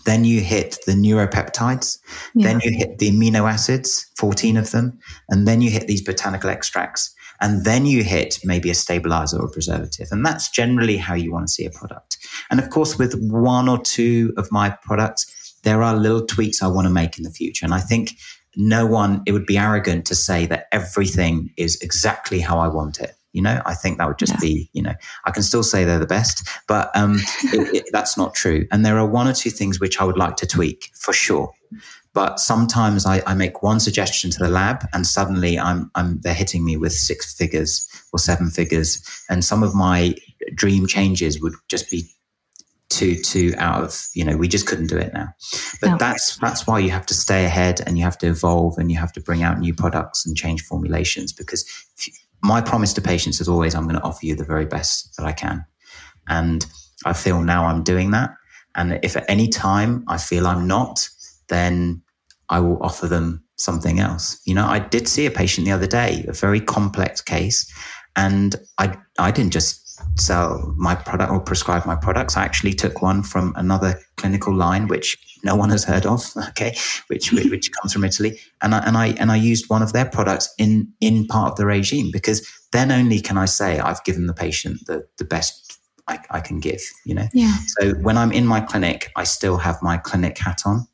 then 0.05 0.23
you 0.23 0.41
hit 0.41 0.77
the 0.85 0.93
neuropeptides. 0.93 1.97
Yeah. 2.35 2.47
Then 2.47 2.59
you 2.63 2.71
hit 2.77 2.99
the 2.99 3.11
amino 3.11 3.51
acids, 3.51 4.09
14 4.17 4.57
of 4.57 4.71
them. 4.71 4.99
And 5.29 5.47
then 5.47 5.61
you 5.61 5.69
hit 5.69 5.87
these 5.87 6.01
botanical 6.01 6.49
extracts. 6.49 7.13
And 7.41 7.63
then 7.63 7.85
you 7.85 8.03
hit 8.03 8.39
maybe 8.43 8.69
a 8.69 8.75
stabilizer 8.75 9.37
or 9.39 9.45
a 9.45 9.51
preservative. 9.51 10.09
And 10.11 10.25
that's 10.25 10.49
generally 10.49 10.97
how 10.97 11.13
you 11.13 11.31
want 11.31 11.47
to 11.47 11.53
see 11.53 11.65
a 11.65 11.71
product. 11.71 12.17
And 12.51 12.59
of 12.59 12.69
course, 12.69 12.97
with 12.97 13.13
one 13.19 13.69
or 13.69 13.81
two 13.81 14.33
of 14.37 14.51
my 14.51 14.69
products, 14.69 15.55
there 15.63 15.81
are 15.81 15.95
little 15.95 16.25
tweaks 16.25 16.61
I 16.61 16.67
want 16.67 16.85
to 16.85 16.93
make 16.93 17.17
in 17.17 17.23
the 17.23 17.31
future. 17.31 17.65
And 17.65 17.73
I 17.73 17.79
think 17.79 18.17
no 18.55 18.85
one, 18.85 19.23
it 19.25 19.31
would 19.31 19.45
be 19.45 19.57
arrogant 19.57 20.05
to 20.07 20.15
say 20.15 20.45
that 20.47 20.67
everything 20.71 21.51
is 21.55 21.79
exactly 21.81 22.39
how 22.39 22.59
I 22.59 22.67
want 22.67 22.99
it. 22.99 23.15
You 23.33 23.41
know, 23.41 23.61
I 23.65 23.75
think 23.75 23.97
that 23.97 24.07
would 24.07 24.17
just 24.17 24.33
yeah. 24.33 24.39
be, 24.41 24.69
you 24.73 24.81
know, 24.81 24.93
I 25.25 25.31
can 25.31 25.43
still 25.43 25.63
say 25.63 25.83
they're 25.83 25.99
the 25.99 26.07
best, 26.07 26.47
but 26.67 26.89
um, 26.95 27.15
it, 27.43 27.75
it, 27.75 27.83
that's 27.91 28.17
not 28.17 28.33
true. 28.33 28.65
And 28.71 28.85
there 28.85 28.97
are 28.97 29.07
one 29.07 29.27
or 29.27 29.33
two 29.33 29.51
things 29.51 29.79
which 29.79 30.01
I 30.01 30.03
would 30.03 30.17
like 30.17 30.35
to 30.37 30.47
tweak 30.47 30.89
for 30.95 31.13
sure. 31.13 31.51
But 32.13 32.39
sometimes 32.39 33.05
I, 33.05 33.21
I 33.27 33.35
make 33.35 33.61
one 33.61 33.79
suggestion 33.79 34.31
to 34.31 34.39
the 34.39 34.49
lab, 34.49 34.83
and 34.93 35.05
suddenly 35.05 35.59
I'm, 35.59 35.91
I'm 35.93 36.19
they're 36.21 36.33
hitting 36.33 36.65
me 36.65 36.75
with 36.75 36.91
six 36.91 37.35
figures 37.35 37.87
or 38.11 38.17
seven 38.17 38.49
figures, 38.49 39.01
and 39.29 39.45
some 39.45 39.61
of 39.61 39.75
my 39.75 40.15
dream 40.55 40.87
changes 40.87 41.39
would 41.39 41.53
just 41.67 41.91
be 41.91 42.09
too 42.89 43.15
too 43.15 43.53
out 43.57 43.83
of 43.83 44.07
you 44.15 44.25
know 44.25 44.35
we 44.35 44.47
just 44.47 44.65
couldn't 44.65 44.87
do 44.87 44.97
it 44.97 45.13
now 45.13 45.27
but 45.79 45.91
no. 45.91 45.97
that's 45.97 46.37
that's 46.37 46.65
why 46.65 46.79
you 46.79 46.89
have 46.89 47.05
to 47.05 47.13
stay 47.13 47.45
ahead 47.45 47.79
and 47.85 47.99
you 47.99 48.03
have 48.03 48.17
to 48.17 48.27
evolve 48.27 48.79
and 48.79 48.91
you 48.91 48.97
have 48.97 49.13
to 49.13 49.21
bring 49.21 49.43
out 49.43 49.59
new 49.59 49.75
products 49.75 50.25
and 50.25 50.35
change 50.35 50.63
formulations 50.63 51.31
because 51.31 51.63
my 52.43 52.61
promise 52.61 52.93
to 52.93 53.01
patients 53.01 53.41
is 53.41 53.47
always 53.47 53.75
I'm 53.75 53.83
going 53.83 53.95
to 53.95 54.03
offer 54.03 54.25
you 54.25 54.35
the 54.35 54.45
very 54.45 54.65
best 54.65 55.15
that 55.17 55.25
I 55.25 55.31
can. 55.31 55.65
And 56.27 56.65
I 57.05 57.13
feel 57.13 57.41
now 57.41 57.65
I'm 57.65 57.83
doing 57.83 58.11
that. 58.11 58.31
And 58.75 58.99
if 59.03 59.17
at 59.17 59.29
any 59.29 59.47
time 59.47 60.03
I 60.07 60.17
feel 60.17 60.47
I'm 60.47 60.67
not, 60.67 61.07
then 61.49 62.01
I 62.49 62.59
will 62.59 62.81
offer 62.81 63.07
them 63.07 63.43
something 63.57 63.99
else. 63.99 64.39
You 64.45 64.53
know, 64.53 64.65
I 64.65 64.79
did 64.79 65.07
see 65.07 65.25
a 65.25 65.31
patient 65.31 65.65
the 65.65 65.73
other 65.73 65.87
day, 65.87 66.25
a 66.27 66.33
very 66.33 66.61
complex 66.61 67.21
case, 67.21 67.71
and 68.15 68.55
I 68.77 68.97
I 69.17 69.31
didn't 69.31 69.53
just 69.53 69.78
sell 70.15 70.73
my 70.77 70.95
product 70.95 71.31
or 71.31 71.39
prescribe 71.39 71.85
my 71.85 71.95
products. 71.95 72.37
I 72.37 72.43
actually 72.43 72.73
took 72.73 73.01
one 73.01 73.23
from 73.23 73.53
another 73.55 73.99
clinical 74.17 74.53
line, 74.53 74.87
which 74.87 75.17
no 75.43 75.55
one 75.55 75.69
has 75.69 75.83
heard 75.83 76.05
of. 76.05 76.23
Okay, 76.49 76.75
which 77.07 77.31
which 77.51 77.71
comes 77.71 77.93
from 77.93 78.03
Italy, 78.03 78.39
and 78.61 78.73
I 78.75 78.79
and 78.79 78.97
I 78.97 79.07
and 79.19 79.31
I 79.31 79.35
used 79.35 79.69
one 79.69 79.81
of 79.81 79.93
their 79.93 80.05
products 80.05 80.53
in 80.57 80.91
in 80.99 81.27
part 81.27 81.51
of 81.51 81.57
the 81.57 81.65
regime 81.65 82.09
because 82.11 82.47
then 82.71 82.91
only 82.91 83.21
can 83.21 83.37
I 83.37 83.45
say 83.45 83.79
I've 83.79 84.03
given 84.03 84.27
the 84.27 84.33
patient 84.33 84.85
the 84.87 85.07
the 85.17 85.25
best 85.25 85.79
I, 86.07 86.19
I 86.31 86.39
can 86.41 86.59
give. 86.59 86.81
You 87.05 87.15
know. 87.15 87.27
Yeah. 87.33 87.55
So 87.67 87.93
when 87.95 88.17
I'm 88.17 88.31
in 88.31 88.45
my 88.45 88.61
clinic, 88.61 89.11
I 89.15 89.23
still 89.23 89.57
have 89.57 89.81
my 89.81 89.97
clinic 89.97 90.37
hat 90.37 90.63
on, 90.65 90.87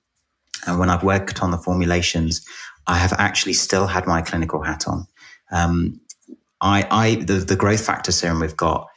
and 0.68 0.80
when 0.80 0.90
I've 0.90 1.04
worked 1.04 1.42
on 1.42 1.52
the 1.52 1.58
formulations, 1.58 2.46
I 2.88 2.98
have 2.98 3.14
actually 3.14 3.54
still 3.54 3.88
had 3.88 4.06
my 4.08 4.22
clinical 4.22 4.62
hat 4.62 4.88
on. 4.88 5.08
Um, 5.52 6.00
I, 6.62 6.88
I 6.90 7.16
the, 7.16 7.34
the 7.34 7.56
growth 7.56 7.86
factor 7.86 8.12
serum 8.12 8.40
we've 8.40 8.58
got 8.58 8.88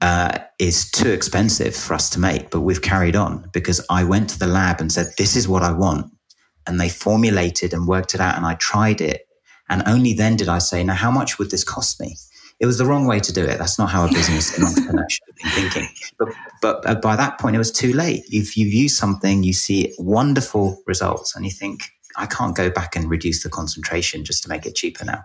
uh, 0.00 0.38
is 0.58 0.90
too 0.90 1.10
expensive 1.10 1.76
for 1.76 1.94
us 1.94 2.08
to 2.10 2.20
make, 2.20 2.50
but 2.50 2.60
we've 2.60 2.82
carried 2.82 3.16
on 3.16 3.48
because 3.52 3.84
I 3.90 4.04
went 4.04 4.30
to 4.30 4.38
the 4.38 4.46
lab 4.46 4.80
and 4.80 4.90
said, 4.90 5.12
This 5.18 5.36
is 5.36 5.46
what 5.46 5.62
I 5.62 5.72
want. 5.72 6.10
And 6.66 6.80
they 6.80 6.88
formulated 6.88 7.72
and 7.72 7.86
worked 7.86 8.14
it 8.14 8.20
out, 8.20 8.36
and 8.36 8.46
I 8.46 8.54
tried 8.54 9.00
it. 9.00 9.26
And 9.68 9.82
only 9.86 10.14
then 10.14 10.36
did 10.36 10.48
I 10.48 10.58
say, 10.58 10.82
Now, 10.82 10.94
how 10.94 11.10
much 11.10 11.38
would 11.38 11.50
this 11.50 11.64
cost 11.64 12.00
me? 12.00 12.16
It 12.60 12.66
was 12.66 12.78
the 12.78 12.84
wrong 12.84 13.06
way 13.06 13.20
to 13.20 13.32
do 13.32 13.44
it. 13.44 13.58
That's 13.58 13.78
not 13.78 13.90
how 13.90 14.04
a 14.04 14.08
business 14.08 14.58
entrepreneur 14.62 15.06
should 15.08 15.24
been 15.42 15.50
thinking. 15.50 15.88
But, 16.18 16.28
but 16.60 16.86
uh, 16.86 16.94
by 16.96 17.16
that 17.16 17.38
point, 17.38 17.56
it 17.56 17.58
was 17.58 17.72
too 17.72 17.92
late. 17.94 18.22
If 18.30 18.56
you 18.56 18.66
use 18.66 18.96
something, 18.96 19.42
you 19.42 19.54
see 19.54 19.94
wonderful 19.98 20.82
results, 20.86 21.34
and 21.34 21.44
you 21.44 21.50
think, 21.50 21.90
I 22.16 22.26
can't 22.26 22.56
go 22.56 22.70
back 22.70 22.96
and 22.96 23.08
reduce 23.08 23.42
the 23.42 23.48
concentration 23.48 24.24
just 24.24 24.42
to 24.42 24.48
make 24.48 24.66
it 24.66 24.74
cheaper 24.74 25.04
now. 25.04 25.22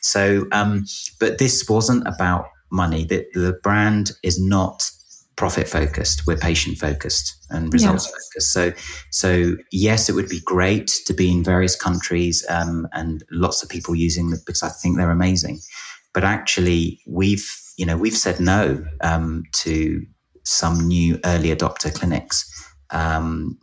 So, 0.00 0.46
um, 0.52 0.84
but 1.18 1.38
this 1.38 1.68
wasn't 1.68 2.06
about 2.06 2.46
money. 2.70 3.04
The, 3.04 3.26
the 3.34 3.58
brand 3.62 4.12
is 4.22 4.40
not 4.40 4.90
profit 5.36 5.68
focused. 5.68 6.26
We're 6.26 6.36
patient 6.36 6.78
focused 6.78 7.36
and 7.50 7.72
results 7.72 8.06
yeah. 8.06 8.12
focused. 8.12 8.52
So, 8.52 8.72
so 9.10 9.56
yes, 9.70 10.08
it 10.08 10.14
would 10.14 10.28
be 10.28 10.40
great 10.40 10.88
to 11.06 11.12
be 11.12 11.30
in 11.30 11.44
various 11.44 11.76
countries 11.76 12.44
um, 12.48 12.88
and 12.92 13.22
lots 13.30 13.62
of 13.62 13.68
people 13.68 13.94
using 13.94 14.30
them 14.30 14.40
because 14.46 14.62
I 14.62 14.70
think 14.70 14.96
they're 14.96 15.10
amazing. 15.10 15.60
But 16.14 16.24
actually, 16.24 17.00
we've 17.06 17.46
you 17.76 17.84
know 17.84 17.98
we've 17.98 18.16
said 18.16 18.40
no 18.40 18.82
um, 19.02 19.44
to 19.52 20.02
some 20.44 20.86
new 20.86 21.20
early 21.24 21.54
adopter 21.54 21.94
clinics 21.94 22.50
um, 22.90 23.58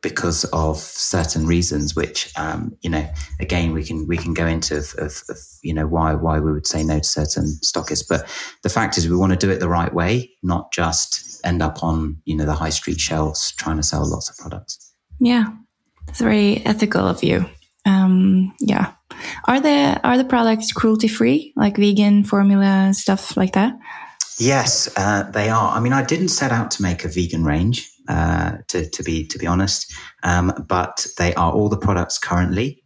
because 0.00 0.44
of 0.46 0.78
certain 0.78 1.46
reasons, 1.46 1.94
which 1.94 2.32
um, 2.36 2.76
you 2.82 2.90
know, 2.90 3.08
again, 3.40 3.72
we 3.72 3.84
can 3.84 4.06
we 4.06 4.16
can 4.16 4.34
go 4.34 4.46
into 4.46 4.76
of, 4.76 4.94
of, 4.98 5.22
of, 5.28 5.38
you 5.62 5.74
know 5.74 5.86
why 5.86 6.14
why 6.14 6.38
we 6.38 6.52
would 6.52 6.66
say 6.66 6.82
no 6.82 6.98
to 6.98 7.04
certain 7.04 7.58
stockists. 7.64 8.06
But 8.08 8.28
the 8.62 8.68
fact 8.68 8.98
is, 8.98 9.08
we 9.08 9.16
want 9.16 9.32
to 9.32 9.38
do 9.38 9.50
it 9.50 9.60
the 9.60 9.68
right 9.68 9.92
way, 9.92 10.30
not 10.42 10.72
just 10.72 11.40
end 11.44 11.62
up 11.62 11.82
on 11.82 12.18
you 12.24 12.36
know 12.36 12.44
the 12.44 12.54
high 12.54 12.70
street 12.70 13.00
shelves 13.00 13.52
trying 13.52 13.76
to 13.76 13.82
sell 13.82 14.08
lots 14.08 14.30
of 14.30 14.36
products. 14.36 14.92
Yeah, 15.20 15.46
it's 16.08 16.20
very 16.20 16.64
ethical 16.64 17.06
of 17.06 17.22
you. 17.22 17.46
Um, 17.84 18.54
yeah, 18.60 18.92
are 19.46 19.60
the 19.60 20.00
are 20.04 20.18
the 20.18 20.24
products 20.24 20.72
cruelty 20.72 21.08
free, 21.08 21.52
like 21.56 21.76
vegan 21.76 22.24
formula 22.24 22.92
stuff 22.94 23.36
like 23.36 23.52
that? 23.52 23.74
Yes, 24.38 24.88
uh, 24.96 25.30
they 25.30 25.50
are. 25.50 25.76
I 25.76 25.80
mean, 25.80 25.92
I 25.92 26.02
didn't 26.02 26.28
set 26.28 26.52
out 26.52 26.70
to 26.72 26.82
make 26.82 27.04
a 27.04 27.08
vegan 27.08 27.44
range. 27.44 27.91
Uh, 28.08 28.56
to, 28.66 28.90
to 28.90 29.02
be 29.04 29.24
to 29.28 29.38
be 29.38 29.46
honest. 29.46 29.92
Um, 30.24 30.52
but 30.68 31.06
they 31.18 31.32
are 31.34 31.52
all 31.52 31.68
the 31.68 31.78
products 31.78 32.18
currently 32.18 32.82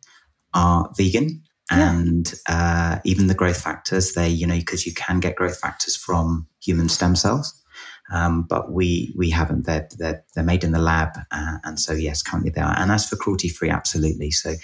are 0.52 0.90
vegan, 0.96 1.42
and 1.70 2.34
yeah. 2.48 2.96
uh, 2.96 3.00
even 3.04 3.26
the 3.26 3.34
growth 3.34 3.60
factors. 3.60 4.12
They 4.12 4.28
you 4.28 4.46
know 4.46 4.56
because 4.56 4.84
you 4.86 4.92
can 4.92 5.20
get 5.20 5.36
growth 5.36 5.58
factors 5.58 5.96
from 5.96 6.46
human 6.62 6.90
stem 6.90 7.16
cells. 7.16 7.62
Um, 8.12 8.42
but 8.48 8.70
we 8.70 9.14
we 9.16 9.30
haven't. 9.30 9.66
They're, 9.66 9.88
they're, 9.98 10.24
they're 10.34 10.44
made 10.44 10.64
in 10.64 10.72
the 10.72 10.78
lab, 10.78 11.16
uh, 11.30 11.58
and 11.64 11.80
so 11.80 11.92
yes, 11.92 12.22
currently 12.22 12.50
they 12.50 12.60
are. 12.60 12.74
And 12.78 12.92
as 12.92 13.08
for 13.08 13.16
cruelty 13.16 13.48
free, 13.48 13.70
absolutely. 13.70 14.30
So 14.30 14.54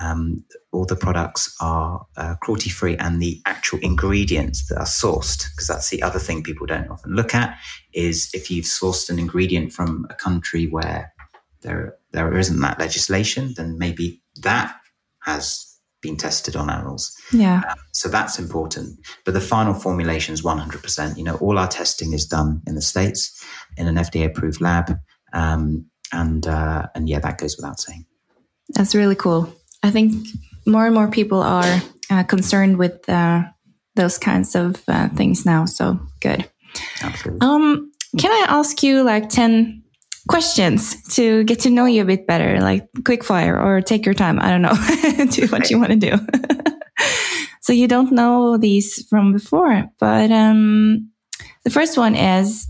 um, 0.00 0.44
all 0.72 0.84
the 0.84 0.96
products 0.96 1.54
are 1.60 2.06
uh, 2.16 2.36
cruelty 2.36 2.70
free 2.70 2.96
and 2.96 3.20
the 3.20 3.40
actual 3.46 3.78
ingredients 3.80 4.66
that 4.68 4.78
are 4.78 4.84
sourced 4.84 5.50
because 5.50 5.66
that's 5.66 5.90
the 5.90 6.02
other 6.02 6.18
thing 6.18 6.42
people 6.42 6.66
don't 6.66 6.88
often 6.88 7.14
look 7.14 7.34
at 7.34 7.58
is 7.92 8.30
if 8.32 8.50
you've 8.50 8.64
sourced 8.64 9.10
an 9.10 9.18
ingredient 9.18 9.72
from 9.72 10.06
a 10.10 10.14
country 10.14 10.66
where 10.66 11.12
there 11.62 11.96
there 12.12 12.36
isn't 12.36 12.60
that 12.60 12.78
legislation, 12.78 13.54
then 13.56 13.78
maybe 13.78 14.22
that 14.42 14.74
has 15.22 15.64
been 16.00 16.16
tested 16.16 16.56
on 16.56 16.70
animals. 16.70 17.14
Yeah. 17.32 17.62
Um, 17.68 17.76
so 17.92 18.08
that's 18.08 18.38
important. 18.38 18.98
But 19.24 19.34
the 19.34 19.40
final 19.40 19.74
formulation 19.74 20.32
is 20.32 20.42
100%. 20.42 21.16
You 21.16 21.24
know, 21.24 21.36
all 21.36 21.58
our 21.58 21.66
testing 21.66 22.12
is 22.12 22.24
done 22.24 22.62
in 22.66 22.76
the 22.76 22.82
States 22.82 23.44
in 23.76 23.88
an 23.88 23.96
FDA 23.96 24.26
approved 24.26 24.60
lab. 24.60 24.96
Um, 25.32 25.86
and, 26.12 26.46
uh, 26.46 26.86
and 26.94 27.08
yeah, 27.08 27.18
that 27.18 27.38
goes 27.38 27.56
without 27.56 27.80
saying. 27.80 28.06
That's 28.74 28.94
really 28.94 29.16
cool. 29.16 29.52
I 29.82 29.90
think 29.90 30.26
more 30.66 30.86
and 30.86 30.94
more 30.94 31.10
people 31.10 31.42
are 31.42 31.82
uh, 32.10 32.24
concerned 32.24 32.78
with 32.78 33.08
uh, 33.08 33.44
those 33.94 34.18
kinds 34.18 34.54
of 34.54 34.82
uh, 34.88 35.08
things 35.10 35.44
now. 35.44 35.64
So 35.64 36.00
good. 36.20 36.48
Absolutely. 37.02 37.46
Um, 37.46 37.92
can 38.18 38.30
I 38.30 38.46
ask 38.48 38.82
you 38.82 39.02
like 39.02 39.28
10 39.28 39.82
questions 40.28 41.02
to 41.14 41.44
get 41.44 41.60
to 41.60 41.70
know 41.70 41.86
you 41.86 42.02
a 42.02 42.06
bit 42.06 42.26
better, 42.26 42.60
like 42.60 42.88
quick 43.04 43.24
fire 43.24 43.58
or 43.58 43.80
take 43.80 44.04
your 44.04 44.14
time? 44.14 44.38
I 44.40 44.50
don't 44.50 44.62
know. 44.62 45.26
do 45.30 45.46
what 45.48 45.70
you 45.70 45.78
want 45.78 45.90
to 45.90 45.96
do. 45.96 46.16
so 47.60 47.72
you 47.72 47.88
don't 47.88 48.12
know 48.12 48.56
these 48.56 49.06
from 49.08 49.32
before, 49.32 49.88
but 49.98 50.30
um, 50.30 51.10
the 51.64 51.70
first 51.70 51.98
one 51.98 52.14
is 52.14 52.66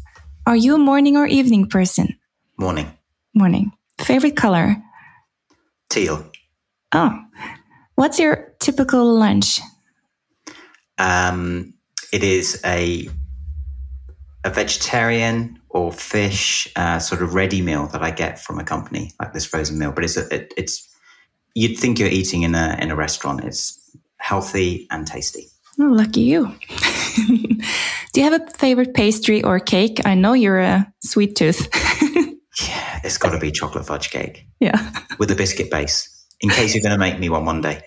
Are 0.47 0.57
you 0.57 0.75
a 0.75 0.79
morning 0.79 1.17
or 1.17 1.27
evening 1.27 1.69
person? 1.69 2.19
Morning. 2.57 2.91
Morning. 3.35 3.73
Favorite 4.01 4.37
color? 4.37 4.77
Teal. 5.91 6.28
Oh, 6.93 7.19
what's 7.95 8.19
your 8.19 8.55
typical 8.61 9.15
lunch? 9.19 9.61
Um, 10.99 11.75
it 12.13 12.23
is 12.23 12.61
a 12.65 13.09
a 14.45 14.51
vegetarian 14.51 15.59
or 15.69 15.93
fish 15.93 16.69
uh, 16.77 16.99
sort 16.99 17.23
of 17.23 17.35
ready 17.35 17.61
meal 17.61 17.87
that 17.89 18.03
I 18.03 18.11
get 18.11 18.39
from 18.39 18.59
a 18.59 18.65
company 18.65 19.13
like 19.21 19.33
this 19.33 19.45
frozen 19.45 19.79
meal. 19.79 19.93
But 19.93 20.05
it's 20.05 20.17
a, 20.17 20.35
it, 20.35 20.55
it's 20.57 20.89
you'd 21.55 21.77
think 21.77 21.99
you're 21.99 22.09
eating 22.09 22.43
in 22.43 22.55
a 22.55 22.77
in 22.81 22.91
a 22.91 22.97
restaurant. 22.97 23.45
It's 23.45 23.79
healthy 24.19 24.87
and 24.91 25.07
tasty. 25.07 25.49
Oh, 25.81 25.85
lucky 25.85 26.23
you. 26.23 26.53
Do 28.13 28.21
you 28.21 28.25
have 28.25 28.41
a 28.41 28.51
favorite 28.59 28.95
pastry 28.95 29.45
or 29.45 29.61
cake? 29.61 30.01
I 30.05 30.15
know 30.15 30.33
you're 30.33 30.59
a 30.59 30.93
sweet 31.01 31.37
tooth. 31.37 31.69
yeah, 32.69 33.01
it's 33.05 33.19
got 33.19 33.31
to 33.31 33.39
be 33.39 33.53
chocolate 33.53 33.87
fudge 33.87 34.11
cake. 34.11 34.47
Yeah. 34.59 34.93
With 35.19 35.31
a 35.31 35.37
biscuit 35.37 35.71
base. 35.71 36.18
In 36.41 36.51
case 36.51 36.75
you're 36.75 36.83
going 36.83 36.93
to 36.93 36.99
make 36.99 37.19
me 37.19 37.29
one 37.29 37.45
one 37.45 37.61
day. 37.61 37.83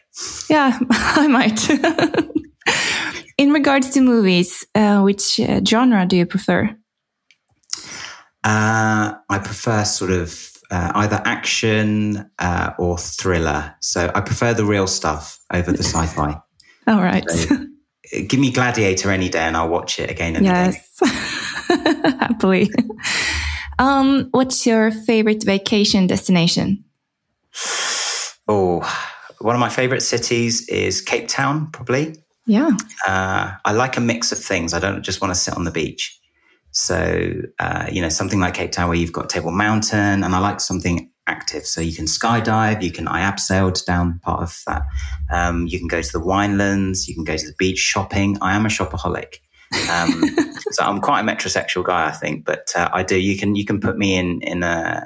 Yeah, 0.49 0.77
I 0.91 1.27
might. 1.27 1.69
In 3.37 3.51
regards 3.51 3.89
to 3.91 4.01
movies, 4.01 4.65
uh, 4.75 5.01
which 5.01 5.39
uh, 5.39 5.61
genre 5.65 6.05
do 6.05 6.17
you 6.17 6.25
prefer? 6.25 6.75
Uh, 8.43 9.13
I 9.29 9.39
prefer 9.39 9.83
sort 9.85 10.11
of 10.11 10.51
uh, 10.69 10.91
either 10.95 11.21
action 11.25 12.29
uh, 12.39 12.71
or 12.77 12.97
thriller. 12.97 13.75
So 13.81 14.11
I 14.13 14.21
prefer 14.21 14.53
the 14.53 14.65
real 14.65 14.87
stuff 14.87 15.39
over 15.53 15.71
the 15.71 15.83
sci-fi. 15.83 16.39
All 16.87 17.01
right. 17.01 17.29
So, 17.29 17.67
give 18.27 18.39
me 18.39 18.51
Gladiator 18.51 19.11
any 19.11 19.29
day, 19.29 19.39
and 19.39 19.55
I'll 19.55 19.69
watch 19.69 19.99
it 19.99 20.09
again 20.09 20.35
and 20.35 20.45
yes. 20.45 20.99
Happily. 22.19 22.69
Um, 23.79 24.29
what's 24.31 24.65
your 24.65 24.91
favorite 24.91 25.43
vacation 25.43 26.07
destination? 26.07 26.83
Oh, 28.53 28.81
one 29.39 29.55
of 29.55 29.61
my 29.61 29.69
favorite 29.69 30.01
cities 30.01 30.67
is 30.67 30.99
Cape 30.99 31.29
Town, 31.29 31.71
probably. 31.71 32.17
Yeah. 32.45 32.71
Uh, 33.07 33.53
I 33.63 33.71
like 33.71 33.95
a 33.95 34.01
mix 34.01 34.33
of 34.33 34.39
things. 34.39 34.73
I 34.73 34.79
don't 34.79 35.03
just 35.03 35.21
want 35.21 35.33
to 35.33 35.39
sit 35.39 35.55
on 35.55 35.63
the 35.63 35.71
beach. 35.71 36.19
So, 36.71 37.43
uh, 37.59 37.87
you 37.89 38.01
know, 38.01 38.09
something 38.09 38.41
like 38.41 38.55
Cape 38.55 38.73
Town 38.73 38.89
where 38.89 38.97
you've 38.97 39.13
got 39.13 39.29
Table 39.29 39.51
Mountain, 39.51 40.25
and 40.25 40.35
I 40.35 40.39
like 40.39 40.59
something 40.59 41.09
active. 41.27 41.65
So 41.65 41.79
you 41.79 41.95
can 41.95 42.07
skydive, 42.07 42.81
you 42.81 42.91
can, 42.91 43.07
I 43.07 43.21
abseiled 43.21 43.85
down 43.85 44.19
part 44.19 44.41
of 44.41 44.61
that. 44.67 44.81
Um, 45.31 45.67
you 45.67 45.79
can 45.79 45.87
go 45.87 46.01
to 46.01 46.11
the 46.11 46.19
winelands, 46.19 47.07
you 47.07 47.15
can 47.15 47.23
go 47.23 47.37
to 47.37 47.47
the 47.47 47.55
beach 47.57 47.79
shopping. 47.79 48.37
I 48.41 48.53
am 48.53 48.65
a 48.65 48.69
shopaholic. 48.69 49.35
Um, 49.89 50.25
so 50.71 50.83
I'm 50.83 50.99
quite 50.99 51.21
a 51.21 51.23
metrosexual 51.23 51.85
guy, 51.85 52.05
I 52.05 52.11
think, 52.11 52.43
but 52.43 52.73
uh, 52.75 52.89
I 52.91 53.03
do, 53.03 53.17
you 53.17 53.37
can, 53.37 53.55
you 53.55 53.63
can 53.63 53.79
put 53.79 53.97
me 53.97 54.17
in, 54.17 54.41
in 54.41 54.61
a, 54.63 55.05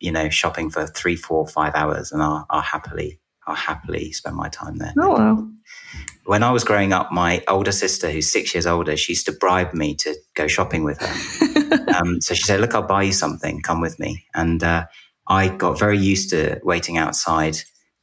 you 0.00 0.10
know, 0.10 0.28
shopping 0.28 0.70
for 0.70 0.86
three, 0.86 1.16
four, 1.16 1.46
five 1.46 1.74
hours 1.74 2.10
and 2.10 2.22
I'll, 2.22 2.46
I'll 2.50 2.60
happily, 2.60 3.20
I'll 3.46 3.54
happily 3.54 4.12
spend 4.12 4.36
my 4.36 4.48
time 4.48 4.78
there. 4.78 4.92
Oh, 4.98 5.12
well 5.12 5.50
when 6.24 6.42
I 6.42 6.52
was 6.52 6.64
growing 6.64 6.92
up, 6.92 7.10
my 7.10 7.42
older 7.48 7.72
sister, 7.72 8.10
who's 8.10 8.30
six 8.30 8.54
years 8.54 8.66
older, 8.66 8.96
she 8.96 9.12
used 9.12 9.26
to 9.26 9.32
bribe 9.32 9.74
me 9.74 9.94
to 9.96 10.14
go 10.34 10.46
shopping 10.46 10.84
with 10.84 11.00
her. 11.00 11.94
um, 11.96 12.20
so 12.20 12.34
she 12.34 12.44
said, 12.44 12.60
"Look, 12.60 12.74
I'll 12.74 12.82
buy 12.82 13.02
you 13.04 13.12
something. 13.12 13.60
Come 13.62 13.80
with 13.80 13.98
me." 13.98 14.24
And 14.34 14.62
uh, 14.62 14.86
I 15.26 15.48
got 15.48 15.78
very 15.78 15.98
used 15.98 16.30
to 16.30 16.60
waiting 16.62 16.98
outside 16.98 17.56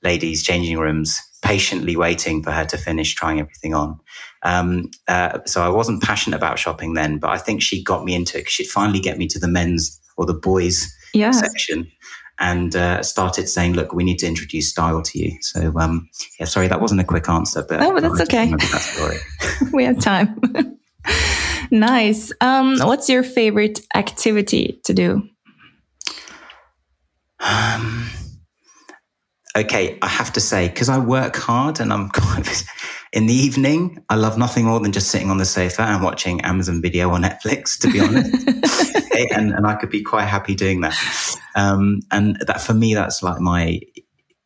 ladies' 0.03 0.43
changing 0.43 0.77
rooms, 0.77 1.21
patiently 1.41 1.95
waiting 1.95 2.43
for 2.43 2.51
her 2.51 2.65
to 2.65 2.77
finish 2.77 3.15
trying 3.15 3.39
everything 3.39 3.73
on. 3.73 3.99
Um, 4.43 4.91
uh, 5.07 5.39
so 5.45 5.61
I 5.61 5.69
wasn't 5.69 6.03
passionate 6.03 6.37
about 6.37 6.59
shopping 6.59 6.93
then, 6.93 7.19
but 7.19 7.29
I 7.29 7.37
think 7.37 7.61
she 7.61 7.83
got 7.83 8.03
me 8.03 8.13
into 8.13 8.37
it 8.37 8.41
because 8.41 8.53
she'd 8.53 8.67
finally 8.67 8.99
get 8.99 9.17
me 9.17 9.27
to 9.27 9.39
the 9.39 9.47
men's 9.47 9.99
or 10.17 10.25
the 10.25 10.33
boys 10.33 10.93
yes. 11.13 11.39
section 11.39 11.91
and 12.39 12.75
uh, 12.75 13.01
started 13.03 13.49
saying, 13.49 13.73
"Look, 13.73 13.93
we 13.93 14.03
need 14.03 14.19
to 14.19 14.27
introduce 14.27 14.69
style 14.69 15.01
to 15.01 15.19
you." 15.19 15.37
So, 15.41 15.73
um, 15.77 16.09
yeah, 16.39 16.45
sorry, 16.45 16.67
that 16.67 16.81
wasn't 16.81 17.01
a 17.01 17.03
quick 17.03 17.29
answer, 17.29 17.65
but 17.67 17.81
oh, 17.81 17.93
but 17.93 18.03
that's 18.03 18.21
okay. 18.21 18.51
That 18.51 19.21
we 19.73 19.83
have 19.85 19.99
time. 19.99 20.39
nice. 21.71 22.31
Um, 22.41 22.77
what's 22.79 23.09
your 23.09 23.23
favorite 23.23 23.81
activity 23.95 24.79
to 24.85 24.93
do? 24.93 25.23
Um, 27.39 28.09
okay, 29.57 29.97
I 30.01 30.07
have 30.07 30.31
to 30.33 30.39
say 30.39 30.67
because 30.69 30.89
I 30.89 30.99
work 30.99 31.35
hard 31.35 31.79
and 31.79 31.91
I'm 31.91 32.09
kind 32.11 32.47
of 32.47 32.63
in 33.13 33.25
the 33.25 33.33
evening. 33.33 34.03
I 34.09 34.15
love 34.15 34.37
nothing 34.37 34.65
more 34.65 34.79
than 34.79 34.91
just 34.91 35.09
sitting 35.09 35.29
on 35.29 35.37
the 35.37 35.45
sofa 35.45 35.81
and 35.81 36.03
watching 36.03 36.41
Amazon 36.41 36.81
Video 36.81 37.09
or 37.09 37.17
Netflix. 37.17 37.79
To 37.79 37.91
be 37.91 37.99
honest, 37.99 38.31
and 39.35 39.51
and 39.51 39.65
I 39.65 39.75
could 39.75 39.89
be 39.89 40.03
quite 40.03 40.25
happy 40.25 40.55
doing 40.55 40.81
that. 40.81 40.95
Um, 41.55 42.01
and 42.11 42.37
that 42.45 42.61
for 42.61 42.73
me, 42.73 42.93
that's 42.93 43.23
like 43.23 43.39
my, 43.39 43.79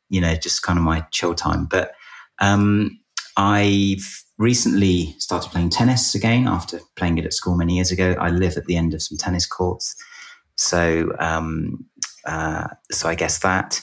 you 0.09 0.21
know, 0.21 0.35
just 0.35 0.63
kind 0.63 0.79
of 0.79 0.85
my 0.85 1.01
chill 1.11 1.35
time. 1.35 1.65
But 1.65 1.91
um, 2.39 2.99
I've 3.35 4.23
recently 4.37 5.13
started 5.19 5.51
playing 5.51 5.69
tennis 5.69 6.15
again 6.15 6.47
after 6.47 6.79
playing 6.95 7.17
it 7.17 7.25
at 7.25 7.33
school 7.33 7.55
many 7.55 7.75
years 7.75 7.91
ago. 7.91 8.15
I 8.19 8.29
live 8.29 8.57
at 8.57 8.65
the 8.65 8.77
end 8.77 8.93
of 8.93 9.01
some 9.01 9.17
tennis 9.17 9.45
courts, 9.45 9.95
so 10.55 11.11
um, 11.19 11.85
uh, 12.25 12.67
so 12.91 13.09
I 13.09 13.15
guess 13.15 13.39
that, 13.39 13.81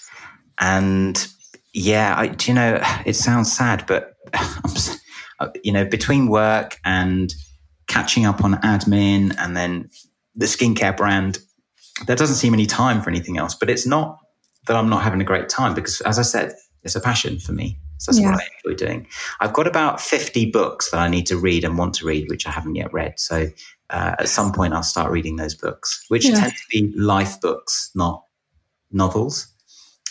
and 0.58 1.26
yeah, 1.72 2.14
I, 2.16 2.28
do 2.28 2.50
you 2.50 2.54
know, 2.54 2.80
it 3.06 3.14
sounds 3.14 3.54
sad, 3.54 3.84
but 3.86 4.14
you 5.62 5.72
know, 5.72 5.84
between 5.84 6.28
work 6.28 6.78
and 6.84 7.32
catching 7.86 8.26
up 8.26 8.44
on 8.44 8.54
admin 8.54 9.34
and 9.38 9.56
then 9.56 9.88
the 10.34 10.46
skincare 10.46 10.96
brand 10.96 11.38
there 12.06 12.16
doesn't 12.16 12.36
seem 12.36 12.54
any 12.54 12.66
time 12.66 13.02
for 13.02 13.10
anything 13.10 13.38
else. 13.38 13.54
But 13.54 13.70
it's 13.70 13.86
not 13.86 14.18
that 14.66 14.76
I'm 14.76 14.88
not 14.88 15.02
having 15.02 15.20
a 15.20 15.24
great 15.24 15.48
time 15.48 15.74
because, 15.74 16.00
as 16.02 16.18
I 16.18 16.22
said, 16.22 16.52
it's 16.82 16.94
a 16.94 17.00
passion 17.00 17.38
for 17.38 17.52
me. 17.52 17.78
So 17.98 18.12
that's 18.12 18.20
yeah. 18.20 18.30
what 18.30 18.40
I 18.40 18.46
enjoy 18.64 18.86
doing. 18.86 19.06
I've 19.40 19.52
got 19.52 19.66
about 19.66 20.00
50 20.00 20.50
books 20.52 20.90
that 20.90 20.98
I 20.98 21.08
need 21.08 21.26
to 21.26 21.36
read 21.36 21.64
and 21.64 21.76
want 21.76 21.94
to 21.94 22.06
read, 22.06 22.28
which 22.28 22.46
I 22.46 22.52
haven't 22.52 22.76
yet 22.76 22.92
read. 22.92 23.18
So 23.18 23.48
uh, 23.90 24.14
at 24.18 24.28
some 24.28 24.52
point, 24.52 24.72
I'll 24.72 24.84
start 24.84 25.10
reading 25.10 25.36
those 25.36 25.54
books, 25.54 26.04
which 26.08 26.26
yeah. 26.26 26.36
tend 26.36 26.52
to 26.52 26.62
be 26.70 26.92
life 26.96 27.40
books, 27.40 27.90
not 27.96 28.22
novels, 28.92 29.48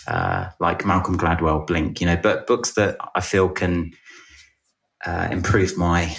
uh, 0.07 0.49
like 0.59 0.85
Malcolm 0.85 1.17
Gladwell, 1.17 1.65
Blink, 1.65 1.99
you 1.99 2.07
know, 2.07 2.17
but 2.17 2.47
books 2.47 2.73
that 2.73 2.97
I 3.15 3.21
feel 3.21 3.49
can 3.49 3.93
uh, 5.05 5.27
improve 5.31 5.77
my, 5.77 6.15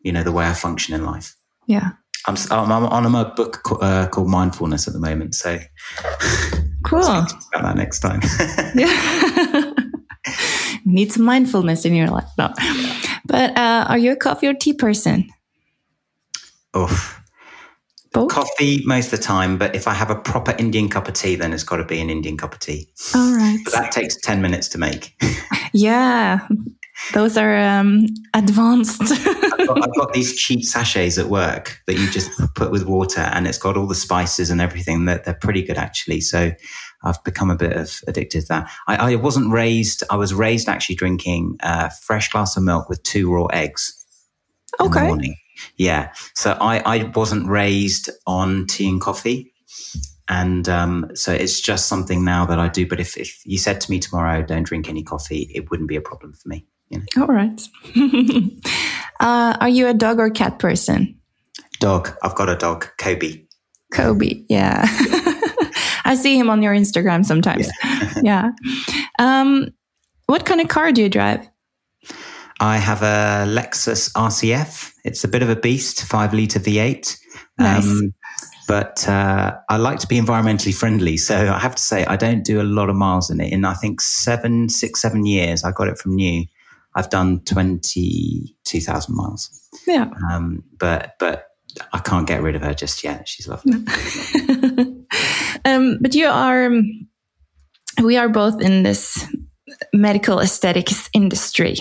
you 0.00 0.12
know, 0.12 0.22
the 0.22 0.32
way 0.32 0.46
I 0.46 0.52
function 0.52 0.94
in 0.94 1.04
life. 1.04 1.34
Yeah. 1.66 1.92
I'm, 2.26 2.36
I'm 2.50 2.70
on 2.70 3.14
a 3.14 3.34
book 3.34 3.60
uh, 3.80 4.06
called 4.08 4.28
Mindfulness 4.28 4.86
at 4.86 4.92
the 4.92 5.00
moment. 5.00 5.34
So 5.34 5.58
cool. 6.84 7.00
about 7.00 7.32
that 7.52 7.76
next 7.76 8.00
time. 8.00 8.20
yeah. 8.74 9.72
Need 10.84 11.12
some 11.12 11.24
mindfulness 11.24 11.84
in 11.84 11.94
your 11.94 12.08
life. 12.08 12.28
No. 12.38 12.52
But 13.24 13.56
uh, 13.56 13.86
are 13.88 13.98
you 13.98 14.12
a 14.12 14.16
coffee 14.16 14.46
or 14.46 14.54
tea 14.54 14.72
person? 14.72 15.28
Oh, 16.74 17.21
Both? 18.12 18.30
Coffee 18.30 18.82
most 18.84 19.12
of 19.12 19.18
the 19.18 19.24
time, 19.24 19.56
but 19.56 19.74
if 19.74 19.88
I 19.88 19.94
have 19.94 20.10
a 20.10 20.14
proper 20.14 20.54
Indian 20.58 20.88
cup 20.88 21.08
of 21.08 21.14
tea, 21.14 21.34
then 21.34 21.52
it's 21.52 21.64
got 21.64 21.78
to 21.78 21.84
be 21.84 22.00
an 22.00 22.10
Indian 22.10 22.36
cup 22.36 22.52
of 22.52 22.60
tea. 22.60 22.88
All 23.14 23.34
right. 23.34 23.58
But 23.64 23.72
that 23.72 23.92
takes 23.92 24.16
10 24.16 24.42
minutes 24.42 24.68
to 24.68 24.78
make. 24.78 25.14
yeah. 25.72 26.46
Those 27.14 27.36
are 27.36 27.58
um, 27.58 28.06
advanced. 28.34 29.00
I've, 29.02 29.66
got, 29.66 29.82
I've, 29.82 29.94
got, 29.94 30.12
these 30.12 30.36
cheap 30.36 30.64
sachets 30.64 31.18
at 31.18 31.26
work 31.26 31.80
that 31.86 31.94
you 31.94 32.08
just 32.10 32.30
put 32.54 32.70
with 32.70 32.84
water, 32.84 33.20
and 33.20 33.46
it's 33.46 33.58
got 33.58 33.76
all 33.76 33.86
the 33.86 33.94
spices 33.94 34.50
and 34.50 34.60
everything. 34.60 35.06
That 35.06 35.24
they're, 35.24 35.34
pretty 35.34 35.62
good 35.62 35.78
actually. 35.78 36.20
So 36.20 36.52
I've 37.02 37.22
become 37.24 37.50
a 37.50 37.56
bit 37.56 37.72
of 37.72 38.00
addicted 38.06 38.42
to 38.42 38.48
that. 38.48 38.70
I, 38.86 39.12
I 39.12 39.14
wasn't 39.16 39.52
raised. 39.52 40.04
I 40.10 40.16
was 40.16 40.32
raised 40.32 40.68
actually 40.68 40.96
drinking 40.96 41.56
a 41.60 41.90
fresh 41.90 42.30
glass 42.30 42.56
of 42.56 42.62
milk 42.62 42.88
with 42.88 43.02
two 43.02 43.32
raw 43.32 43.46
eggs. 43.46 43.98
Okay. 44.80 45.34
Yeah. 45.76 46.12
So 46.34 46.56
I, 46.60 46.78
I 46.80 47.12
wasn't 47.14 47.48
raised 47.48 48.10
on 48.26 48.66
tea 48.66 48.88
and 48.88 49.00
coffee. 49.00 49.52
And 50.28 50.68
um, 50.68 51.10
so 51.14 51.32
it's 51.32 51.60
just 51.60 51.86
something 51.86 52.24
now 52.24 52.46
that 52.46 52.58
I 52.58 52.68
do. 52.68 52.86
But 52.86 53.00
if, 53.00 53.16
if 53.16 53.44
you 53.44 53.58
said 53.58 53.80
to 53.82 53.90
me 53.90 53.98
tomorrow, 53.98 54.42
don't 54.42 54.62
drink 54.62 54.88
any 54.88 55.02
coffee, 55.02 55.50
it 55.54 55.70
wouldn't 55.70 55.88
be 55.88 55.96
a 55.96 56.00
problem 56.00 56.32
for 56.32 56.48
me. 56.48 56.66
You 56.88 56.98
know? 56.98 57.22
All 57.22 57.28
right. 57.28 57.60
uh, 59.20 59.56
are 59.60 59.68
you 59.68 59.88
a 59.88 59.94
dog 59.94 60.18
or 60.18 60.30
cat 60.30 60.58
person? 60.58 61.18
Dog. 61.80 62.16
I've 62.22 62.34
got 62.34 62.48
a 62.48 62.56
dog, 62.56 62.88
Kobe. 62.98 63.44
Kobe, 63.92 64.44
yeah. 64.48 64.82
I 66.04 66.14
see 66.14 66.38
him 66.38 66.50
on 66.50 66.62
your 66.62 66.74
Instagram 66.74 67.24
sometimes. 67.24 67.68
Yeah. 67.82 68.10
yeah. 68.22 68.50
Um, 69.18 69.68
what 70.26 70.44
kind 70.44 70.60
of 70.60 70.68
car 70.68 70.92
do 70.92 71.02
you 71.02 71.08
drive? 71.08 71.46
I 72.62 72.76
have 72.76 73.02
a 73.02 73.44
Lexus 73.44 74.12
RCF. 74.12 74.92
It's 75.04 75.24
a 75.24 75.28
bit 75.28 75.42
of 75.42 75.50
a 75.50 75.56
beast, 75.56 76.04
five 76.04 76.32
liter 76.32 76.60
V8. 76.60 77.18
Nice. 77.58 77.84
Um, 77.84 78.14
but 78.68 79.08
uh, 79.08 79.56
I 79.68 79.78
like 79.78 79.98
to 79.98 80.06
be 80.06 80.16
environmentally 80.16 80.72
friendly. 80.72 81.16
So 81.16 81.52
I 81.52 81.58
have 81.58 81.74
to 81.74 81.82
say, 81.82 82.04
I 82.04 82.14
don't 82.14 82.44
do 82.44 82.60
a 82.60 82.62
lot 82.62 82.88
of 82.88 82.94
miles 82.94 83.30
in 83.30 83.40
it. 83.40 83.52
In 83.52 83.64
I 83.64 83.74
think 83.74 84.00
seven, 84.00 84.68
six, 84.68 85.02
seven 85.02 85.26
years, 85.26 85.64
I 85.64 85.72
got 85.72 85.88
it 85.88 85.98
from 85.98 86.14
new. 86.14 86.44
I've 86.94 87.10
done 87.10 87.40
22,000 87.46 89.16
miles. 89.16 89.68
Yeah. 89.84 90.08
Um, 90.30 90.62
but, 90.78 91.14
but 91.18 91.48
I 91.92 91.98
can't 91.98 92.28
get 92.28 92.42
rid 92.42 92.54
of 92.54 92.62
her 92.62 92.74
just 92.74 93.02
yet. 93.02 93.28
She's 93.28 93.48
lovely. 93.48 93.72
um, 95.64 95.98
but 96.00 96.14
you 96.14 96.28
are, 96.28 96.66
um, 96.66 97.08
we 98.04 98.16
are 98.16 98.28
both 98.28 98.62
in 98.62 98.84
this 98.84 99.26
medical 99.92 100.38
aesthetics 100.38 101.10
industry. 101.12 101.74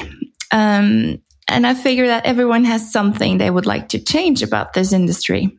Um, 0.51 1.21
and 1.47 1.67
I 1.67 1.73
figure 1.73 2.07
that 2.07 2.25
everyone 2.25 2.63
has 2.65 2.91
something 2.91 3.37
they 3.37 3.49
would 3.49 3.65
like 3.65 3.89
to 3.89 3.99
change 3.99 4.41
about 4.41 4.73
this 4.73 4.93
industry. 4.93 5.57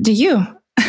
Do 0.00 0.12
you? 0.12 0.46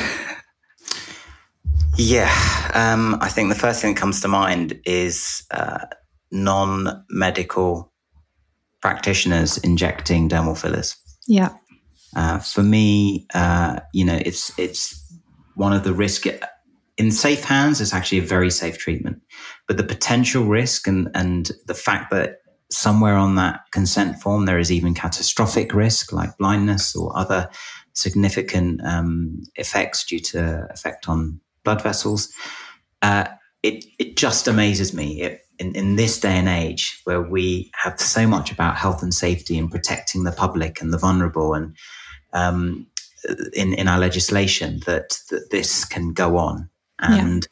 yeah. 1.98 2.32
Um, 2.74 3.18
I 3.22 3.30
think 3.30 3.50
the 3.50 3.60
first 3.60 3.82
thing 3.82 3.94
that 3.94 4.00
comes 4.00 4.22
to 4.22 4.28
mind 4.28 4.80
is 4.86 5.44
uh, 5.52 5.86
non 6.32 7.06
medical 7.10 7.94
practitioners 8.82 9.58
injecting 9.60 10.28
dermal 10.28 10.60
fillers. 10.60 10.98
Yeah. 11.28 11.50
Uh, 12.16 12.40
for 12.40 12.64
me, 12.64 13.26
uh, 13.34 13.80
you 13.94 14.06
know, 14.06 14.20
it's 14.26 14.52
it's 14.60 15.00
one 15.56 15.74
of 15.74 15.84
the 15.84 15.94
risk 15.94 16.26
in 16.98 17.12
safe 17.12 17.44
hands. 17.44 17.80
It's 17.80 17.94
actually 17.94 18.20
a 18.20 18.24
very 18.24 18.52
safe 18.52 18.78
treatment, 18.78 19.22
but 19.68 19.78
the 19.78 19.84
potential 19.84 20.44
risk 20.44 20.88
and 20.88 21.10
and 21.16 21.50
the 21.66 21.74
fact 21.74 22.12
that 22.12 22.43
somewhere 22.74 23.16
on 23.16 23.36
that 23.36 23.62
consent 23.72 24.20
form 24.22 24.46
there 24.46 24.60
is 24.60 24.72
even 24.72 24.94
catastrophic 24.94 25.74
risk 25.74 26.12
like 26.12 26.38
blindness 26.38 26.96
or 26.96 27.16
other 27.16 27.50
significant 27.94 28.82
um, 28.84 29.44
effects 29.56 30.04
due 30.06 30.20
to 30.20 30.68
effect 30.72 31.08
on 31.08 31.40
blood 31.64 31.82
vessels. 31.82 32.32
Uh, 33.02 33.26
it 33.62 33.86
it 34.00 34.18
just 34.18 34.48
amazes 34.48 34.94
me. 34.94 35.22
It, 35.22 35.40
in, 35.60 35.76
in 35.76 35.96
this 35.98 36.20
day 36.20 36.38
and 36.38 36.50
age 36.50 37.00
where 37.04 37.22
we 37.22 37.70
have 37.76 38.02
so 38.02 38.28
much 38.28 38.52
about 38.52 38.76
health 38.76 39.04
and 39.04 39.14
safety 39.14 39.56
and 39.58 39.70
protecting 39.70 40.24
the 40.24 40.32
public 40.32 40.82
and 40.82 40.92
the 40.92 40.98
vulnerable 40.98 41.54
and 41.54 41.76
um, 42.34 42.88
in 43.54 43.74
in 43.76 43.88
our 43.88 44.00
legislation 44.00 44.82
that 44.86 45.20
that 45.30 45.52
this 45.52 45.86
can 45.86 46.12
go 46.12 46.38
on 46.38 46.70
and 47.00 47.48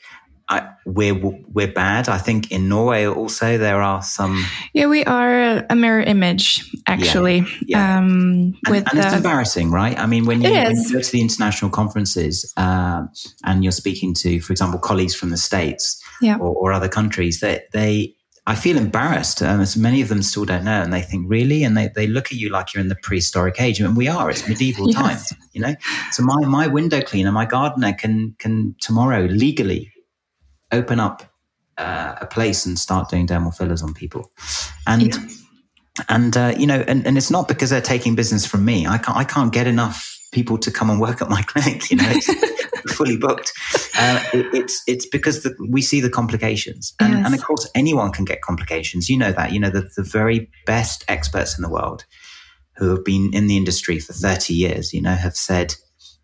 I, 0.51 0.69
we're 0.85 1.15
we're 1.15 1.71
bad. 1.71 2.09
I 2.09 2.17
think 2.17 2.51
in 2.51 2.67
Norway 2.67 3.07
also 3.07 3.57
there 3.57 3.81
are 3.81 4.01
some. 4.01 4.43
Yeah, 4.73 4.87
we 4.87 5.05
are 5.05 5.65
a 5.69 5.75
mirror 5.75 6.01
image 6.01 6.69
actually. 6.87 7.37
Yeah, 7.37 7.45
yeah. 7.67 7.97
Um, 7.97 8.59
and, 8.65 8.69
with 8.69 8.89
and 8.91 8.99
it's 8.99 9.13
embarrassing, 9.13 9.71
right? 9.71 9.97
I 9.97 10.07
mean, 10.07 10.25
when 10.25 10.41
you, 10.41 10.51
when 10.51 10.75
you, 10.75 10.93
go 10.93 10.99
to 10.99 11.11
the 11.11 11.21
international 11.21 11.71
conferences 11.71 12.51
uh, 12.57 13.03
and 13.45 13.63
you're 13.63 13.71
speaking 13.71 14.13
to, 14.15 14.41
for 14.41 14.51
example, 14.51 14.77
colleagues 14.77 15.15
from 15.15 15.29
the 15.29 15.37
states 15.37 16.03
yeah. 16.21 16.35
or, 16.35 16.53
or, 16.53 16.73
other 16.73 16.89
countries, 16.89 17.39
that 17.39 17.71
they, 17.71 17.79
they 17.79 18.15
I 18.45 18.55
feel 18.55 18.77
embarrassed. 18.77 19.41
Um, 19.41 19.61
as 19.61 19.77
many 19.77 20.01
of 20.01 20.09
them 20.09 20.21
still 20.21 20.43
don't 20.43 20.65
know, 20.65 20.81
and 20.81 20.91
they 20.91 21.01
think, 21.01 21.27
really? 21.29 21.63
And 21.63 21.77
they, 21.77 21.89
they 21.95 22.07
look 22.07 22.25
at 22.27 22.33
you 22.33 22.49
like 22.49 22.73
you're 22.73 22.81
in 22.81 22.89
the 22.89 22.97
prehistoric 23.01 23.61
age. 23.61 23.79
And 23.79 23.95
we 23.95 24.09
are. 24.09 24.29
It's 24.29 24.47
medieval 24.49 24.87
yes. 24.91 24.97
times, 24.97 25.33
you 25.53 25.61
know. 25.61 25.75
So 26.11 26.23
my 26.23 26.35
my 26.45 26.67
window 26.67 27.01
cleaner, 27.01 27.31
my 27.31 27.45
gardener 27.45 27.93
can 27.93 28.35
can 28.39 28.75
tomorrow 28.81 29.25
legally 29.25 29.90
open 30.71 30.99
up 30.99 31.23
uh, 31.77 32.15
a 32.21 32.25
place 32.25 32.65
and 32.65 32.77
start 32.77 33.09
doing 33.09 33.27
dermal 33.27 33.55
fillers 33.55 33.81
on 33.81 33.93
people. 33.93 34.31
And 34.87 35.15
yeah. 35.15 35.27
and 36.09 36.37
uh, 36.37 36.53
you 36.57 36.67
know, 36.67 36.83
and, 36.87 37.05
and 37.05 37.17
it's 37.17 37.31
not 37.31 37.47
because 37.47 37.69
they're 37.69 37.81
taking 37.81 38.15
business 38.15 38.45
from 38.45 38.65
me. 38.65 38.85
I 38.87 38.97
can't 38.97 39.17
I 39.17 39.23
can't 39.23 39.53
get 39.53 39.67
enough 39.67 40.17
people 40.31 40.57
to 40.57 40.71
come 40.71 40.89
and 40.89 40.99
work 40.99 41.21
at 41.21 41.29
my 41.29 41.41
clinic. 41.47 41.89
You 41.89 41.97
know, 41.97 42.09
it's 42.09 42.93
fully 42.95 43.17
booked. 43.17 43.51
Uh, 43.97 44.23
it, 44.33 44.45
it's 44.53 44.83
it's 44.87 45.05
because 45.05 45.43
the, 45.43 45.55
we 45.69 45.81
see 45.81 45.99
the 45.99 46.09
complications, 46.09 46.93
and, 46.99 47.13
yes. 47.13 47.25
and, 47.25 47.35
of 47.35 47.43
course 47.43 47.69
anyone 47.75 48.11
can 48.11 48.25
get 48.25 48.41
complications. 48.41 49.09
You 49.09 49.17
know 49.17 49.31
that. 49.31 49.51
You 49.51 49.59
know 49.59 49.69
the, 49.69 49.89
the 49.95 50.03
very 50.03 50.49
best 50.65 51.03
experts 51.07 51.57
in 51.57 51.61
the 51.61 51.69
world 51.69 52.05
who 52.77 52.89
have 52.89 53.03
been 53.03 53.31
in 53.33 53.47
the 53.47 53.57
industry 53.57 53.99
for 53.99 54.13
thirty 54.13 54.53
years. 54.53 54.93
You 54.93 55.01
know, 55.01 55.15
have 55.15 55.35
said 55.35 55.75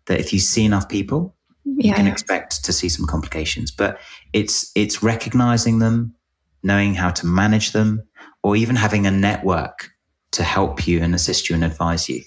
that 0.06 0.20
if 0.20 0.32
you 0.32 0.38
see 0.38 0.64
enough 0.64 0.88
people, 0.88 1.36
yeah, 1.64 1.90
you 1.90 1.94
can 1.94 2.06
expect 2.06 2.64
to 2.64 2.72
see 2.72 2.88
some 2.88 3.06
complications. 3.06 3.70
But 3.70 3.98
it's 4.32 4.70
it's 4.74 5.02
recognizing 5.02 5.78
them, 5.78 6.14
knowing 6.62 6.94
how 6.94 7.10
to 7.10 7.26
manage 7.26 7.72
them, 7.72 8.02
or 8.42 8.56
even 8.56 8.76
having 8.76 9.06
a 9.06 9.10
network 9.10 9.90
to 10.32 10.42
help 10.42 10.86
you 10.86 11.02
and 11.02 11.14
assist 11.14 11.48
you 11.48 11.54
and 11.54 11.64
advise 11.64 12.08
you. 12.08 12.22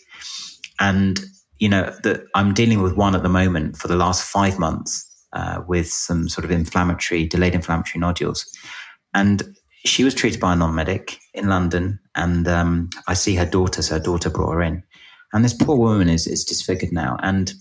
And 0.79 1.19
you 1.59 1.69
know 1.69 1.95
that 2.03 2.25
I'm 2.35 2.53
dealing 2.53 2.81
with 2.81 2.97
one 2.97 3.15
at 3.15 3.23
the 3.23 3.29
moment 3.29 3.77
for 3.77 3.87
the 3.87 3.95
last 3.95 4.23
five 4.23 4.57
months 4.57 5.07
uh, 5.33 5.61
with 5.67 5.87
some 5.87 6.27
sort 6.27 6.45
of 6.45 6.51
inflammatory, 6.51 7.25
delayed 7.27 7.55
inflammatory 7.55 7.99
nodules, 7.99 8.45
and 9.13 9.43
she 9.85 10.03
was 10.03 10.13
treated 10.13 10.39
by 10.39 10.53
a 10.53 10.55
non-medic 10.55 11.17
in 11.33 11.49
London, 11.49 11.99
and 12.15 12.47
um, 12.47 12.89
I 13.07 13.13
see 13.13 13.35
her 13.35 13.45
daughter. 13.45 13.81
So 13.81 13.95
her 13.95 14.03
daughter 14.03 14.29
brought 14.29 14.53
her 14.53 14.61
in, 14.61 14.83
and 15.33 15.45
this 15.45 15.53
poor 15.53 15.77
woman 15.77 16.09
is 16.09 16.27
is 16.27 16.43
disfigured 16.43 16.91
now, 16.91 17.17
and 17.21 17.53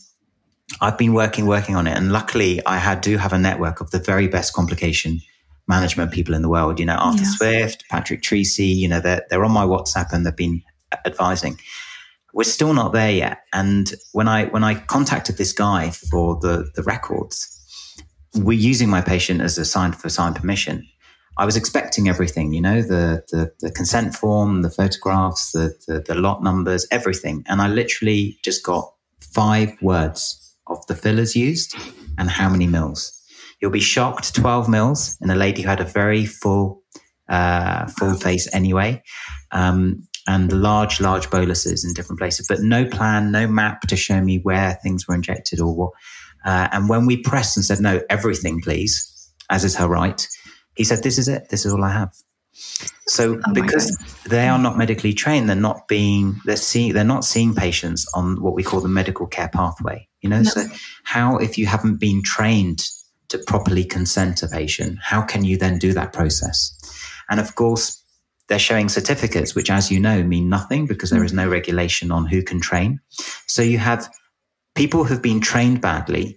I've 0.81 0.99
been 0.99 1.15
working, 1.15 1.47
working 1.47 1.77
on 1.77 1.87
it. 1.87 1.97
And 1.97 2.13
luckily 2.13 2.65
I 2.67 2.79
had, 2.79 3.01
do 3.01 3.17
have 3.17 3.33
a 3.33 3.39
network 3.39 3.81
of 3.81 3.91
the 3.91 3.99
very 3.99 4.29
best 4.29 4.53
complication 4.53 5.21
management 5.69 6.13
people 6.13 6.35
in 6.35 6.43
the 6.43 6.49
world, 6.49 6.79
you 6.79 6.87
know, 6.87 6.97
Arthur 6.97 7.23
yeah. 7.23 7.31
Swift, 7.31 7.85
Patrick 7.89 8.23
Treacy, 8.23 8.75
you 8.75 8.89
know, 8.89 9.01
they're, 9.01 9.25
they're 9.31 9.45
on 9.45 9.53
my 9.53 9.65
WhatsApp 9.65 10.13
and 10.13 10.27
they've 10.27 10.35
been 10.37 10.63
advising. 11.07 11.59
We're 12.33 12.45
still 12.45 12.75
not 12.75 12.93
there 12.93 13.11
yet. 13.11 13.39
And 13.53 13.93
when 14.13 14.29
I, 14.29 14.47
when 14.47 14.65
I 14.65 14.75
contacted 14.75 15.37
this 15.37 15.53
guy 15.53 15.91
for 15.91 16.39
the, 16.41 16.71
the 16.75 16.83
records, 16.83 17.57
we're 18.35 18.59
using 18.59 18.89
my 18.89 19.01
patient 19.01 19.41
as 19.41 19.59
a 19.59 19.65
sign 19.65 19.93
for 19.93 20.09
sign 20.09 20.35
permission. 20.35 20.87
I 21.39 21.45
was 21.45 21.57
expecting 21.57 22.09
everything, 22.09 22.53
you 22.53 22.61
know, 22.61 22.83
the, 22.83 23.25
the, 23.31 23.53
the 23.61 23.71
consent 23.71 24.15
form, 24.15 24.63
the 24.63 24.71
photographs, 24.71 25.53
the, 25.53 25.75
the, 25.87 26.01
the 26.01 26.15
lot 26.15 26.43
numbers, 26.43 26.87
everything. 26.91 27.45
And 27.47 27.63
I 27.63 27.69
literally 27.69 28.39
just 28.45 28.65
got 28.65 28.93
five 29.21 29.73
words 29.81 30.40
of 30.71 30.87
the 30.87 30.95
fillers 30.95 31.37
used 31.37 31.75
and 32.19 32.31
how 32.31 32.49
many 32.49 32.67
mils. 32.67 33.13
You'll 33.61 33.71
be 33.71 33.81
shocked 33.81 34.35
12 34.35 34.69
mils 34.69 35.19
in 35.21 35.31
a 35.31 35.35
lady 35.35 35.63
who 35.63 35.69
had 35.69 35.81
a 35.81 35.85
very 35.85 36.25
full, 36.25 36.83
uh, 37.29 37.87
full 37.89 38.15
face 38.15 38.49
anyway. 38.55 39.03
Um, 39.53 40.07
and 40.27 40.53
large, 40.53 41.01
large 41.01 41.29
boluses 41.31 41.85
in 41.85 41.93
different 41.95 42.19
places, 42.21 42.47
but 42.49 42.61
no 42.61 42.85
plan, 42.85 43.33
no 43.33 43.49
map 43.49 43.83
to 43.83 43.97
show 43.97 44.21
me 44.21 44.39
where 44.39 44.79
things 44.83 45.09
were 45.09 45.15
injected 45.15 45.61
or 45.61 45.75
what. 45.75 45.91
Uh, 46.45 46.69
and 46.73 46.89
when 46.89 47.07
we 47.07 47.17
pressed 47.17 47.57
and 47.57 47.67
said, 47.67 47.81
no, 47.81 48.01
everything, 48.09 48.61
please, 48.61 49.33
as 49.51 49.65
is 49.65 49.75
her 49.77 49.89
right, 49.89 50.27
he 50.77 50.85
said, 50.85 51.03
this 51.03 51.19
is 51.19 51.27
it. 51.27 51.49
This 51.51 51.67
is 51.67 51.73
all 51.73 51.83
I 51.83 51.93
have. 51.93 52.15
So 53.07 53.41
oh 53.45 53.53
because 53.53 53.97
they 54.27 54.49
are 54.49 54.59
not 54.59 54.77
medically 54.79 55.13
trained, 55.13 55.49
they're 55.49 55.57
not 55.57 55.89
being 55.89 56.41
they're 56.45 56.57
seeing 56.57 56.93
they're 56.93 57.05
not 57.05 57.25
seeing 57.25 57.55
patients 57.55 58.07
on 58.15 58.41
what 58.41 58.55
we 58.55 58.63
call 58.63 58.81
the 58.81 58.89
medical 58.89 59.27
care 59.27 59.49
pathway. 59.49 60.09
You 60.21 60.31
know, 60.31 60.43
no. 60.43 60.51
so 60.51 60.65
how 61.05 61.37
if 61.39 61.57
you 61.59 61.67
haven't 61.67 61.97
been 61.97 62.23
trained 62.23 62.83
to 63.29 63.39
properly 63.39 63.85
consent 63.85 64.43
a 64.43 64.49
patient, 64.49 64.99
how 65.01 65.23
can 65.23 65.45
you 65.45 65.57
then 65.57 65.79
do 65.79 65.93
that 65.93 66.13
process? 66.13 66.77
And 67.31 67.41
of 67.41 67.55
course, 67.55 68.01
they're 68.49 68.59
showing 68.59 68.89
certificates, 68.89 69.55
which, 69.55 69.71
as 69.71 69.91
you 69.91 70.01
know, 70.01 70.25
mean 70.25 70.49
nothing 70.49 70.87
because 70.87 71.11
there 71.11 71.25
is 71.25 71.33
no 71.33 71.47
mm. 71.47 71.53
regulation 71.53 72.11
on 72.11 72.27
who 72.27 72.43
can 72.43 72.61
train. 72.61 73.01
So 73.47 73.63
you 73.63 73.79
have 73.79 74.11
people 74.75 75.05
who've 75.05 75.23
been 75.23 75.41
trained 75.41 75.81
badly. 75.81 76.37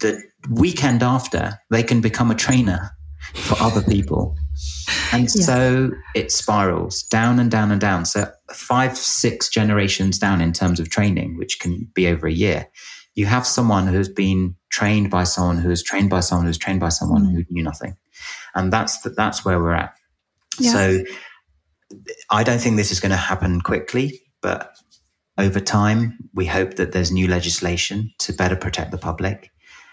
The 0.00 0.22
weekend 0.48 1.02
after, 1.02 1.58
they 1.70 1.82
can 1.82 2.00
become 2.00 2.30
a 2.30 2.34
trainer 2.34 2.90
for 3.34 3.62
other 3.62 3.82
people. 3.82 4.34
And 5.12 5.24
yeah. 5.34 5.44
so 5.44 5.90
it 6.14 6.32
spirals 6.32 7.02
down 7.04 7.38
and 7.38 7.50
down 7.50 7.70
and 7.70 7.80
down. 7.80 8.04
So 8.04 8.30
five, 8.52 8.96
six 8.96 9.48
generations 9.48 10.18
down 10.18 10.40
in 10.40 10.52
terms 10.52 10.80
of 10.80 10.90
training, 10.90 11.36
which 11.38 11.58
can 11.60 11.88
be 11.94 12.06
over 12.08 12.26
a 12.26 12.32
year, 12.32 12.68
you 13.14 13.26
have 13.26 13.46
someone 13.46 13.86
who's 13.86 14.08
been 14.08 14.54
trained 14.70 15.10
by 15.10 15.24
someone 15.24 15.58
who's 15.58 15.82
trained 15.82 16.10
by 16.10 16.20
someone 16.20 16.46
who's 16.46 16.58
trained 16.58 16.80
by 16.80 16.90
someone 16.90 17.26
mm. 17.26 17.32
who 17.32 17.44
knew 17.50 17.62
nothing. 17.62 17.96
And 18.54 18.72
that's, 18.72 19.00
that's 19.00 19.44
where 19.44 19.58
we're 19.58 19.74
at. 19.74 19.94
Yeah. 20.58 20.72
So 20.72 21.04
I 22.30 22.44
don't 22.44 22.60
think 22.60 22.76
this 22.76 22.92
is 22.92 23.00
going 23.00 23.10
to 23.10 23.16
happen 23.16 23.60
quickly, 23.60 24.22
but 24.40 24.72
over 25.38 25.60
time, 25.60 26.18
we 26.34 26.46
hope 26.46 26.74
that 26.74 26.92
there's 26.92 27.10
new 27.10 27.26
legislation 27.26 28.12
to 28.18 28.32
better 28.32 28.56
protect 28.56 28.90
the 28.90 28.98
public. 28.98 29.50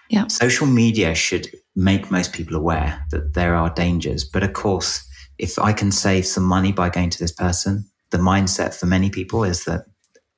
Yeah. 0.10 0.28
Social 0.28 0.68
media 0.68 1.16
should 1.16 1.50
make 1.76 2.12
most 2.12 2.34
people 2.34 2.56
aware 2.56 3.06
that 3.12 3.34
there 3.34 3.56
are 3.56 3.70
dangers. 3.70 4.24
But 4.24 4.44
of 4.44 4.54
course, 4.54 5.07
if 5.38 5.60
I 5.60 5.74
can 5.74 5.92
save 5.92 6.26
some 6.26 6.44
money 6.44 6.72
by 6.72 6.90
going 6.90 7.10
to 7.10 7.20
this 7.20 7.32
person, 7.32 7.86
the 8.10 8.18
mindset 8.18 8.74
for 8.74 8.86
many 8.86 9.10
people 9.10 9.44
is 9.44 9.66
that 9.66 9.86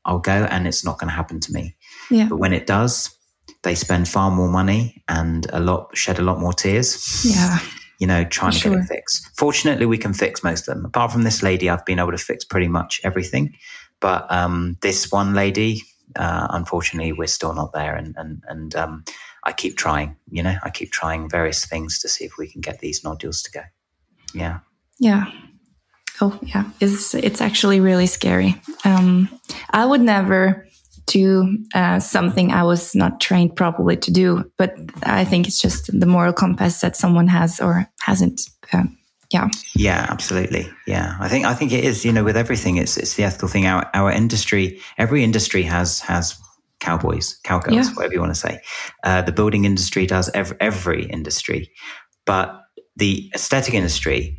I'll 0.06 0.20
go 0.20 0.45
and 0.45 0.68
it's 0.68 0.84
not 0.84 1.00
going 1.00 1.10
to 1.10 1.16
happen 1.16 1.39
to 1.41 1.52
me. 1.52 1.76
Yeah. 2.10 2.28
But 2.30 2.38
when 2.38 2.54
it 2.54 2.66
does, 2.66 3.16
they 3.64 3.76
spend 3.76 4.08
far 4.08 4.32
more 4.32 4.50
money 4.50 5.04
and 5.08 5.45
a 5.52 5.60
lot 5.60 5.95
shed 5.95 6.20
a 6.20 6.24
lot 6.24 6.39
more 6.39 6.54
tears. 6.54 7.26
Yeah. 7.26 7.60
You 8.00 8.08
know, 8.08 8.24
trying 8.24 8.54
to 8.54 8.70
get 8.70 8.80
it 8.80 8.86
fixed. 8.86 9.30
Fortunately, 9.38 9.86
we 9.86 9.97
can 9.97 10.14
fix 10.14 10.41
most 10.41 10.68
of 10.68 10.76
them. 10.76 10.86
Apart 10.86 11.12
from 11.12 11.24
this 11.24 11.43
lady, 11.43 11.70
I've 11.70 11.86
been 11.86 12.00
able 12.00 12.12
to 12.12 12.18
fix 12.18 12.45
pretty 12.45 12.70
much 12.70 13.02
everything. 13.04 13.54
But 14.00 14.32
um, 14.32 14.78
this 14.82 15.12
one 15.12 15.34
lady, 15.34 15.82
uh, 16.16 16.47
unfortunately, 16.50 17.12
we're 17.12 17.28
still 17.28 17.54
not 17.54 17.74
there. 17.74 17.95
And 17.97 18.16
and 18.18 18.41
and 18.47 18.76
um, 18.76 19.04
I 19.43 19.52
keep 19.52 19.76
trying. 19.76 20.16
You 20.32 20.43
know, 20.43 20.56
I 20.64 20.70
keep 20.70 20.93
trying 20.93 21.30
various 21.30 21.66
things 21.66 22.00
to 22.00 22.08
see 22.08 22.24
if 22.24 22.38
we 22.38 22.47
can 22.47 22.62
get 22.62 22.80
these 22.80 23.04
nodules 23.04 23.43
to 23.43 23.52
go. 23.52 23.64
Yeah. 24.34 24.60
Yeah. 25.00 25.26
Oh, 26.22 26.38
yeah. 26.41 26.66
It's 26.80 27.14
it's 27.16 27.41
actually 27.41 27.80
really 27.80 28.08
scary. 28.08 28.56
Um, 28.86 29.30
I 29.70 29.86
would 29.86 30.02
never 30.02 30.68
do 31.06 31.58
uh, 31.74 32.00
something 32.00 32.52
I 32.52 32.64
was 32.64 32.93
not 32.95 33.20
trained 33.20 33.56
properly 33.56 33.97
to 33.97 34.12
do, 34.12 34.52
but 34.58 34.74
I 35.04 35.26
think 35.26 35.47
it's 35.47 35.60
just 35.60 35.97
the 36.00 36.06
moral 36.06 36.34
compass 36.34 36.82
that 36.82 36.95
someone 36.95 37.28
has 37.28 37.60
or 37.60 37.88
hasn't. 38.02 38.41
Um, 38.74 38.97
yeah. 39.32 39.47
Yeah, 39.76 40.08
absolutely. 40.10 40.68
Yeah, 40.88 41.16
I 41.20 41.30
think 41.30 41.45
I 41.45 41.54
think 41.54 41.72
it 41.72 41.84
is. 41.84 42.04
You 42.04 42.12
know, 42.12 42.24
with 42.24 42.38
everything, 42.38 42.78
it's 42.78 42.97
it's 42.97 43.14
the 43.16 43.24
ethical 43.24 43.47
thing. 43.47 43.66
Our 43.68 43.89
our 43.93 44.12
industry, 44.12 44.80
every 44.97 45.24
industry 45.24 45.64
has 45.64 46.00
has 46.02 46.38
cowboys, 46.80 47.39
cowgirls, 47.43 47.76
Yeah. 47.76 47.93
whatever 47.93 48.14
you 48.14 48.20
want 48.22 48.34
to 48.34 48.39
say. 48.39 48.60
Uh, 49.04 49.22
the 49.22 49.32
building 49.32 49.66
industry 49.66 50.06
does 50.06 50.30
every 50.34 50.58
every 50.60 51.06
industry, 51.06 51.72
but 52.26 52.60
the 52.97 53.30
aesthetic 53.36 53.74
industry, 53.74 54.38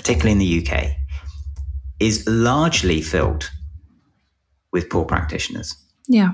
particularly 0.00 0.32
in 0.32 0.38
the 0.38 0.58
UK, 0.60 0.96
is 2.00 2.26
largely 2.26 3.02
filled 3.02 3.50
with 4.72 4.88
poor 4.88 5.04
practitioners 5.04 5.74
Yeah. 6.08 6.32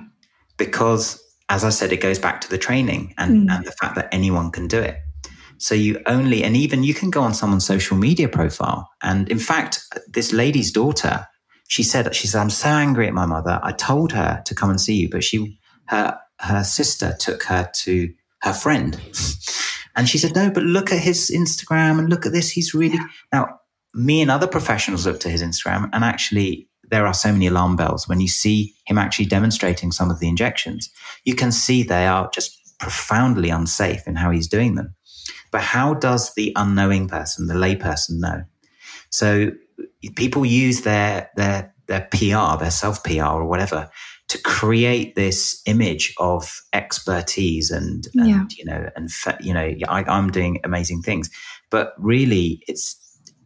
because 0.56 1.20
as 1.48 1.62
I 1.62 1.70
said, 1.70 1.92
it 1.92 2.00
goes 2.00 2.18
back 2.18 2.40
to 2.40 2.48
the 2.50 2.58
training 2.58 3.14
and, 3.18 3.48
Mm. 3.48 3.54
and 3.56 3.64
the 3.64 3.70
fact 3.80 3.94
that 3.94 4.08
anyone 4.10 4.50
can 4.50 4.66
do 4.66 4.80
it. 4.80 4.96
So 5.58 5.74
you 5.76 6.00
only, 6.06 6.42
and 6.42 6.56
even 6.56 6.82
you 6.82 6.92
can 6.92 7.08
go 7.08 7.22
on 7.22 7.34
someone's 7.34 7.64
social 7.64 7.96
media 7.96 8.28
profile. 8.28 8.90
And 9.00 9.28
in 9.28 9.38
fact, 9.38 9.80
this 10.12 10.32
lady's 10.32 10.72
daughter, 10.72 11.26
she 11.68 11.84
said, 11.84 12.12
she 12.16 12.26
said, 12.26 12.40
I'm 12.40 12.50
so 12.50 12.68
angry 12.68 13.06
at 13.06 13.14
my 13.14 13.26
mother. 13.26 13.60
I 13.62 13.70
told 13.72 14.10
her 14.12 14.42
to 14.44 14.54
come 14.56 14.70
and 14.70 14.80
see 14.80 14.96
you, 14.96 15.08
but 15.08 15.22
she, 15.22 15.56
her, 15.86 16.18
her 16.40 16.64
sister 16.64 17.14
took 17.18 17.44
her 17.44 17.70
to 17.84 18.12
her 18.42 18.52
friend. 18.52 19.00
And 19.96 20.08
she 20.08 20.18
said, 20.18 20.34
no, 20.34 20.50
but 20.50 20.62
look 20.62 20.92
at 20.92 20.98
his 20.98 21.30
Instagram 21.34 21.98
and 21.98 22.08
look 22.08 22.26
at 22.26 22.32
this. 22.32 22.50
He's 22.50 22.74
really, 22.74 22.98
now 23.32 23.60
me 23.94 24.20
and 24.20 24.30
other 24.30 24.46
professionals 24.46 25.06
looked 25.06 25.24
at 25.24 25.32
his 25.32 25.42
Instagram 25.42 25.88
and 25.92 26.04
actually 26.04 26.68
there 26.90 27.06
are 27.06 27.14
so 27.14 27.32
many 27.32 27.46
alarm 27.46 27.76
bells 27.76 28.06
when 28.08 28.20
you 28.20 28.28
see 28.28 28.74
him 28.86 28.98
actually 28.98 29.24
demonstrating 29.24 29.90
some 29.90 30.10
of 30.10 30.20
the 30.20 30.28
injections. 30.28 30.90
You 31.24 31.34
can 31.34 31.50
see 31.50 31.82
they 31.82 32.06
are 32.06 32.30
just 32.32 32.56
profoundly 32.78 33.50
unsafe 33.50 34.06
in 34.06 34.16
how 34.16 34.30
he's 34.30 34.48
doing 34.48 34.74
them. 34.74 34.94
But 35.50 35.62
how 35.62 35.94
does 35.94 36.34
the 36.34 36.52
unknowing 36.56 37.08
person, 37.08 37.46
the 37.46 37.54
layperson, 37.54 38.20
know? 38.20 38.44
So 39.10 39.52
people 40.14 40.44
use 40.44 40.82
their 40.82 41.30
their 41.36 41.74
their 41.86 42.08
PR, 42.10 42.58
their 42.58 42.70
self 42.70 43.02
PR 43.02 43.24
or 43.24 43.46
whatever, 43.46 43.88
to 44.28 44.38
create 44.42 45.14
this 45.14 45.62
image 45.66 46.12
of 46.18 46.62
expertise 46.72 47.70
and, 47.70 48.06
and 48.14 48.26
Yeah. 48.26 48.44
you 48.50 48.64
know 48.64 48.88
and 48.96 49.10
you 49.40 49.54
know 49.54 49.72
I, 49.88 50.04
I'm 50.04 50.30
doing 50.30 50.60
amazing 50.64 51.02
things, 51.02 51.30
but 51.70 51.94
really 51.98 52.62
it's 52.66 52.96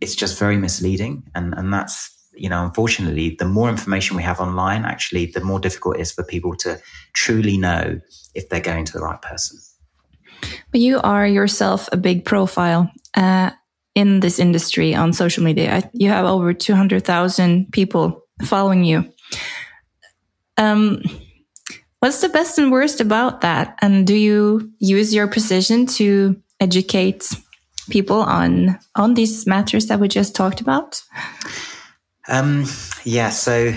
it's 0.01 0.15
just 0.15 0.39
very 0.39 0.57
misleading, 0.57 1.23
and 1.35 1.55
and 1.57 1.73
that's 1.73 2.11
you 2.35 2.49
know 2.49 2.65
unfortunately 2.65 3.37
the 3.39 3.45
more 3.45 3.69
information 3.69 4.17
we 4.17 4.23
have 4.23 4.41
online, 4.41 4.85
actually 4.85 5.27
the 5.27 5.41
more 5.45 5.61
difficult 5.61 5.97
it 5.97 6.03
is 6.03 6.13
for 6.13 6.25
people 6.25 6.57
to 6.57 6.81
truly 7.13 7.59
know 7.59 8.01
if 8.35 8.49
they're 8.49 8.61
going 8.61 8.85
to 8.87 8.93
the 8.93 9.01
right 9.01 9.21
person. 9.21 9.59
But 10.73 10.81
you 10.81 11.01
are 11.01 11.27
yourself 11.27 11.89
a 11.93 11.97
big 11.97 12.25
profile 12.25 12.91
uh, 13.15 13.51
in 13.95 14.21
this 14.21 14.39
industry 14.39 14.95
on 14.95 15.13
social 15.13 15.45
media. 15.45 15.91
You 15.93 16.09
have 16.09 16.25
over 16.25 16.55
200,000 16.55 17.73
people 17.73 18.23
following 18.45 18.85
you. 18.85 19.05
Um, 20.61 21.03
what's 22.01 22.21
the 22.21 22.29
best 22.29 22.59
and 22.59 22.71
worst 22.71 23.01
about 23.01 23.41
that? 23.41 23.79
And 23.81 24.07
do 24.07 24.15
you 24.15 24.71
use 24.79 25.15
your 25.15 25.27
position 25.27 25.87
to 25.99 26.37
educate 26.61 27.29
people 27.89 28.21
on 28.21 28.79
on 28.95 29.15
these 29.15 29.47
matters 29.47 29.87
that 29.87 29.99
we 30.01 30.07
just 30.09 30.35
talked 30.37 30.61
about? 30.61 31.03
Um, 32.29 32.65
yeah, 33.05 33.31
so 33.31 33.73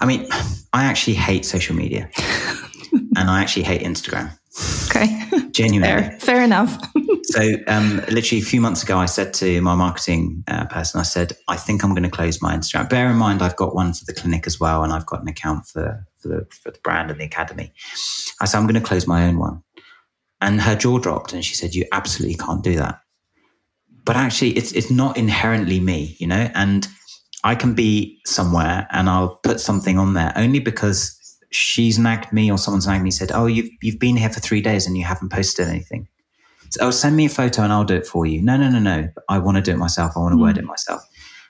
I 0.00 0.06
mean, 0.06 0.26
I 0.72 0.84
actually 0.84 1.14
hate 1.14 1.44
social 1.44 1.76
media, 1.76 2.08
and 3.16 3.30
I 3.30 3.42
actually 3.42 3.64
hate 3.64 3.82
Instagram. 3.82 4.30
Okay, 4.88 5.06
Genuinely. 5.52 5.88
fair, 5.88 6.18
fair 6.20 6.42
enough. 6.42 6.76
So, 7.24 7.54
um, 7.66 7.98
literally 8.08 8.42
a 8.42 8.44
few 8.44 8.60
months 8.60 8.82
ago, 8.82 8.98
I 8.98 9.06
said 9.06 9.32
to 9.34 9.60
my 9.60 9.74
marketing 9.74 10.42
uh, 10.48 10.66
person, 10.66 11.00
I 11.00 11.04
said, 11.04 11.32
I 11.48 11.56
think 11.56 11.82
I'm 11.82 11.90
going 11.90 12.02
to 12.02 12.10
close 12.10 12.42
my 12.42 12.56
Instagram. 12.56 12.88
Bear 12.88 13.10
in 13.10 13.16
mind, 13.16 13.42
I've 13.42 13.56
got 13.56 13.74
one 13.74 13.92
for 13.92 14.04
the 14.04 14.14
clinic 14.14 14.46
as 14.46 14.58
well, 14.58 14.82
and 14.82 14.92
I've 14.92 15.06
got 15.06 15.22
an 15.22 15.28
account 15.28 15.66
for, 15.66 16.06
for, 16.18 16.28
the, 16.28 16.46
for 16.50 16.70
the 16.70 16.78
brand 16.80 17.10
and 17.10 17.20
the 17.20 17.24
academy. 17.24 17.72
I 18.40 18.46
said, 18.46 18.58
I'm 18.58 18.64
going 18.64 18.74
to 18.74 18.86
close 18.86 19.06
my 19.06 19.26
own 19.26 19.38
one. 19.38 19.62
And 20.40 20.60
her 20.60 20.74
jaw 20.74 20.98
dropped, 20.98 21.32
and 21.32 21.44
she 21.44 21.54
said, 21.54 21.74
You 21.74 21.84
absolutely 21.92 22.36
can't 22.36 22.64
do 22.64 22.76
that. 22.76 23.00
But 24.04 24.16
actually, 24.16 24.56
it's, 24.56 24.72
it's 24.72 24.90
not 24.90 25.16
inherently 25.16 25.78
me, 25.80 26.16
you 26.18 26.26
know? 26.26 26.50
And 26.54 26.88
I 27.44 27.54
can 27.54 27.74
be 27.74 28.20
somewhere 28.26 28.86
and 28.90 29.08
I'll 29.08 29.36
put 29.36 29.60
something 29.60 29.98
on 29.98 30.14
there 30.14 30.32
only 30.36 30.58
because 30.58 31.16
she's 31.50 31.98
nagged 31.98 32.32
me 32.32 32.50
or 32.50 32.58
someone's 32.58 32.86
nagged 32.86 33.04
me, 33.04 33.10
said, 33.10 33.32
Oh, 33.32 33.46
you've, 33.46 33.70
you've 33.82 33.98
been 33.98 34.16
here 34.16 34.30
for 34.30 34.40
three 34.40 34.60
days 34.60 34.86
and 34.86 34.96
you 34.96 35.04
haven't 35.04 35.30
posted 35.32 35.68
anything. 35.68 36.08
So, 36.70 36.86
oh, 36.86 36.90
send 36.90 37.16
me 37.16 37.26
a 37.26 37.28
photo 37.28 37.62
and 37.62 37.72
I'll 37.72 37.84
do 37.84 37.96
it 37.96 38.06
for 38.06 38.26
you. 38.26 38.40
No, 38.42 38.56
no, 38.56 38.70
no, 38.70 38.78
no. 38.78 39.08
I 39.28 39.38
want 39.38 39.56
to 39.56 39.62
do 39.62 39.72
it 39.72 39.76
myself. 39.76 40.12
I 40.16 40.20
want 40.20 40.32
to 40.32 40.40
word 40.40 40.56
it 40.56 40.64
myself. 40.64 41.02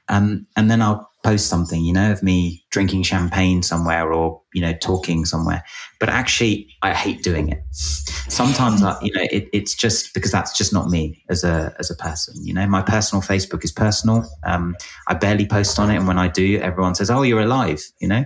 Um, 0.08 0.46
and 0.56 0.70
then 0.70 0.82
I'll 0.82 1.08
post 1.22 1.48
something, 1.48 1.84
you 1.84 1.92
know, 1.92 2.10
of 2.10 2.22
me 2.22 2.64
drinking 2.70 3.02
champagne 3.02 3.62
somewhere 3.62 4.12
or, 4.12 4.42
you 4.54 4.60
know, 4.60 4.72
talking 4.72 5.24
somewhere. 5.24 5.62
But 6.00 6.08
actually, 6.08 6.68
I 6.82 6.94
hate 6.94 7.22
doing 7.22 7.50
it. 7.50 7.62
Sometimes, 7.70 8.82
I, 8.82 8.98
you 9.02 9.12
know, 9.12 9.22
it, 9.30 9.48
it's 9.52 9.74
just 9.74 10.12
because 10.14 10.32
that's 10.32 10.56
just 10.56 10.72
not 10.72 10.88
me 10.88 11.22
as 11.28 11.44
a, 11.44 11.74
as 11.78 11.90
a 11.90 11.94
person. 11.94 12.34
You 12.44 12.54
know, 12.54 12.66
my 12.66 12.82
personal 12.82 13.22
Facebook 13.22 13.62
is 13.62 13.70
personal. 13.70 14.28
Um, 14.44 14.74
I 15.06 15.14
barely 15.14 15.46
post 15.46 15.78
on 15.78 15.90
it. 15.90 15.96
And 15.96 16.08
when 16.08 16.18
I 16.18 16.26
do, 16.26 16.58
everyone 16.58 16.94
says, 16.94 17.10
oh, 17.10 17.22
you're 17.22 17.42
alive, 17.42 17.82
you 18.00 18.08
know? 18.08 18.24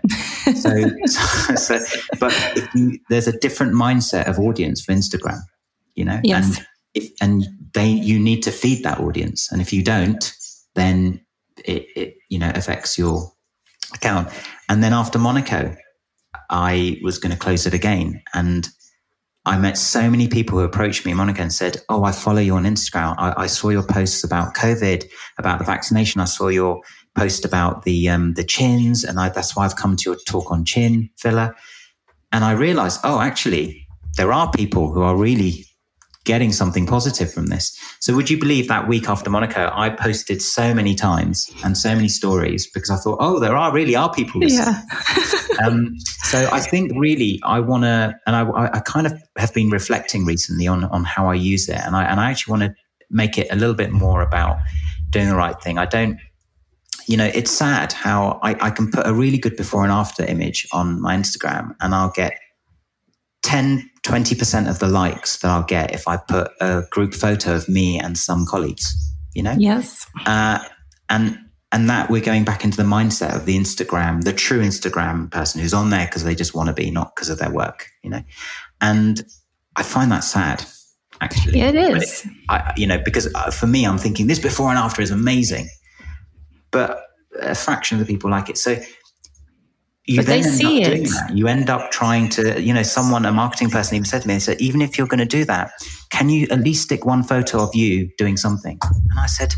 so, 0.54 0.74
so, 1.56 1.78
but 2.20 2.32
if 2.56 2.74
you, 2.74 2.98
there's 3.10 3.26
a 3.26 3.38
different 3.40 3.74
mindset 3.74 4.26
of 4.26 4.38
audience 4.38 4.82
for 4.82 4.92
Instagram, 4.92 5.40
you 5.96 6.04
know? 6.04 6.20
Yes. 6.22 6.58
And 6.58 6.66
if, 6.94 7.10
and 7.20 7.44
they, 7.72 7.88
you 7.88 8.18
need 8.18 8.42
to 8.44 8.50
feed 8.50 8.84
that 8.84 9.00
audience. 9.00 9.50
And 9.50 9.60
if 9.60 9.72
you 9.72 9.82
don't, 9.82 10.32
then 10.74 11.20
it, 11.64 11.86
it, 11.96 12.16
you 12.28 12.38
know, 12.38 12.50
affects 12.54 12.98
your 12.98 13.32
account. 13.94 14.28
And 14.68 14.82
then 14.82 14.92
after 14.92 15.18
Monaco, 15.18 15.74
I 16.50 16.98
was 17.02 17.18
going 17.18 17.32
to 17.32 17.38
close 17.38 17.66
it 17.66 17.74
again. 17.74 18.22
And 18.32 18.68
I 19.46 19.58
met 19.58 19.76
so 19.76 20.08
many 20.08 20.26
people 20.28 20.58
who 20.58 20.64
approached 20.64 21.04
me 21.04 21.10
in 21.10 21.18
Monaco 21.18 21.42
and 21.42 21.52
said, 21.52 21.76
Oh, 21.88 22.04
I 22.04 22.12
follow 22.12 22.40
you 22.40 22.54
on 22.54 22.64
Instagram. 22.64 23.14
I, 23.18 23.34
I 23.42 23.46
saw 23.46 23.68
your 23.68 23.82
posts 23.82 24.24
about 24.24 24.54
COVID, 24.54 25.04
about 25.38 25.58
the 25.58 25.64
vaccination. 25.64 26.20
I 26.20 26.24
saw 26.24 26.48
your 26.48 26.80
post 27.14 27.44
about 27.44 27.82
the, 27.82 28.08
um, 28.08 28.34
the 28.34 28.44
chins. 28.44 29.04
And 29.04 29.20
I, 29.20 29.28
that's 29.28 29.54
why 29.54 29.64
I've 29.64 29.76
come 29.76 29.96
to 29.96 30.10
your 30.10 30.18
talk 30.26 30.50
on 30.50 30.64
chin 30.64 31.10
filler. 31.18 31.54
And 32.32 32.42
I 32.42 32.52
realized, 32.52 33.00
oh, 33.04 33.20
actually, 33.20 33.86
there 34.16 34.32
are 34.32 34.50
people 34.50 34.92
who 34.92 35.02
are 35.02 35.16
really 35.16 35.66
getting 36.24 36.52
something 36.52 36.86
positive 36.86 37.32
from 37.32 37.46
this. 37.46 37.78
So 38.00 38.14
would 38.14 38.30
you 38.30 38.38
believe 38.38 38.68
that 38.68 38.88
week 38.88 39.08
after 39.08 39.28
Monaco, 39.28 39.70
I 39.72 39.90
posted 39.90 40.40
so 40.40 40.74
many 40.74 40.94
times 40.94 41.50
and 41.62 41.76
so 41.76 41.94
many 41.94 42.08
stories 42.08 42.66
because 42.66 42.90
I 42.90 42.96
thought, 42.96 43.18
oh, 43.20 43.38
there 43.38 43.56
are 43.56 43.72
really 43.72 43.94
are 43.94 44.12
people. 44.12 44.40
listening. 44.40 44.74
Yeah. 44.74 45.34
um, 45.64 45.94
so 45.98 46.48
I 46.50 46.60
think 46.60 46.92
really 46.96 47.40
I 47.44 47.60
want 47.60 47.84
to, 47.84 48.14
and 48.26 48.34
I, 48.34 48.70
I 48.74 48.80
kind 48.80 49.06
of 49.06 49.22
have 49.36 49.54
been 49.54 49.70
reflecting 49.70 50.24
recently 50.24 50.66
on 50.66 50.84
on 50.84 51.04
how 51.04 51.28
I 51.28 51.34
use 51.34 51.68
it, 51.68 51.76
and 51.76 51.94
I 51.94 52.04
and 52.04 52.18
I 52.18 52.30
actually 52.30 52.52
want 52.52 52.62
to 52.64 52.74
make 53.10 53.38
it 53.38 53.46
a 53.50 53.56
little 53.56 53.74
bit 53.74 53.92
more 53.92 54.22
about 54.22 54.58
doing 55.10 55.28
the 55.28 55.36
right 55.36 55.60
thing. 55.62 55.78
I 55.78 55.86
don't. 55.86 56.18
You 57.06 57.18
know, 57.18 57.30
it's 57.34 57.50
sad 57.50 57.92
how 57.92 58.40
I, 58.42 58.56
I 58.60 58.70
can 58.70 58.90
put 58.90 59.06
a 59.06 59.12
really 59.12 59.36
good 59.36 59.56
before 59.56 59.82
and 59.82 59.92
after 59.92 60.24
image 60.24 60.66
on 60.72 61.02
my 61.02 61.14
Instagram 61.14 61.76
and 61.82 61.94
I'll 61.94 62.10
get 62.10 62.32
10, 63.42 63.90
20% 64.06 64.68
of 64.68 64.78
the 64.78 64.88
likes 64.88 65.38
that 65.38 65.50
I'll 65.50 65.62
get 65.62 65.94
if 65.94 66.06
I 66.06 66.16
put 66.16 66.50
a 66.60 66.82
group 66.90 67.14
photo 67.14 67.54
of 67.56 67.68
me 67.68 67.98
and 67.98 68.18
some 68.18 68.44
colleagues, 68.46 68.94
you 69.34 69.42
know? 69.42 69.54
Yes. 69.58 70.06
Uh, 70.26 70.58
and 71.08 71.38
and 71.72 71.90
that 71.90 72.08
we're 72.08 72.22
going 72.22 72.44
back 72.44 72.62
into 72.62 72.76
the 72.76 72.84
mindset 72.84 73.34
of 73.34 73.46
the 73.46 73.58
Instagram, 73.58 74.22
the 74.22 74.32
true 74.32 74.60
Instagram 74.60 75.28
person 75.28 75.60
who's 75.60 75.74
on 75.74 75.90
there 75.90 76.06
because 76.06 76.22
they 76.22 76.36
just 76.36 76.54
want 76.54 76.68
to 76.68 76.72
be, 76.72 76.88
not 76.88 77.16
because 77.16 77.28
of 77.28 77.38
their 77.38 77.50
work, 77.50 77.88
you 78.04 78.10
know. 78.10 78.22
And 78.80 79.24
I 79.74 79.82
find 79.82 80.12
that 80.12 80.20
sad, 80.20 80.64
actually. 81.20 81.60
It 81.60 81.74
is. 81.74 82.24
It, 82.24 82.32
I, 82.48 82.72
you 82.76 82.86
know, 82.86 82.98
because 83.04 83.28
uh, 83.34 83.50
for 83.50 83.66
me, 83.66 83.84
I'm 83.84 83.98
thinking 83.98 84.28
this 84.28 84.38
before 84.38 84.68
and 84.68 84.78
after 84.78 85.02
is 85.02 85.10
amazing, 85.10 85.68
but 86.70 87.00
a 87.40 87.56
fraction 87.56 87.98
of 87.98 88.06
the 88.06 88.12
people 88.12 88.30
like 88.30 88.48
it. 88.48 88.56
So 88.56 88.76
you 90.06 90.18
but 90.18 90.26
then 90.26 90.42
they 90.42 90.48
end 90.48 90.56
see 90.56 90.82
up 90.82 90.84
doing 90.84 91.02
it. 91.04 91.08
that. 91.08 91.36
You 91.36 91.48
end 91.48 91.70
up 91.70 91.90
trying 91.90 92.28
to, 92.30 92.60
you 92.60 92.74
know, 92.74 92.82
someone, 92.82 93.24
a 93.24 93.32
marketing 93.32 93.70
person 93.70 93.96
even 93.96 94.04
said 94.04 94.22
to 94.22 94.28
me, 94.28 94.34
they 94.34 94.40
said, 94.40 94.60
even 94.60 94.82
if 94.82 94.98
you're 94.98 95.06
going 95.06 95.18
to 95.18 95.24
do 95.24 95.44
that, 95.46 95.72
can 96.10 96.28
you 96.28 96.46
at 96.50 96.60
least 96.60 96.82
stick 96.82 97.06
one 97.06 97.22
photo 97.22 97.62
of 97.62 97.74
you 97.74 98.10
doing 98.18 98.36
something? 98.36 98.78
And 98.82 99.18
I 99.18 99.26
said, 99.26 99.54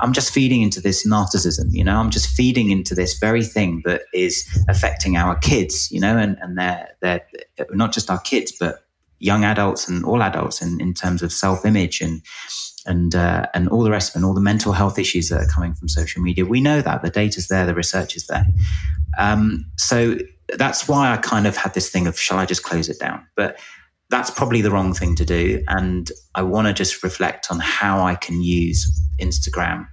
I'm 0.00 0.12
just 0.12 0.32
feeding 0.32 0.62
into 0.62 0.80
this 0.80 1.06
narcissism, 1.06 1.72
you 1.72 1.82
know, 1.82 1.96
I'm 1.96 2.10
just 2.10 2.28
feeding 2.28 2.70
into 2.70 2.94
this 2.94 3.18
very 3.18 3.42
thing 3.42 3.82
that 3.84 4.02
is 4.12 4.46
affecting 4.68 5.16
our 5.16 5.34
kids, 5.36 5.90
you 5.90 6.00
know, 6.00 6.16
and, 6.16 6.36
and 6.40 6.56
they're, 6.56 6.88
they're 7.00 7.26
not 7.72 7.92
just 7.92 8.10
our 8.10 8.20
kids, 8.20 8.52
but 8.52 8.84
young 9.18 9.44
adults 9.44 9.88
and 9.88 10.04
all 10.04 10.22
adults 10.22 10.62
in, 10.62 10.80
in 10.80 10.94
terms 10.94 11.22
of 11.22 11.32
self 11.32 11.64
image 11.64 12.00
and, 12.00 12.22
and, 12.88 13.14
uh, 13.14 13.46
and 13.54 13.68
all 13.68 13.84
the 13.84 13.90
rest 13.90 14.10
of 14.10 14.14
it, 14.14 14.18
and 14.18 14.24
all 14.24 14.34
the 14.34 14.40
mental 14.40 14.72
health 14.72 14.98
issues 14.98 15.28
that 15.28 15.40
are 15.40 15.46
coming 15.46 15.74
from 15.74 15.88
social 15.88 16.20
media. 16.20 16.44
We 16.44 16.60
know 16.60 16.82
that 16.82 17.02
the 17.02 17.10
data's 17.10 17.46
there, 17.46 17.66
the 17.66 17.74
research 17.74 18.16
is 18.16 18.26
there. 18.26 18.46
Um, 19.18 19.64
so 19.76 20.16
that's 20.56 20.88
why 20.88 21.12
I 21.12 21.18
kind 21.18 21.46
of 21.46 21.56
had 21.56 21.74
this 21.74 21.90
thing 21.90 22.06
of, 22.06 22.18
shall 22.18 22.38
I 22.38 22.46
just 22.46 22.64
close 22.64 22.88
it 22.88 22.98
down? 22.98 23.24
But 23.36 23.60
that's 24.10 24.30
probably 24.30 24.62
the 24.62 24.70
wrong 24.70 24.94
thing 24.94 25.14
to 25.16 25.24
do. 25.24 25.62
And 25.68 26.10
I 26.34 26.42
want 26.42 26.66
to 26.66 26.72
just 26.72 27.02
reflect 27.02 27.48
on 27.50 27.60
how 27.60 28.00
I 28.00 28.14
can 28.14 28.42
use 28.42 28.90
Instagram 29.20 29.86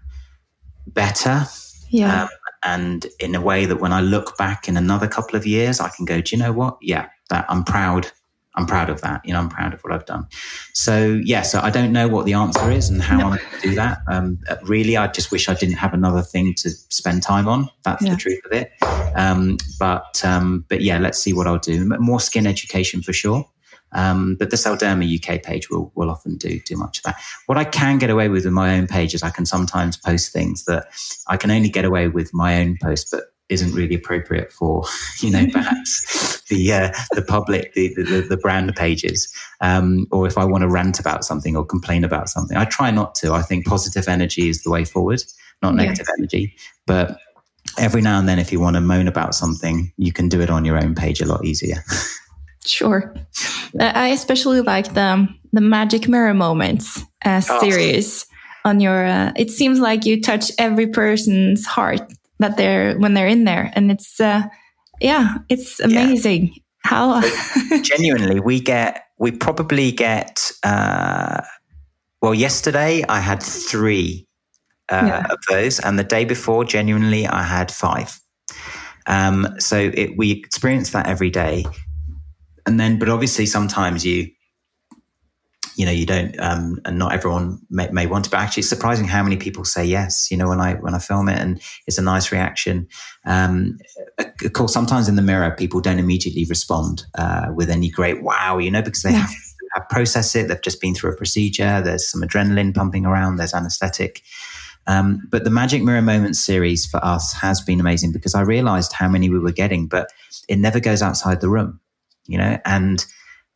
better. 0.87 1.45
Yeah. 1.89 2.23
Um, 2.23 2.29
and 2.63 3.05
in 3.19 3.35
a 3.35 3.41
way 3.41 3.65
that 3.65 3.81
when 3.81 3.91
I 3.91 4.01
look 4.01 4.37
back 4.37 4.67
in 4.67 4.77
another 4.77 5.07
couple 5.07 5.35
of 5.35 5.45
years, 5.45 5.79
I 5.79 5.89
can 5.89 6.05
go, 6.05 6.21
do 6.21 6.35
you 6.35 6.41
know 6.41 6.53
what? 6.53 6.77
Yeah, 6.81 7.09
that 7.29 7.45
I'm 7.49 7.63
proud. 7.63 8.11
I'm 8.55 8.65
proud 8.65 8.89
of 8.89 9.01
that. 9.01 9.21
You 9.25 9.33
know, 9.33 9.39
I'm 9.39 9.49
proud 9.49 9.73
of 9.73 9.81
what 9.81 9.91
I've 9.93 10.05
done. 10.05 10.27
So 10.73 11.19
yeah, 11.23 11.41
so 11.41 11.59
I 11.61 11.69
don't 11.69 11.91
know 11.91 12.07
what 12.07 12.25
the 12.25 12.33
answer 12.33 12.71
is 12.71 12.89
and 12.89 13.01
how 13.01 13.17
No. 13.17 13.23
I'm 13.25 13.37
going 13.37 13.61
to 13.61 13.69
do 13.69 13.75
that. 13.75 13.99
Um, 14.09 14.39
really, 14.63 14.95
I 14.97 15.07
just 15.07 15.31
wish 15.31 15.49
I 15.49 15.53
didn't 15.53 15.75
have 15.75 15.93
another 15.93 16.21
thing 16.21 16.53
to 16.57 16.69
spend 16.69 17.23
time 17.23 17.47
on. 17.47 17.69
That's 17.83 18.03
Yeah. 18.03 18.11
the 18.11 18.17
truth 18.17 18.39
of 18.45 18.51
it. 18.53 18.71
Um, 19.15 19.57
but 19.79 20.23
um, 20.23 20.65
but 20.69 20.81
yeah, 20.81 20.97
let's 20.99 21.19
see 21.19 21.33
what 21.33 21.47
I'll 21.47 21.59
do. 21.59 21.85
More 21.99 22.19
skin 22.19 22.47
education 22.47 23.01
for 23.01 23.13
sure. 23.13 23.45
Um, 23.91 24.35
but 24.37 24.49
the 24.49 24.57
Selderma 24.57 25.05
UK 25.05 25.41
page 25.41 25.69
will 25.69 25.91
will 25.95 26.09
often 26.09 26.35
do 26.37 26.59
do 26.65 26.75
much 26.75 26.97
of 26.99 27.03
that. 27.03 27.15
What 27.45 27.57
I 27.57 27.63
can 27.63 27.97
get 27.97 28.09
away 28.09 28.27
with 28.29 28.45
in 28.45 28.53
my 28.53 28.77
own 28.77 28.87
page 28.87 29.13
is 29.13 29.23
I 29.23 29.29
can 29.29 29.45
sometimes 29.45 29.95
post 29.95 30.33
things 30.33 30.65
that 30.65 30.87
I 31.27 31.37
can 31.37 31.49
only 31.51 31.69
get 31.69 31.85
away 31.85 32.09
with 32.09 32.33
my 32.33 32.59
own 32.59 32.77
post, 32.81 33.07
but 33.11 33.25
isn't 33.49 33.73
really 33.73 33.95
appropriate 33.95 34.51
for 34.51 34.83
you 35.21 35.29
know 35.29 35.45
perhaps 35.51 36.41
the 36.49 36.73
uh, 36.73 36.91
the 37.13 37.21
public 37.21 37.73
the, 37.73 37.93
the 37.95 38.25
the 38.27 38.37
brand 38.37 38.75
pages 38.75 39.31
um, 39.61 40.07
or 40.11 40.27
if 40.27 40.37
I 40.37 40.45
want 40.45 40.61
to 40.63 40.69
rant 40.69 40.99
about 40.99 41.23
something 41.23 41.55
or 41.55 41.65
complain 41.65 42.03
about 42.03 42.29
something. 42.29 42.57
I 42.57 42.65
try 42.65 42.91
not 42.91 43.15
to. 43.15 43.33
I 43.33 43.41
think 43.41 43.65
positive 43.65 44.07
energy 44.07 44.49
is 44.49 44.63
the 44.63 44.69
way 44.69 44.83
forward, 44.85 45.21
not 45.61 45.75
negative 45.75 46.07
energy. 46.17 46.55
But 46.85 47.17
every 47.77 48.01
now 48.01 48.19
and 48.19 48.27
then, 48.27 48.39
if 48.39 48.51
you 48.51 48.59
want 48.59 48.75
to 48.75 48.81
moan 48.81 49.07
about 49.07 49.33
something, 49.35 49.91
you 49.97 50.11
can 50.11 50.29
do 50.29 50.41
it 50.41 50.49
on 50.49 50.65
your 50.65 50.77
own 50.77 50.93
page 50.95 51.21
a 51.21 51.25
lot 51.25 51.45
easier. 51.45 51.83
Sure. 52.67 53.13
I 53.79 54.07
especially 54.07 54.61
like 54.61 54.95
the 54.95 55.27
the 55.53 55.61
magic 55.61 56.07
mirror 56.07 56.33
moments 56.33 56.99
uh, 57.23 57.41
Oh. 57.47 57.59
series 57.59 58.25
on 58.63 58.79
your. 58.79 59.05
Uh, 59.05 59.31
it 59.35 59.51
seems 59.51 59.79
like 59.79 60.03
you 60.05 60.19
touch 60.19 60.51
every 60.57 60.87
person's 60.87 61.65
heart 61.65 62.01
that 62.39 62.57
they're 62.57 62.97
when 62.97 63.13
they're 63.13 63.27
in 63.27 63.43
there, 63.43 63.71
and 63.75 63.91
it's 63.91 64.19
uh, 64.19 64.43
yeah, 65.01 65.35
it's 65.49 65.79
amazing 65.79 66.55
how. 66.83 67.21
Genuinely, 67.81 68.39
we 68.39 68.59
get 68.59 69.05
we 69.19 69.31
probably 69.31 69.91
get. 69.91 70.51
Uh, 70.63 71.41
well, 72.21 72.33
yesterday 72.33 73.03
I 73.07 73.19
had 73.19 73.43
three 73.43 74.27
uh, 74.91 75.05
Yeah. 75.05 75.27
of 75.29 75.37
those, 75.49 75.79
and 75.79 75.99
the 75.99 76.03
day 76.03 76.25
before, 76.25 76.65
genuinely, 76.65 77.27
I 77.27 77.43
had 77.43 77.71
five. 77.71 78.19
Um, 79.07 79.47
so 79.59 79.91
it, 79.93 80.17
we 80.17 80.31
experience 80.31 80.89
that 80.91 81.07
every 81.07 81.29
day, 81.29 81.65
and 82.65 82.79
then, 82.79 82.97
but 82.97 83.09
obviously, 83.09 83.45
sometimes 83.45 84.05
you, 84.05 84.27
you 85.75 85.85
know, 85.85 85.91
you 85.91 86.05
don't, 86.05 86.39
um, 86.39 86.79
and 86.85 86.97
not 86.97 87.13
everyone 87.13 87.59
may, 87.69 87.89
may 87.89 88.07
want 88.07 88.25
to. 88.25 88.31
But 88.31 88.39
actually, 88.39 88.61
it's 88.61 88.69
surprising 88.69 89.05
how 89.07 89.23
many 89.23 89.37
people 89.37 89.65
say 89.65 89.85
yes. 89.85 90.29
You 90.31 90.37
know, 90.37 90.47
when 90.47 90.61
I 90.61 90.75
when 90.75 90.93
I 90.93 90.99
film 90.99 91.29
it, 91.29 91.37
and 91.39 91.61
it's 91.87 91.97
a 91.97 92.01
nice 92.01 92.31
reaction. 92.31 92.87
Um, 93.25 93.77
of 94.19 94.53
course, 94.53 94.73
sometimes 94.73 95.07
in 95.07 95.15
the 95.15 95.21
mirror, 95.21 95.51
people 95.51 95.81
don't 95.81 95.99
immediately 95.99 96.45
respond 96.45 97.03
uh, 97.17 97.47
with 97.53 97.69
any 97.69 97.89
great 97.89 98.23
wow, 98.23 98.57
you 98.57 98.71
know, 98.71 98.81
because 98.81 99.03
they 99.03 99.11
Yeah. 99.11 99.19
have 99.19 99.29
to 99.29 99.35
have 99.75 99.89
process 99.89 100.35
it. 100.35 100.47
They've 100.47 100.61
just 100.61 100.81
been 100.81 100.95
through 100.95 101.11
a 101.11 101.17
procedure. 101.17 101.81
There's 101.81 102.09
some 102.09 102.21
adrenaline 102.21 102.73
pumping 102.73 103.05
around. 103.05 103.37
There's 103.37 103.53
anesthetic. 103.53 104.21
Um, 104.87 105.27
but 105.31 105.43
the 105.43 105.49
Magic 105.49 105.81
Mirror 105.83 106.03
Moments 106.03 106.39
series 106.39 106.85
for 106.85 107.03
us 107.03 107.33
has 107.33 107.59
been 107.61 107.79
amazing 107.79 108.11
because 108.11 108.35
I 108.35 108.41
realized 108.41 108.93
how 108.93 109.09
many 109.09 109.29
we 109.29 109.39
were 109.39 109.51
getting, 109.51 109.87
but 109.87 110.09
it 110.47 110.57
never 110.59 110.79
goes 110.79 111.01
outside 111.01 111.41
the 111.41 111.49
room, 111.49 111.79
you 112.27 112.37
know? 112.37 112.59
And 112.65 113.03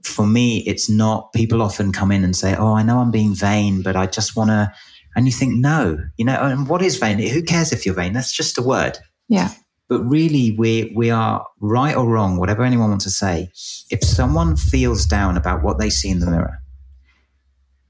for 0.04 0.26
me, 0.26 0.60
it's 0.66 0.90
not, 0.90 1.34
people 1.34 1.62
often 1.62 1.92
come 1.92 2.12
in 2.12 2.24
and 2.24 2.36
say, 2.36 2.56
Oh, 2.56 2.74
I 2.74 2.84
know 2.84 3.00
I'm 3.00 3.12
being 3.12 3.36
vain, 3.36 3.82
but 3.82 3.96
I 3.96 4.06
just 4.06 4.36
want 4.36 4.50
to, 4.50 4.72
and 5.16 5.26
you 5.26 5.32
think, 5.32 5.56
no, 5.56 5.98
you 6.18 6.26
know, 6.26 6.40
and 6.40 6.68
what 6.68 6.82
is 6.82 6.98
vain? 6.98 7.20
Who 7.20 7.44
cares 7.44 7.72
if 7.72 7.86
you're 7.86 7.96
vain? 7.96 8.14
That's 8.14 8.32
just 8.32 8.58
a 8.58 8.62
word. 8.62 8.98
yeah, 9.28 9.52
But 9.90 10.02
really, 10.04 10.56
we, 10.58 10.94
we 10.96 11.10
are 11.10 11.46
right 11.60 11.96
or 11.96 12.08
wrong, 12.08 12.38
whatever 12.38 12.64
anyone 12.64 12.90
wants 12.90 13.06
to 13.06 13.12
say. 13.12 13.50
If 13.90 14.04
someone 14.04 14.56
feels 14.56 15.06
down 15.06 15.36
about 15.36 15.64
what 15.64 15.80
they 15.80 15.90
see 15.90 16.10
in 16.10 16.20
the 16.20 16.30
mirror 16.30 16.60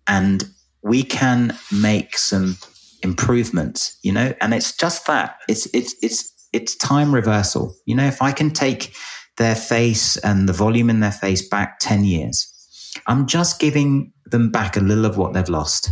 and 0.07 0.45
we 0.82 1.03
can 1.03 1.55
make 1.72 2.18
some 2.18 2.57
improvements, 3.03 3.97
you 4.01 4.12
know, 4.12 4.34
and 4.41 4.53
it's 4.53 4.76
just 4.76 5.05
that 5.07 5.38
it's, 5.47 5.68
it's, 5.74 5.93
it's, 6.01 6.34
it's 6.53 6.76
time 6.76 7.14
reversal. 7.14 7.76
You 7.86 7.95
know, 7.95 8.05
if 8.05 8.22
I 8.22 8.32
can 8.32 8.49
take 8.49 8.93
their 9.39 9.55
face 9.55 10.17
and 10.17 10.47
the 10.47 10.53
volume 10.53 10.89
in 10.91 10.99
their 10.99 11.11
face 11.11 11.41
back 11.47 11.79
10 11.79 12.03
years, 12.03 12.45
I'm 13.07 13.25
just 13.25 13.59
giving 13.59 14.13
them 14.27 14.51
back 14.51 14.77
a 14.77 14.81
little 14.81 15.05
of 15.05 15.17
what 15.17 15.33
they've 15.33 15.49
lost. 15.49 15.91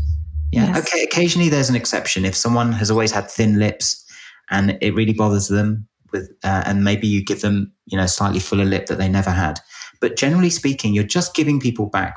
Yeah. 0.52 0.68
Yes. 0.68 0.88
Okay. 0.88 1.04
Occasionally 1.04 1.50
there's 1.50 1.70
an 1.70 1.76
exception. 1.76 2.24
If 2.26 2.36
someone 2.36 2.72
has 2.74 2.92
always 2.92 3.12
had 3.12 3.30
thin 3.32 3.58
lips 3.58 4.06
and 4.52 4.78
it 4.82 4.94
really 4.94 5.14
bothers 5.14 5.48
them 5.48 5.88
with, 6.14 6.30
uh, 6.44 6.64
and 6.66 6.84
maybe 6.84 7.08
you 7.08 7.24
give 7.24 7.42
them, 7.42 7.74
you 7.88 7.98
know, 7.98 8.06
slightly 8.06 8.40
fuller 8.40 8.66
lip 8.66 8.86
that 8.86 8.98
they 9.00 9.10
never 9.10 9.32
had. 9.32 9.60
But 10.00 10.16
generally 10.16 10.52
speaking, 10.52 10.94
you're 10.94 11.04
just 11.04 11.36
giving 11.36 11.60
people 11.60 11.88
back 11.88 12.16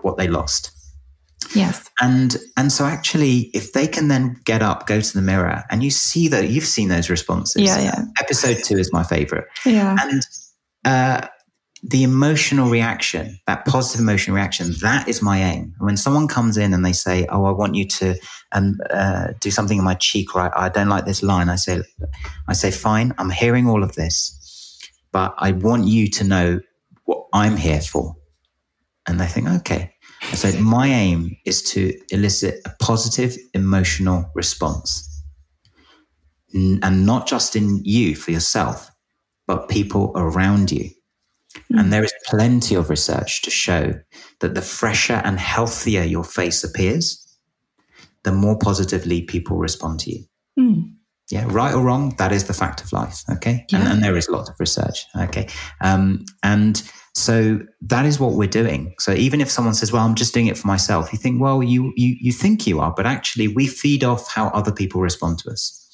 what 0.00 0.16
they 0.16 0.28
lost. 0.28 0.72
yes, 1.54 1.88
And 2.00 2.36
and 2.56 2.72
so 2.72 2.84
actually, 2.84 3.50
if 3.54 3.72
they 3.72 3.86
can 3.86 4.08
then 4.08 4.36
get 4.44 4.62
up, 4.62 4.86
go 4.86 5.00
to 5.00 5.12
the 5.14 5.22
mirror, 5.22 5.62
and 5.70 5.82
you 5.82 5.90
see 5.90 6.28
that 6.28 6.48
you've 6.48 6.64
seen 6.64 6.88
those 6.88 7.10
responses. 7.10 7.62
Yeah, 7.62 7.80
yeah. 7.80 8.02
Episode 8.20 8.58
two 8.64 8.76
is 8.78 8.92
my 8.92 9.04
favorite, 9.04 9.46
yeah, 9.64 9.96
and 10.00 10.22
uh, 10.84 11.26
the 11.82 12.02
emotional 12.02 12.68
reaction, 12.68 13.38
that 13.46 13.64
positive 13.64 14.00
emotional 14.00 14.36
reaction, 14.36 14.72
that 14.80 15.08
is 15.08 15.22
my 15.22 15.38
aim. 15.38 15.74
When 15.78 15.96
someone 15.96 16.26
comes 16.26 16.56
in 16.56 16.74
and 16.74 16.84
they 16.84 16.92
say, 16.92 17.26
"Oh, 17.30 17.44
I 17.44 17.52
want 17.52 17.76
you 17.76 17.86
to 17.86 18.16
um, 18.52 18.78
uh, 18.90 19.28
do 19.40 19.50
something 19.50 19.78
in 19.78 19.84
my 19.84 19.94
cheek," 19.94 20.34
or 20.34 20.40
I, 20.40 20.66
I 20.66 20.68
don't 20.68 20.88
like 20.88 21.04
this 21.04 21.22
line, 21.22 21.48
I 21.48 21.56
say, 21.56 21.82
I 22.48 22.52
say, 22.52 22.70
"Fine, 22.70 23.14
I'm 23.18 23.30
hearing 23.30 23.68
all 23.68 23.84
of 23.84 23.94
this, 23.94 24.78
but 25.12 25.34
I 25.38 25.52
want 25.52 25.86
you 25.86 26.08
to 26.08 26.24
know 26.24 26.60
what 27.04 27.26
I'm 27.32 27.56
here 27.56 27.80
for." 27.80 28.16
And 29.06 29.20
they 29.20 29.26
think, 29.26 29.48
"Okay." 29.48 29.92
So 30.34 30.50
my 30.58 30.88
aim 30.88 31.36
is 31.46 31.62
to 31.74 31.94
elicit 32.10 32.60
a 32.66 32.70
positive 32.80 33.36
emotional 33.54 34.30
response. 34.34 35.04
And 36.52 37.06
not 37.06 37.26
just 37.26 37.54
in 37.56 37.82
you 37.84 38.16
for 38.16 38.32
yourself, 38.32 38.90
but 39.48 39.68
people 39.68 40.12
around 40.14 40.70
you. 40.70 40.90
And 41.70 41.92
there 41.92 42.04
is 42.04 42.12
plenty 42.26 42.76
of 42.76 42.88
research 42.90 43.42
to 43.42 43.50
show 43.50 43.94
that 44.40 44.54
the 44.54 44.62
fresher 44.62 45.20
and 45.24 45.40
healthier 45.40 46.04
your 46.04 46.22
face 46.22 46.62
appears, 46.62 47.24
the 48.22 48.32
more 48.32 48.56
positively 48.58 49.22
people 49.22 49.56
respond 49.56 50.00
to 50.00 50.12
you. 50.12 50.24
Mm. 50.60 50.92
Yeah, 51.30 51.46
right 51.48 51.74
or 51.74 51.82
wrong, 51.82 52.14
that 52.18 52.32
is 52.32 52.44
the 52.44 52.54
fact 52.54 52.82
of 52.82 52.92
life. 52.92 53.22
Okay. 53.30 53.66
And, 53.72 53.82
Yeah. 53.82 53.92
and 53.92 54.02
there 54.02 54.16
is 54.16 54.28
lots 54.28 54.48
of 54.50 54.56
research. 54.60 55.04
Okay. 55.16 55.48
Um, 55.80 56.24
and 56.42 56.82
so 57.14 57.60
that 57.82 58.06
is 58.06 58.20
what 58.20 58.34
we're 58.34 58.48
doing. 58.48 58.94
So 58.98 59.12
even 59.12 59.40
if 59.40 59.50
someone 59.50 59.74
says, 59.74 59.92
well, 59.92 60.04
I'm 60.06 60.14
just 60.14 60.32
doing 60.32 60.46
it 60.46 60.56
for 60.56 60.66
myself, 60.66 61.12
you 61.12 61.18
think, 61.18 61.40
well, 61.40 61.62
you, 61.62 61.92
you, 61.96 62.16
you 62.20 62.32
think 62.32 62.66
you 62.66 62.80
are, 62.80 62.92
but 62.96 63.06
actually 63.06 63.48
we 63.48 63.66
feed 63.66 64.04
off 64.04 64.30
how 64.32 64.48
other 64.48 64.72
people 64.72 65.00
respond 65.00 65.38
to 65.40 65.50
us. 65.50 65.86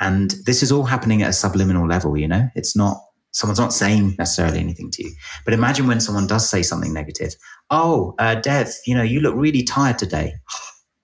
And 0.00 0.34
this 0.46 0.62
is 0.62 0.72
all 0.72 0.84
happening 0.84 1.22
at 1.22 1.28
a 1.30 1.32
subliminal 1.32 1.86
level, 1.86 2.16
you 2.16 2.26
know, 2.26 2.48
it's 2.54 2.74
not, 2.74 2.98
someone's 3.32 3.60
not 3.60 3.72
saying 3.72 4.14
necessarily 4.18 4.58
anything 4.58 4.90
to 4.92 5.04
you. 5.04 5.12
But 5.44 5.54
imagine 5.54 5.86
when 5.86 6.00
someone 6.00 6.26
does 6.26 6.48
say 6.48 6.62
something 6.62 6.92
negative. 6.92 7.34
Oh, 7.70 8.14
uh, 8.18 8.36
Dev, 8.36 8.72
you 8.86 8.94
know, 8.94 9.02
you 9.02 9.20
look 9.20 9.34
really 9.36 9.62
tired 9.62 9.98
today. 9.98 10.32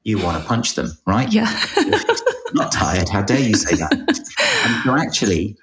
You 0.02 0.18
want 0.18 0.40
to 0.40 0.48
punch 0.48 0.74
them, 0.76 0.90
right? 1.06 1.30
yeah, 1.32 1.44
not 2.54 2.72
tired. 2.72 3.08
How 3.08 3.22
dare 3.22 3.40
you 3.40 3.54
say 3.54 3.76
that? 3.76 3.92
and 3.92 4.84
so 4.84 4.96
actually, 4.96 5.56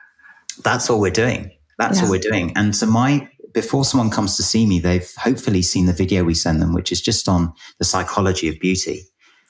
that's 0.64 0.90
all 0.90 1.00
we're 1.00 1.12
doing. 1.12 1.52
That's 1.80 1.98
Yeah. 2.00 2.06
all 2.06 2.12
we're 2.12 2.20
doing. 2.20 2.52
And 2.56 2.76
so 2.76 2.86
my 2.86 3.30
before 3.54 3.86
someone 3.86 4.10
comes 4.10 4.36
to 4.38 4.44
see 4.44 4.66
me, 4.66 4.80
they've 4.80 5.10
hopefully 5.18 5.62
seen 5.62 5.86
the 5.86 5.94
video 5.94 6.24
we 6.24 6.34
send 6.34 6.62
them, 6.62 6.74
which 6.74 6.92
is 6.92 7.00
just 7.02 7.30
on 7.30 7.54
the 7.80 7.86
psychology 7.86 8.48
of 8.50 8.60
beauty. 8.60 9.04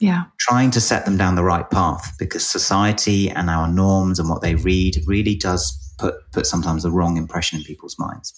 Yeah. 0.03 0.23
Trying 0.37 0.71
to 0.71 0.81
set 0.81 1.05
them 1.05 1.15
down 1.15 1.35
the 1.35 1.45
right 1.45 1.69
path 1.71 2.13
because 2.19 2.45
society 2.45 3.29
and 3.29 3.49
our 3.49 3.69
norms 3.69 4.19
and 4.19 4.27
what 4.27 4.41
they 4.41 4.55
read 4.55 4.97
really 5.07 5.33
does 5.33 5.95
put, 5.97 6.15
put 6.33 6.45
sometimes 6.45 6.83
the 6.83 6.91
wrong 6.91 7.15
impression 7.15 7.59
in 7.59 7.63
people's 7.63 7.97
minds. 7.97 8.33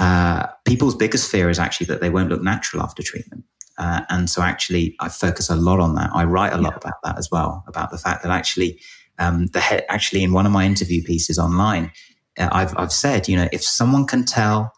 Uh, 0.00 0.48
people's 0.64 0.96
biggest 0.96 1.30
fear 1.30 1.48
is 1.48 1.60
actually 1.60 1.86
that 1.86 2.00
they 2.00 2.10
won't 2.10 2.28
look 2.28 2.42
natural 2.42 2.82
after 2.82 3.04
treatment. 3.04 3.44
Uh, 3.78 4.00
and 4.10 4.28
so 4.28 4.42
actually, 4.42 4.96
I 4.98 5.10
focus 5.10 5.48
a 5.48 5.54
lot 5.54 5.78
on 5.78 5.94
that. 5.94 6.10
I 6.12 6.24
write 6.24 6.52
a 6.52 6.58
lot 6.58 6.76
about 6.76 7.00
that 7.04 7.18
as 7.18 7.30
well, 7.30 7.62
about 7.68 7.92
the 7.92 7.98
fact 7.98 8.24
that 8.24 8.32
actually, 8.32 8.80
um, 9.20 9.46
the 9.52 9.60
head, 9.60 9.84
actually 9.88 10.24
in 10.24 10.32
one 10.32 10.44
of 10.44 10.50
my 10.50 10.66
interview 10.66 11.04
pieces 11.04 11.38
online, 11.38 11.92
uh, 12.36 12.48
I've, 12.50 12.76
I've 12.76 12.92
said, 12.92 13.28
you 13.28 13.36
know, 13.36 13.48
if 13.52 13.62
someone 13.62 14.08
can 14.08 14.24
tell 14.24 14.72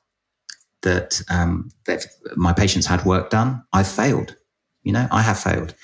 that, 0.82 1.22
um, 1.30 1.70
that 1.86 2.04
my 2.36 2.52
patients 2.52 2.84
had 2.84 3.02
work 3.06 3.30
done, 3.30 3.64
I've 3.72 3.88
failed. 3.88 4.36
You 4.86 4.92
know, 4.92 5.08
I 5.10 5.22
have 5.22 5.40
failed. 5.40 5.74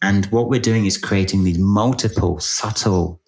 And 0.00 0.24
what 0.26 0.48
we're 0.48 0.58
doing 0.58 0.86
is 0.86 0.96
creating 0.96 1.44
these 1.44 1.58
multiple 1.58 2.40
subtle, 2.40 3.20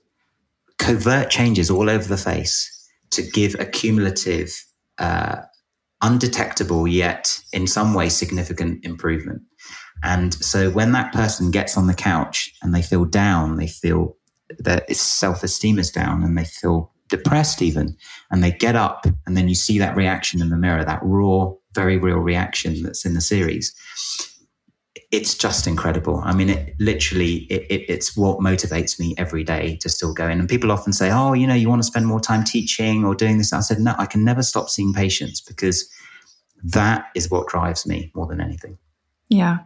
covert 0.78 1.28
changes 1.28 1.70
all 1.70 1.90
over 1.90 2.08
the 2.08 2.16
face 2.16 2.72
to 3.10 3.20
give 3.22 3.54
a 3.60 3.66
cumulative 3.66 4.50
uh, 4.96 5.42
undetectable 6.00 6.88
yet 6.88 7.38
in 7.52 7.66
some 7.66 7.92
way 7.92 8.08
significant 8.08 8.82
improvement. 8.86 9.42
And 10.02 10.32
so 10.32 10.70
when 10.70 10.92
that 10.92 11.12
person 11.12 11.50
gets 11.50 11.76
on 11.76 11.88
the 11.88 11.94
couch 11.94 12.50
and 12.62 12.74
they 12.74 12.82
feel 12.82 13.04
down, 13.04 13.56
they 13.56 13.68
feel 13.68 14.16
that 14.60 14.90
self 14.96 15.42
esteem 15.42 15.78
is 15.78 15.90
down 15.90 16.22
and 16.22 16.38
they 16.38 16.44
feel 16.44 16.90
depressed 17.08 17.60
even, 17.60 17.98
and 18.30 18.42
they 18.42 18.50
get 18.50 18.76
up 18.76 19.06
and 19.26 19.36
then 19.36 19.46
you 19.46 19.54
see 19.54 19.78
that 19.78 19.94
reaction 19.94 20.40
in 20.40 20.48
the 20.48 20.56
mirror, 20.56 20.86
that 20.86 21.00
raw, 21.02 21.52
very 21.74 21.98
real 21.98 22.16
reaction 22.16 22.82
that's 22.82 23.04
in 23.04 23.12
the 23.12 23.20
series. 23.20 23.74
It's 25.12 25.34
just 25.36 25.66
incredible. 25.66 26.20
I 26.24 26.34
mean, 26.34 26.50
it 26.50 26.74
literally, 26.80 27.46
it, 27.48 27.66
it, 27.70 27.84
it's 27.88 28.16
what 28.16 28.38
motivates 28.38 28.98
me 28.98 29.14
every 29.16 29.44
day 29.44 29.76
to 29.76 29.88
still 29.88 30.12
go 30.12 30.28
in. 30.28 30.40
And 30.40 30.48
people 30.48 30.72
often 30.72 30.92
say, 30.92 31.10
oh, 31.12 31.32
you 31.32 31.46
know, 31.46 31.54
you 31.54 31.68
want 31.68 31.80
to 31.80 31.86
spend 31.86 32.06
more 32.06 32.20
time 32.20 32.42
teaching 32.42 33.04
or 33.04 33.14
doing 33.14 33.38
this. 33.38 33.52
I 33.52 33.60
said, 33.60 33.78
no, 33.78 33.94
I 33.98 34.06
can 34.06 34.24
never 34.24 34.42
stop 34.42 34.68
seeing 34.68 34.92
patients 34.92 35.40
because 35.40 35.88
that 36.64 37.06
is 37.14 37.30
what 37.30 37.48
drives 37.48 37.86
me 37.86 38.10
more 38.14 38.26
than 38.26 38.40
anything. 38.40 38.78
Yeah, 39.28 39.58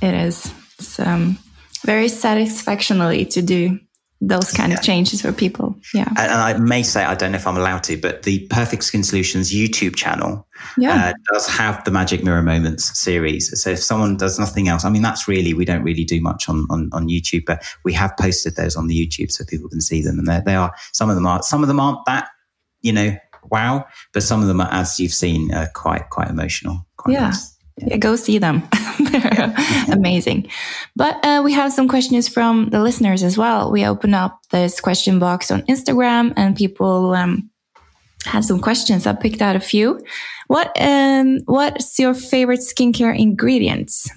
it 0.00 0.14
is. 0.14 0.52
It's 0.78 0.98
um, 0.98 1.38
very 1.84 2.06
satisfactionally 2.06 3.28
to 3.30 3.42
do 3.42 3.78
those 4.20 4.50
kind 4.52 4.72
yeah. 4.72 4.78
of 4.78 4.84
changes 4.84 5.20
for 5.20 5.32
people. 5.32 5.76
Yeah. 5.92 6.08
And, 6.16 6.32
I 6.32 6.58
may 6.58 6.82
say, 6.82 7.04
I 7.04 7.14
don't 7.14 7.32
know 7.32 7.36
if 7.36 7.46
I'm 7.46 7.56
allowed 7.56 7.82
to, 7.84 7.98
but 7.98 8.22
the 8.22 8.46
Perfect 8.48 8.84
Skin 8.84 9.04
Solutions 9.04 9.52
YouTube 9.52 9.94
channel 9.94 10.46
yeah. 10.78 11.08
uh, 11.08 11.12
does 11.32 11.46
have 11.46 11.84
the 11.84 11.90
Magic 11.90 12.24
Mirror 12.24 12.42
Moments 12.42 12.98
series. 12.98 13.60
So 13.60 13.70
if 13.70 13.82
someone 13.82 14.16
does 14.16 14.38
nothing 14.38 14.68
else, 14.68 14.86
I 14.86 14.90
mean, 14.90 15.02
that's 15.02 15.28
really, 15.28 15.52
we 15.52 15.66
don't 15.66 15.82
really 15.82 16.04
do 16.04 16.20
much 16.22 16.48
on, 16.48 16.66
on, 16.70 16.88
on 16.92 17.08
YouTube, 17.08 17.44
but 17.44 17.62
we 17.84 17.92
have 17.92 18.16
posted 18.16 18.56
those 18.56 18.74
on 18.74 18.86
the 18.86 19.06
YouTube 19.06 19.30
so 19.30 19.44
people 19.44 19.68
can 19.68 19.82
see 19.82 20.02
them. 20.02 20.18
And 20.18 20.46
they 20.46 20.54
are, 20.54 20.72
some 20.92 21.10
of 21.10 21.14
them 21.14 21.26
are, 21.26 21.42
some 21.42 21.62
of 21.62 21.68
them 21.68 21.78
aren't 21.78 22.04
that, 22.06 22.28
you 22.80 22.92
know, 22.92 23.14
wow, 23.50 23.84
but 24.14 24.22
some 24.22 24.40
of 24.40 24.48
them 24.48 24.62
are, 24.62 24.72
as 24.72 24.98
you've 24.98 25.12
seen, 25.12 25.52
are 25.52 25.68
quite, 25.74 26.08
quite 26.08 26.28
emotional. 26.28 26.86
Quite 26.96 27.12
yeah. 27.12 27.20
Nice. 27.28 27.55
Yeah, 27.78 27.98
go 27.98 28.16
see 28.16 28.38
them. 28.38 28.62
They're 29.10 29.54
amazing. 29.92 30.48
But 30.94 31.22
uh, 31.24 31.42
we 31.44 31.52
have 31.52 31.72
some 31.72 31.88
questions 31.88 32.28
from 32.28 32.70
the 32.70 32.82
listeners 32.82 33.22
as 33.22 33.36
well. 33.36 33.70
We 33.70 33.84
open 33.84 34.14
up 34.14 34.40
this 34.50 34.80
question 34.80 35.18
box 35.18 35.50
on 35.50 35.62
Instagram 35.62 36.32
and 36.36 36.56
people 36.56 37.14
um, 37.14 37.50
have 38.24 38.44
some 38.44 38.60
questions. 38.60 39.06
I 39.06 39.12
picked 39.12 39.42
out 39.42 39.56
a 39.56 39.60
few. 39.60 40.00
What 40.46 40.74
um, 40.80 41.40
What's 41.44 41.98
your 41.98 42.14
favorite 42.14 42.60
skincare 42.60 43.16
ingredients? 43.18 44.08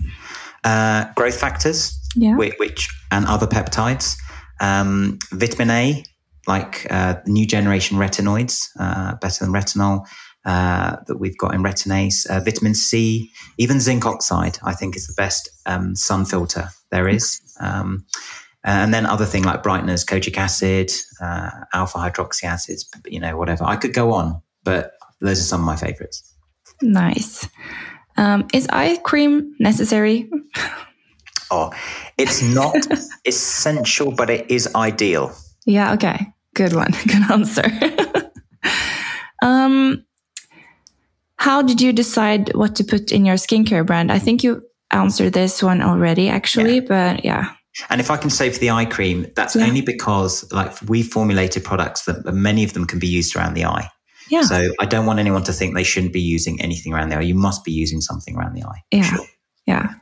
Uh, 0.64 1.05
growth 1.16 1.39
factors, 1.39 1.97
yeah. 2.16 2.36
which, 2.36 2.53
which 2.60 2.89
and 3.12 3.26
other 3.26 3.47
peptides. 3.47 4.18
Um, 4.62 5.20
vitamin 5.32 5.70
A, 5.70 6.03
like 6.47 6.88
uh, 6.89 7.16
new 7.26 7.45
generation 7.45 7.97
retinoids, 7.97 8.68
uh, 8.80 9.16
better 9.16 9.45
than 9.45 9.53
retinol 9.53 10.05
uh, 10.46 10.98
that 11.08 11.18
we've 11.18 11.38
got 11.38 11.54
in 11.54 11.62
Retin-Ace, 11.62 12.26
uh, 12.28 12.40
vitamin 12.40 12.74
C, 12.74 13.32
even 13.58 13.80
zinc 13.80 14.06
oxide, 14.06 14.58
I 14.64 14.74
think 14.74 14.96
is 14.96 15.08
the 15.08 15.14
best 15.18 15.50
um, 15.66 15.96
sun 15.96 16.26
filter 16.26 16.70
there 16.92 17.08
is. 17.08 17.42
Um, 17.60 18.06
and 18.64 18.94
then 18.94 19.06
other 19.06 19.26
thing 19.26 19.44
like 19.44 19.64
brighteners, 19.64 20.06
kojic 20.06 20.38
acid, 20.38 20.92
uh, 21.22 21.50
alpha 21.74 21.98
hydroxy 21.98 22.44
acids, 22.44 22.90
you 23.06 23.20
know, 23.20 23.38
whatever. 23.38 23.64
I 23.64 23.76
could 23.76 23.94
go 23.94 24.12
on, 24.14 24.42
but 24.64 24.94
those 25.22 25.40
are 25.40 25.44
some 25.44 25.62
of 25.62 25.66
my 25.66 25.76
favorites. 25.76 26.24
Nice. 26.82 27.48
Um, 28.18 28.48
is 28.54 28.68
eye 28.70 28.98
cream 29.04 29.56
necessary? 29.60 30.30
oh, 31.52 31.72
it's 32.18 32.42
not 32.42 32.76
essential, 33.26 34.12
but 34.12 34.30
it 34.30 34.50
is 34.52 34.74
ideal. 34.76 35.34
Yeah. 35.66 35.94
Okay. 35.94 36.28
Good 36.54 36.74
one. 36.74 36.92
Good 37.08 37.32
answer. 37.32 37.64
um, 39.42 40.06
how 41.40 41.62
did 41.62 41.80
you 41.80 41.94
decide 41.94 42.54
what 42.54 42.76
to 42.76 42.84
put 42.84 43.14
in 43.14 43.26
your 43.26 43.38
skincare 43.38 43.86
brand? 43.86 44.12
I 44.12 44.20
think 44.20 44.44
you 44.44 44.62
answered 44.92 45.32
this 45.32 45.64
one 45.64 45.82
already, 45.82 46.28
actually, 46.28 46.76
yeah. 46.76 46.86
but 46.88 47.26
yeah. 47.26 47.54
And 47.90 48.02
if 48.02 48.12
I 48.12 48.18
can 48.18 48.30
say 48.30 48.50
for 48.50 48.60
the 48.60 48.72
eye 48.72 48.84
cream, 48.84 49.26
that's 49.38 49.56
yeah. 49.56 49.66
only 49.66 49.80
because 49.80 50.52
like 50.52 50.76
we 50.90 51.02
formulated 51.02 51.64
products 51.64 52.04
that 52.04 52.26
many 52.34 52.66
of 52.66 52.74
them 52.74 52.86
can 52.86 53.00
be 53.00 53.08
used 53.08 53.38
around 53.38 53.54
the 53.54 53.64
eye. 53.64 53.90
Yeah. 54.30 54.42
So 54.42 54.74
I 54.82 54.86
don't 54.86 55.06
want 55.06 55.20
anyone 55.20 55.44
to 55.44 55.54
think 55.54 55.76
they 55.76 55.84
shouldn't 55.84 56.12
be 56.12 56.20
using 56.20 56.62
anything 56.62 56.94
around 56.94 57.10
the 57.10 57.16
eye. 57.16 57.22
You 57.22 57.36
must 57.36 57.64
be 57.64 57.72
using 57.72 58.02
something 58.02 58.36
around 58.36 58.54
the 58.54 58.64
eye. 58.64 58.82
Yeah. 58.92 59.04
Sure. 59.04 59.26
Yeah. 59.66 59.94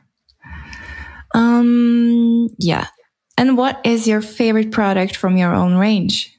Um. 1.34 2.48
Yeah. 2.58 2.88
And 3.36 3.56
what 3.56 3.80
is 3.84 4.08
your 4.08 4.22
favorite 4.22 4.72
product 4.72 5.14
from 5.14 5.36
your 5.36 5.54
own 5.54 5.76
range? 5.76 6.36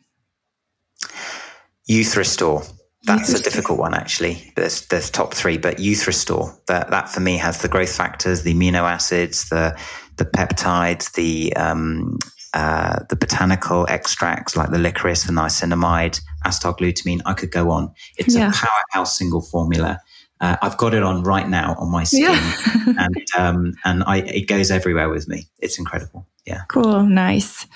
Youth 1.88 2.18
Restore. 2.18 2.64
That's 3.04 3.34
a 3.34 3.42
difficult 3.42 3.80
one, 3.80 3.94
actually. 3.94 4.52
There's, 4.56 4.86
there's 4.88 5.10
top 5.10 5.34
three, 5.34 5.58
but 5.58 5.80
Youth 5.80 6.06
Restore, 6.06 6.58
that, 6.68 6.90
that 6.92 7.10
for 7.10 7.22
me 7.22 7.38
has 7.38 7.62
the 7.62 7.70
growth 7.70 7.96
factors, 7.96 8.44
the 8.44 8.54
amino 8.54 8.82
acids, 8.82 9.50
the, 9.50 9.80
the 10.18 10.26
peptides, 10.26 11.14
the, 11.14 11.56
um, 11.56 12.20
uh, 12.54 13.04
the 13.10 13.16
botanical 13.16 13.86
extracts 13.90 14.58
like 14.58 14.72
the 14.72 14.80
licorice, 14.80 15.24
the 15.24 15.32
niacinamide, 15.32 16.20
acetylglutamine. 16.46 17.22
I 17.26 17.34
could 17.34 17.52
go 17.52 17.70
on. 17.72 17.94
It's 18.18 18.36
yeah. 18.36 18.50
a 18.50 18.54
powerhouse 18.54 19.18
single 19.18 19.42
formula. 19.42 20.02
Uh, 20.42 20.56
I've 20.62 20.78
got 20.78 20.94
it 20.94 21.04
on 21.04 21.24
right 21.24 21.48
now 21.48 21.76
on 21.78 21.92
my 21.92 22.06
skin, 22.06 22.22
yeah. 22.22 22.56
and 22.98 23.26
um, 23.38 23.74
and 23.84 24.04
I, 24.06 24.18
it 24.20 24.48
goes 24.48 24.72
everywhere 24.72 25.10
with 25.10 25.28
me. 25.28 25.48
It's 25.60 25.78
incredible. 25.78 26.28
Yeah. 26.46 26.62
Cool. 26.70 27.04
Nice. 27.04 27.68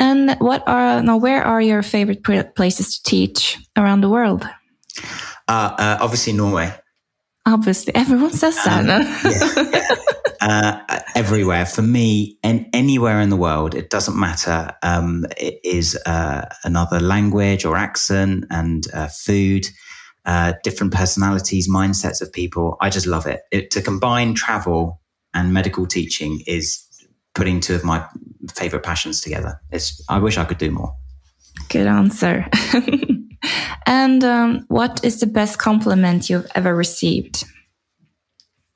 And 0.00 0.34
what 0.38 0.66
are 0.66 1.02
now? 1.02 1.18
Where 1.18 1.44
are 1.44 1.60
your 1.60 1.82
favorite 1.82 2.24
places 2.56 2.98
to 2.98 3.02
teach 3.10 3.58
around 3.76 4.00
the 4.00 4.08
world? 4.08 4.48
Uh, 5.46 5.74
uh, 5.78 5.98
obviously, 6.00 6.32
Norway. 6.32 6.74
Obviously, 7.44 7.94
everyone 7.94 8.32
says 8.32 8.56
um, 8.66 8.86
that. 8.86 9.70
yeah, 10.40 10.48
yeah. 10.50 10.78
uh, 10.88 11.00
everywhere 11.14 11.66
for 11.66 11.82
me, 11.82 12.38
and 12.42 12.66
anywhere 12.72 13.20
in 13.20 13.28
the 13.28 13.36
world, 13.36 13.74
it 13.74 13.90
doesn't 13.90 14.18
matter. 14.18 14.72
Um, 14.82 15.26
it 15.36 15.60
is 15.62 15.98
uh, 16.06 16.48
another 16.64 16.98
language 16.98 17.66
or 17.66 17.76
accent 17.76 18.46
and 18.50 18.84
uh, 18.94 19.08
food. 19.08 19.66
Uh, 20.24 20.52
different 20.62 20.94
personalities, 20.94 21.68
mindsets 21.68 22.22
of 22.22 22.32
people. 22.32 22.76
I 22.80 22.88
just 22.88 23.06
love 23.06 23.26
it. 23.26 23.42
it. 23.50 23.70
To 23.72 23.82
combine 23.82 24.34
travel 24.34 25.00
and 25.34 25.52
medical 25.52 25.86
teaching 25.86 26.42
is 26.46 26.86
putting 27.40 27.58
two 27.58 27.74
of 27.74 27.82
my 27.82 28.06
favorite 28.54 28.82
passions 28.82 29.22
together. 29.22 29.58
It's, 29.70 30.04
I 30.10 30.18
wish 30.18 30.36
I 30.36 30.44
could 30.44 30.58
do 30.58 30.70
more. 30.70 30.94
Good 31.70 31.86
answer. 31.86 32.46
and 33.86 34.22
um, 34.22 34.66
what 34.68 35.02
is 35.02 35.20
the 35.20 35.26
best 35.26 35.58
compliment 35.58 36.28
you've 36.28 36.46
ever 36.54 36.76
received? 36.76 37.44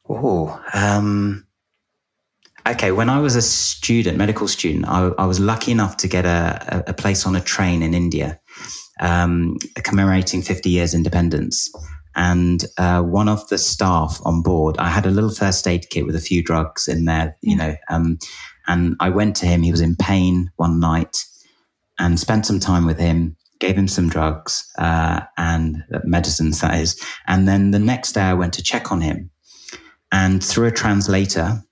Oh, 0.09 0.59
um, 0.73 1.47
okay. 2.67 2.91
When 2.91 3.11
I 3.11 3.21
was 3.21 3.37
a 3.37 3.43
student, 3.43 4.17
medical 4.17 4.49
student, 4.49 4.87
I, 4.89 5.11
I 5.19 5.27
was 5.27 5.41
lucky 5.41 5.71
enough 5.71 5.99
to 5.99 6.09
get 6.09 6.25
a, 6.25 6.85
a, 6.87 6.95
place 6.95 7.27
on 7.27 7.37
a 7.37 7.41
train 7.43 7.83
in 7.83 7.93
India, 7.93 8.41
um, 9.01 9.59
commemorating 9.83 10.41
50 10.41 10.71
years 10.71 10.95
independence. 10.95 11.71
And 12.17 12.65
uh, 12.79 13.03
one 13.03 13.29
of 13.29 13.47
the 13.49 13.59
staff 13.59 14.21
on 14.25 14.41
board, 14.41 14.77
I 14.79 14.89
had 14.89 15.05
a 15.05 15.11
little 15.11 15.35
first 15.35 15.69
aid 15.69 15.91
kit 15.91 16.07
with 16.07 16.17
a 16.17 16.21
few 16.21 16.43
drugs 16.43 16.89
in 16.89 17.05
there, 17.05 17.37
you 17.43 17.57
know. 17.57 17.75
Um, 17.91 18.19
and 18.67 18.97
I 19.01 19.11
went 19.11 19.37
to 19.37 19.47
him. 19.47 19.63
He 19.63 19.71
was 19.71 19.81
in 19.81 19.97
pain 19.97 20.51
one 20.57 20.81
night, 20.81 21.25
and 21.99 22.19
spent 22.19 22.47
some 22.47 22.61
time 22.61 22.87
with 22.87 22.99
him. 22.99 23.37
Gave 23.61 23.77
him 23.77 23.89
some 23.89 24.09
drugs 24.09 24.71
uh, 24.79 25.21
and 25.39 25.85
medicines, 26.05 26.61
that 26.61 26.79
is. 26.81 27.01
And 27.27 27.49
then 27.49 27.71
the 27.71 27.79
next 27.79 28.13
day, 28.13 28.23
I 28.23 28.35
went 28.35 28.53
to 28.55 28.63
check 28.63 28.91
on 28.91 29.01
him, 29.01 29.31
and 30.13 30.43
through 30.43 30.67
a 30.67 30.73
translator, 30.73 31.63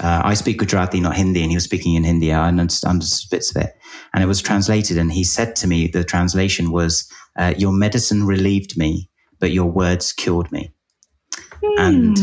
uh, 0.00 0.22
I 0.24 0.34
speak 0.34 0.58
Gujarati, 0.58 1.00
not 1.00 1.16
Hindi, 1.16 1.42
and 1.42 1.50
he 1.50 1.56
was 1.56 1.64
speaking 1.64 1.94
in 1.94 2.04
Hindi. 2.04 2.32
I 2.32 2.48
understood 2.48 3.30
bits 3.30 3.54
of 3.54 3.62
it, 3.62 3.74
and 4.12 4.22
it 4.22 4.26
was 4.26 4.42
translated. 4.42 4.98
And 4.98 5.12
he 5.12 5.24
said 5.24 5.56
to 5.56 5.66
me, 5.66 5.86
the 5.86 6.04
translation 6.04 6.72
was, 6.72 7.08
uh, 7.38 7.54
"Your 7.56 7.72
medicine 7.72 8.26
relieved 8.26 8.76
me, 8.76 9.08
but 9.40 9.52
your 9.52 9.70
words 9.70 10.12
cured 10.12 10.52
me. 10.52 10.72
Mm. 11.62 11.78
And 11.78 12.16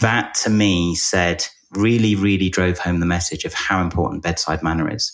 that 0.00 0.34
to 0.42 0.50
me 0.50 0.94
said, 0.94 1.46
really, 1.72 2.14
really 2.14 2.48
drove 2.48 2.78
home 2.78 3.00
the 3.00 3.06
message 3.06 3.44
of 3.44 3.54
how 3.54 3.82
important 3.82 4.22
bedside 4.22 4.62
manner 4.62 4.92
is. 4.92 5.12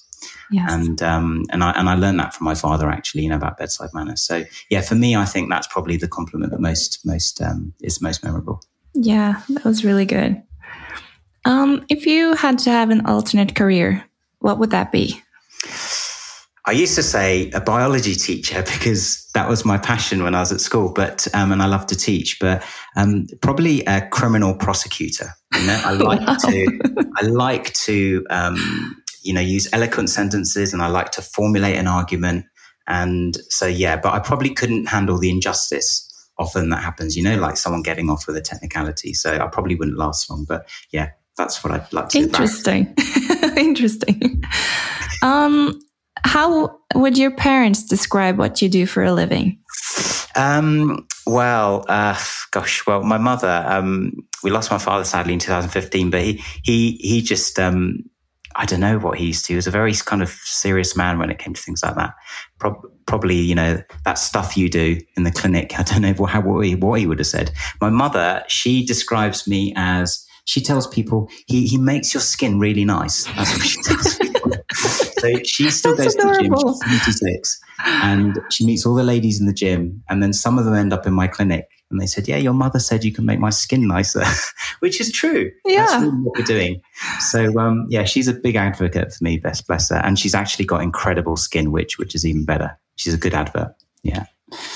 Yes. 0.51 0.73
And 0.73 1.03
um, 1.03 1.45
and 1.51 1.63
I 1.65 1.73
and 1.73 1.89
I 1.89 1.95
learned 1.95 2.19
that 2.21 2.35
from 2.35 2.45
my 2.45 2.55
father 2.55 2.89
actually, 2.89 3.23
you 3.23 3.29
know, 3.29 3.37
about 3.37 3.59
bedside 3.59 3.91
manner. 3.93 4.17
So 4.17 4.45
yeah, 4.71 4.81
for 4.81 4.95
me, 4.95 5.17
I 5.17 5.25
think 5.25 5.51
that's 5.51 5.67
probably 5.67 5.97
the 5.97 6.09
compliment 6.09 6.53
that 6.53 6.61
most 6.61 7.01
most 7.05 7.41
um, 7.43 7.75
is 7.83 8.01
most 8.01 8.25
memorable. 8.25 8.63
Yeah, 8.95 9.43
that 9.51 9.65
was 9.65 9.85
really 9.85 10.07
good. 10.07 10.43
Um, 11.45 11.85
if 11.89 12.07
you 12.07 12.35
had 12.35 12.59
to 12.61 12.71
have 12.71 12.91
an 12.91 13.05
alternate 13.07 13.55
career, 13.55 14.05
what 14.39 14.59
would 14.59 14.71
that 14.71 14.93
be? 14.93 15.21
I 16.67 16.73
used 16.73 16.95
to 16.95 17.03
say 17.03 17.51
a 17.51 17.61
biology 17.61 18.15
teacher 18.15 18.63
because 18.79 19.24
that 19.35 19.49
was 19.49 19.65
my 19.65 19.77
passion 19.77 20.23
when 20.23 20.35
I 20.35 20.41
was 20.41 20.53
at 20.53 20.61
school, 20.61 20.93
but 20.93 21.27
um, 21.35 21.51
and 21.53 21.61
I 21.61 21.67
love 21.67 21.87
to 21.89 21.97
teach. 21.97 22.39
But 22.39 22.65
um, 22.97 23.27
probably 23.43 23.85
a 23.85 24.09
criminal 24.09 24.55
prosecutor. 24.55 25.31
You 25.55 25.67
know, 25.67 25.81
I 25.85 25.93
like 25.95 26.21
wow. 26.21 26.37
to 26.37 27.11
I 27.17 27.27
like 27.27 27.73
to 27.75 28.25
um, 28.31 29.03
you 29.23 29.35
know 29.35 29.41
use 29.41 29.69
eloquent 29.73 30.11
sentences, 30.11 30.73
and 30.73 30.83
I 30.83 30.87
like 30.87 31.11
to 31.13 31.23
formulate 31.23 31.77
an 31.77 31.89
argument. 31.89 32.47
And 32.87 33.37
so 33.49 33.67
yeah, 33.67 33.97
but 33.97 34.15
I 34.15 34.21
probably 34.21 34.51
couldn't 34.51 34.87
handle 34.87 35.19
the 35.19 35.31
injustice 35.31 36.11
often 36.39 36.71
that 36.71 36.83
happens. 36.83 37.17
You 37.17 37.25
know, 37.25 37.37
like 37.37 37.57
someone 37.57 37.83
getting 37.83 38.11
off 38.11 38.29
with 38.29 38.37
a 38.37 38.41
technicality. 38.41 39.15
So 39.15 39.37
I 39.37 39.47
probably 39.49 39.75
wouldn't 39.75 39.99
last 39.99 40.31
long. 40.31 40.45
But 40.49 40.69
yeah, 40.93 41.11
that's 41.37 41.65
what 41.65 41.73
I'd 41.73 41.93
like 41.93 42.11
to. 42.11 42.19
Interesting, 42.19 42.95
interesting. 43.57 44.45
Um, 45.23 45.81
how 46.25 46.81
would 46.95 47.19
your 47.19 47.31
parents 47.31 47.85
describe 47.85 48.39
what 48.39 48.63
you 48.63 48.69
do 48.69 48.87
for 48.87 49.05
a 49.05 49.13
living? 49.13 49.59
Um, 50.35 51.07
well, 51.27 51.85
uh, 51.89 52.19
gosh, 52.51 52.87
well, 52.87 53.03
my 53.03 53.19
mother, 53.19 53.65
um, 53.67 54.27
we 54.43 54.51
lost 54.51 54.71
my 54.71 54.79
father 54.79 55.05
sadly 55.05 55.35
in 55.35 55.39
2015, 55.39 56.11
but 56.11 56.23
he, 56.23 56.43
he, 56.63 56.93
he 56.97 57.23
just, 57.23 57.59
um, 57.59 58.03
I 58.57 58.65
don't 58.65 58.81
know 58.81 58.99
what 58.99 59.19
he 59.19 59.27
used 59.27 59.45
to. 59.47 59.53
He 59.53 59.57
was 59.57 59.67
a 59.67 59.71
very 59.71 59.93
kind 59.95 60.23
of 60.23 60.31
serious 60.31 60.97
man 60.97 61.19
when 61.19 61.31
it 61.31 61.39
came 61.39 61.55
to 61.55 61.61
things 61.61 61.83
like 61.83 61.95
that. 61.97 62.15
Pro- 62.59 62.83
probably, 63.07 63.37
you 63.37 63.55
know, 63.55 63.83
that 64.05 64.15
stuff 64.15 64.57
you 64.57 64.71
do 64.71 64.99
in 65.17 65.25
the 65.25 65.31
clinic. 65.31 65.75
I 65.79 65.83
don't 65.83 66.03
know 66.03 66.25
how, 66.25 66.41
what 66.41 66.65
he, 66.65 66.75
what 66.75 67.01
he 67.01 67.07
would 67.07 67.19
have 67.19 67.27
said. 67.27 67.53
My 67.81 67.91
mother, 67.91 68.43
she 68.49 68.85
describes 68.85 69.47
me 69.47 69.73
as, 69.77 70.27
she 70.47 70.61
tells 70.61 70.87
people 70.87 71.31
he, 71.47 71.67
he 71.67 71.79
makes 71.79 72.13
your 72.13 72.21
skin 72.21 72.59
really 72.59 72.85
nice. 72.85 73.25
That's 73.25 73.53
what 73.57 73.67
she 73.67 73.83
tells 73.83 74.19
people. 74.19 74.53
so 75.33 75.39
she 75.45 75.71
still 75.71 75.97
goes 75.97 76.15
adorable. 76.15 76.57
to 76.57 76.73
the 76.73 76.85
gym. 76.85 77.05
She's 77.05 77.21
76 77.21 77.61
and 77.85 78.39
she 78.51 78.67
meets 78.67 78.87
all 78.87 78.95
the 78.95 79.03
ladies 79.03 79.41
in 79.41 79.47
the 79.47 79.53
gym. 79.53 80.03
And 80.09 80.23
then 80.23 80.33
some 80.33 80.59
of 80.59 80.65
them 80.65 80.75
end 80.75 80.93
up 80.93 81.07
in 81.07 81.13
my 81.13 81.27
clinic. 81.27 81.69
And 81.91 82.01
they 82.01 82.07
said, 82.07 82.27
Yeah, 82.27 82.39
your 82.39 82.55
mother 82.55 82.79
said 82.79 83.05
you 83.05 83.13
can 83.13 83.27
make 83.27 83.39
my 83.39 83.51
skin 83.51 83.87
nicer, 83.87 84.25
which 84.81 85.01
is 85.01 85.13
true. 85.13 85.51
Yeah. 85.65 85.87
That's 85.87 86.03
really 86.03 86.17
what 86.23 86.39
we're 86.39 86.45
doing. 86.45 86.83
So, 87.21 87.59
um, 87.59 87.87
yeah, 87.89 88.05
she's 88.05 88.29
a 88.29 88.33
big 88.33 88.57
advocate 88.57 89.13
for 89.13 89.23
me, 89.23 89.39
best 89.39 89.67
bless 89.67 89.91
her. 89.91 89.97
And 89.97 90.19
she's 90.19 90.35
actually 90.35 90.65
got 90.65 90.83
incredible 90.83 91.37
skin, 91.37 91.73
which, 91.73 91.99
which 91.99 92.15
is 92.15 92.25
even 92.27 92.45
better. 92.45 92.77
She's 92.97 93.15
a 93.15 93.19
good 93.19 93.35
advert. 93.35 93.75
Yeah. 94.03 94.25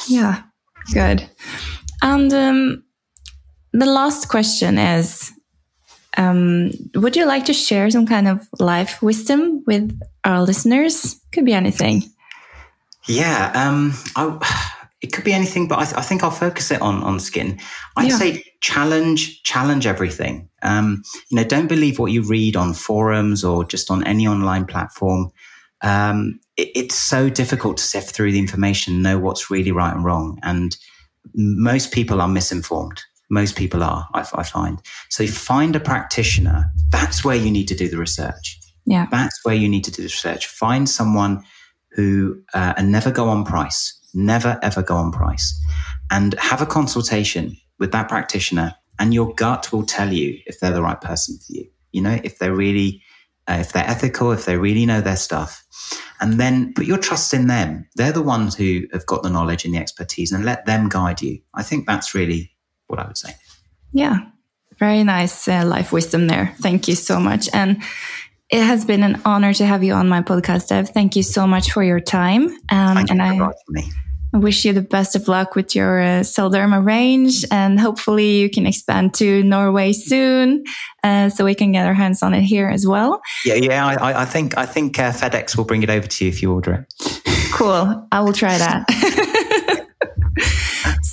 Yeah. 0.07 0.42
Good. 0.92 1.28
And 2.03 2.32
um, 2.32 2.84
the 3.72 3.86
last 3.86 4.28
question 4.28 4.78
is 4.78 5.32
um, 6.16 6.70
would 6.94 7.16
you 7.16 7.26
like 7.26 7.44
to 7.46 7.52
share 7.52 7.90
some 7.90 8.06
kind 8.06 8.28
of 8.28 8.48
life 8.59 9.02
wisdom 9.02 9.62
with 9.66 9.98
our 10.24 10.42
listeners? 10.42 11.20
Could 11.32 11.44
be 11.44 11.52
anything. 11.52 12.04
Yeah, 13.06 13.52
um, 13.54 13.94
I, 14.16 14.74
it 15.00 15.12
could 15.12 15.24
be 15.24 15.32
anything, 15.32 15.68
but 15.68 15.78
I, 15.78 15.84
th- 15.84 15.96
I, 15.96 16.02
think 16.02 16.22
I'll 16.22 16.30
focus 16.30 16.70
it 16.70 16.82
on 16.82 17.02
on 17.02 17.20
skin. 17.20 17.59
I'd 17.96 18.09
yeah. 18.09 18.18
say 18.18 18.44
challenge 18.61 19.42
challenge 19.42 19.86
everything. 19.86 20.48
Um, 20.62 21.02
you 21.30 21.36
know, 21.36 21.44
don't 21.44 21.68
believe 21.68 21.98
what 21.98 22.12
you 22.12 22.22
read 22.22 22.56
on 22.56 22.74
forums 22.74 23.44
or 23.44 23.64
just 23.64 23.90
on 23.90 24.04
any 24.04 24.26
online 24.26 24.66
platform. 24.66 25.30
Um, 25.82 26.40
it, 26.56 26.70
it's 26.74 26.96
so 26.96 27.30
difficult 27.30 27.76
to 27.76 27.84
sift 27.84 28.11
through 28.11 28.32
the 28.32 28.38
information, 28.38 29.02
know 29.02 29.18
what's 29.18 29.50
really 29.50 29.72
right 29.72 29.94
and 29.94 30.04
wrong, 30.04 30.38
and 30.42 30.76
most 31.34 31.92
people 31.92 32.20
are 32.20 32.28
misinformed. 32.28 33.02
Most 33.31 33.57
people 33.57 33.83
are, 33.83 34.09
I, 34.14 34.26
I 34.35 34.43
find. 34.43 34.81
So 35.11 35.26
find 35.26 35.76
a 35.76 35.81
practitioner. 35.81 36.70
That's 36.91 37.24
where 37.24 37.37
you 37.37 37.51
need 37.51 37.68
to 37.68 37.74
do 37.74 37.89
the 37.89 37.99
research. 37.99 38.59
Yeah. 38.87 39.07
That's 39.11 39.45
where 39.45 39.55
you 39.55 39.68
need 39.68 39.85
to 39.85 39.91
do 39.91 40.03
the 40.03 40.07
research. 40.07 40.47
Find 40.47 40.89
someone 40.89 41.43
who, 41.93 42.41
uh, 42.55 42.74
and 42.76 42.91
never 42.91 43.11
go 43.11 43.29
on 43.29 43.45
price. 43.45 43.95
Never 44.14 44.59
ever 44.62 44.83
go 44.83 44.97
on 44.97 45.12
price. 45.12 45.59
And 46.11 46.35
have 46.35 46.62
a 46.62 46.66
consultation 46.66 47.57
with 47.79 47.93
that 47.93 48.09
practitioner 48.09 48.74
and 48.99 49.14
your 49.14 49.33
gut 49.35 49.72
will 49.72 49.85
tell 49.85 50.12
you 50.12 50.39
if 50.47 50.61
they're 50.61 50.72
the 50.72 50.83
right 50.83 51.01
person 51.01 51.39
for 51.39 51.53
you. 51.53 51.66
You 51.93 52.03
know, 52.03 52.18
if 52.24 52.39
they're 52.39 52.55
really, 52.55 53.03
uh, 53.49 53.59
if 53.61 53.72
they're 53.72 53.87
ethical, 53.87 54.33
if 54.33 54.45
they 54.45 54.57
really 54.57 54.87
know 54.87 55.01
their 55.01 55.16
stuff. 55.16 55.64
And 56.20 56.35
then 56.35 56.74
put 56.74 56.87
your 56.87 56.99
trust 56.99 57.33
in 57.33 57.47
them. 57.47 57.87
They're 57.95 58.12
the 58.12 58.22
ones 58.22 58.57
who 58.57 58.83
have 58.93 59.07
got 59.07 59.22
the 59.22 59.31
knowledge 59.31 59.64
and 59.64 59.74
the 59.74 59.79
expertise 59.79 60.33
and 60.33 60.45
let 60.45 60.66
them 60.66 60.89
guide 60.89 61.22
you. 61.22 61.39
I 61.55 61.62
think 61.62 61.87
that's 61.87 62.14
really 62.14 62.51
what 62.89 62.99
I 62.99 63.07
would 63.07 63.16
say. 63.16 63.34
Yeah, 63.93 64.18
very 64.78 65.05
nice 65.05 65.49
uh, 65.49 65.64
life 65.64 65.93
wisdom 65.93 66.26
there. 66.26 66.55
Thank 66.61 66.89
you 66.89 66.95
so 66.95 67.20
much. 67.20 67.49
And 67.53 67.82
it 68.51 68.62
has 68.62 68.84
been 68.84 69.03
an 69.03 69.20
honor 69.24 69.53
to 69.55 69.66
have 69.66 69.84
you 69.84 69.93
on 69.93 70.09
my 70.09 70.22
podcast, 70.22 70.68
Dev. 70.68 70.91
Thank 70.91 71.16
you 71.16 71.22
so 71.22 71.47
much 71.47 71.70
for 71.70 71.82
your 71.82 72.01
time. 72.01 72.49
Um, 72.70 73.07
and 73.11 73.22
I 73.22 73.51
wish 74.32 74.64
you 74.64 74.72
the 74.72 74.82
best 74.82 75.16
of 75.16 75.28
luck 75.28 75.55
with 75.55 75.74
your 75.74 76.01
uh, 76.01 76.20
Selderma 76.20 76.84
range. 76.84 77.45
And 77.51 77.78
hopefully 77.78 78.39
you 78.39 78.51
can 78.51 78.66
expand 78.66 79.14
to 79.14 79.43
Norway 79.43 79.93
soon 79.93 80.64
uh, 81.03 81.28
so 81.28 81.45
we 81.45 81.55
can 81.55 81.72
get 81.72 81.86
our 81.86 81.95
hands 81.95 82.22
on 82.22 82.34
it 82.34 82.43
here 82.43 82.68
as 82.68 82.86
well. 82.86 83.20
Yeah, 83.45 83.55
yeah. 83.55 83.86
I, 83.86 84.22
I 84.22 84.24
think 84.24 84.57
I 84.57 84.66
think 84.66 84.99
uh, 84.99 85.12
FedEx 85.12 85.57
will 85.57 85.64
bring 85.64 85.82
it 85.82 85.91
over 85.91 86.07
to 86.07 86.24
you 86.24 86.30
if 86.30 86.43
you 86.43 86.53
order 86.53 86.86
it. 86.86 87.20
Cool. 87.53 88.07
I 88.12 88.20
will 88.20 88.32
try 88.34 88.57
that. 88.57 89.24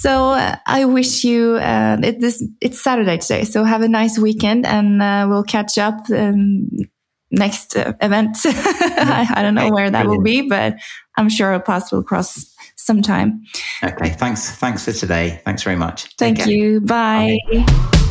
So 0.05 0.33
uh, 0.33 0.55
I 0.67 0.85
wish 0.85 1.23
you 1.23 1.55
uh, 1.55 1.97
it, 2.03 2.19
this 2.19 2.47
it's 2.61 2.79
Saturday 2.79 3.17
today, 3.17 3.43
so 3.43 3.63
have 3.63 3.81
a 3.81 3.87
nice 3.87 4.19
weekend, 4.19 4.63
and 4.67 5.01
uh, 5.01 5.25
we'll 5.27 5.43
catch 5.43 5.79
up 5.79 5.95
um, 6.11 6.69
next 7.31 7.75
uh, 7.75 7.93
event. 7.99 8.37
I, 8.45 9.27
I, 9.35 9.41
don't 9.41 9.55
know 9.55 9.71
where 9.71 9.89
that 9.89 10.05
will 10.05 10.21
be, 10.21 10.47
but 10.47 10.75
I'm 11.17 11.27
sure 11.27 11.53
our 11.53 11.59
paths 11.59 11.91
will 11.91 12.03
cross 12.03 12.53
sometime. 12.75 13.41
Okay, 13.83 14.09
thanks. 14.11 14.51
Thanks 14.51 14.85
for 14.85 14.91
today. 14.91 15.41
Thanks 15.43 15.63
very 15.63 15.75
much. 15.75 16.15
Thank 16.19 16.45
you. 16.45 16.81
Bye. 16.81 17.39
Bye. 17.51 18.01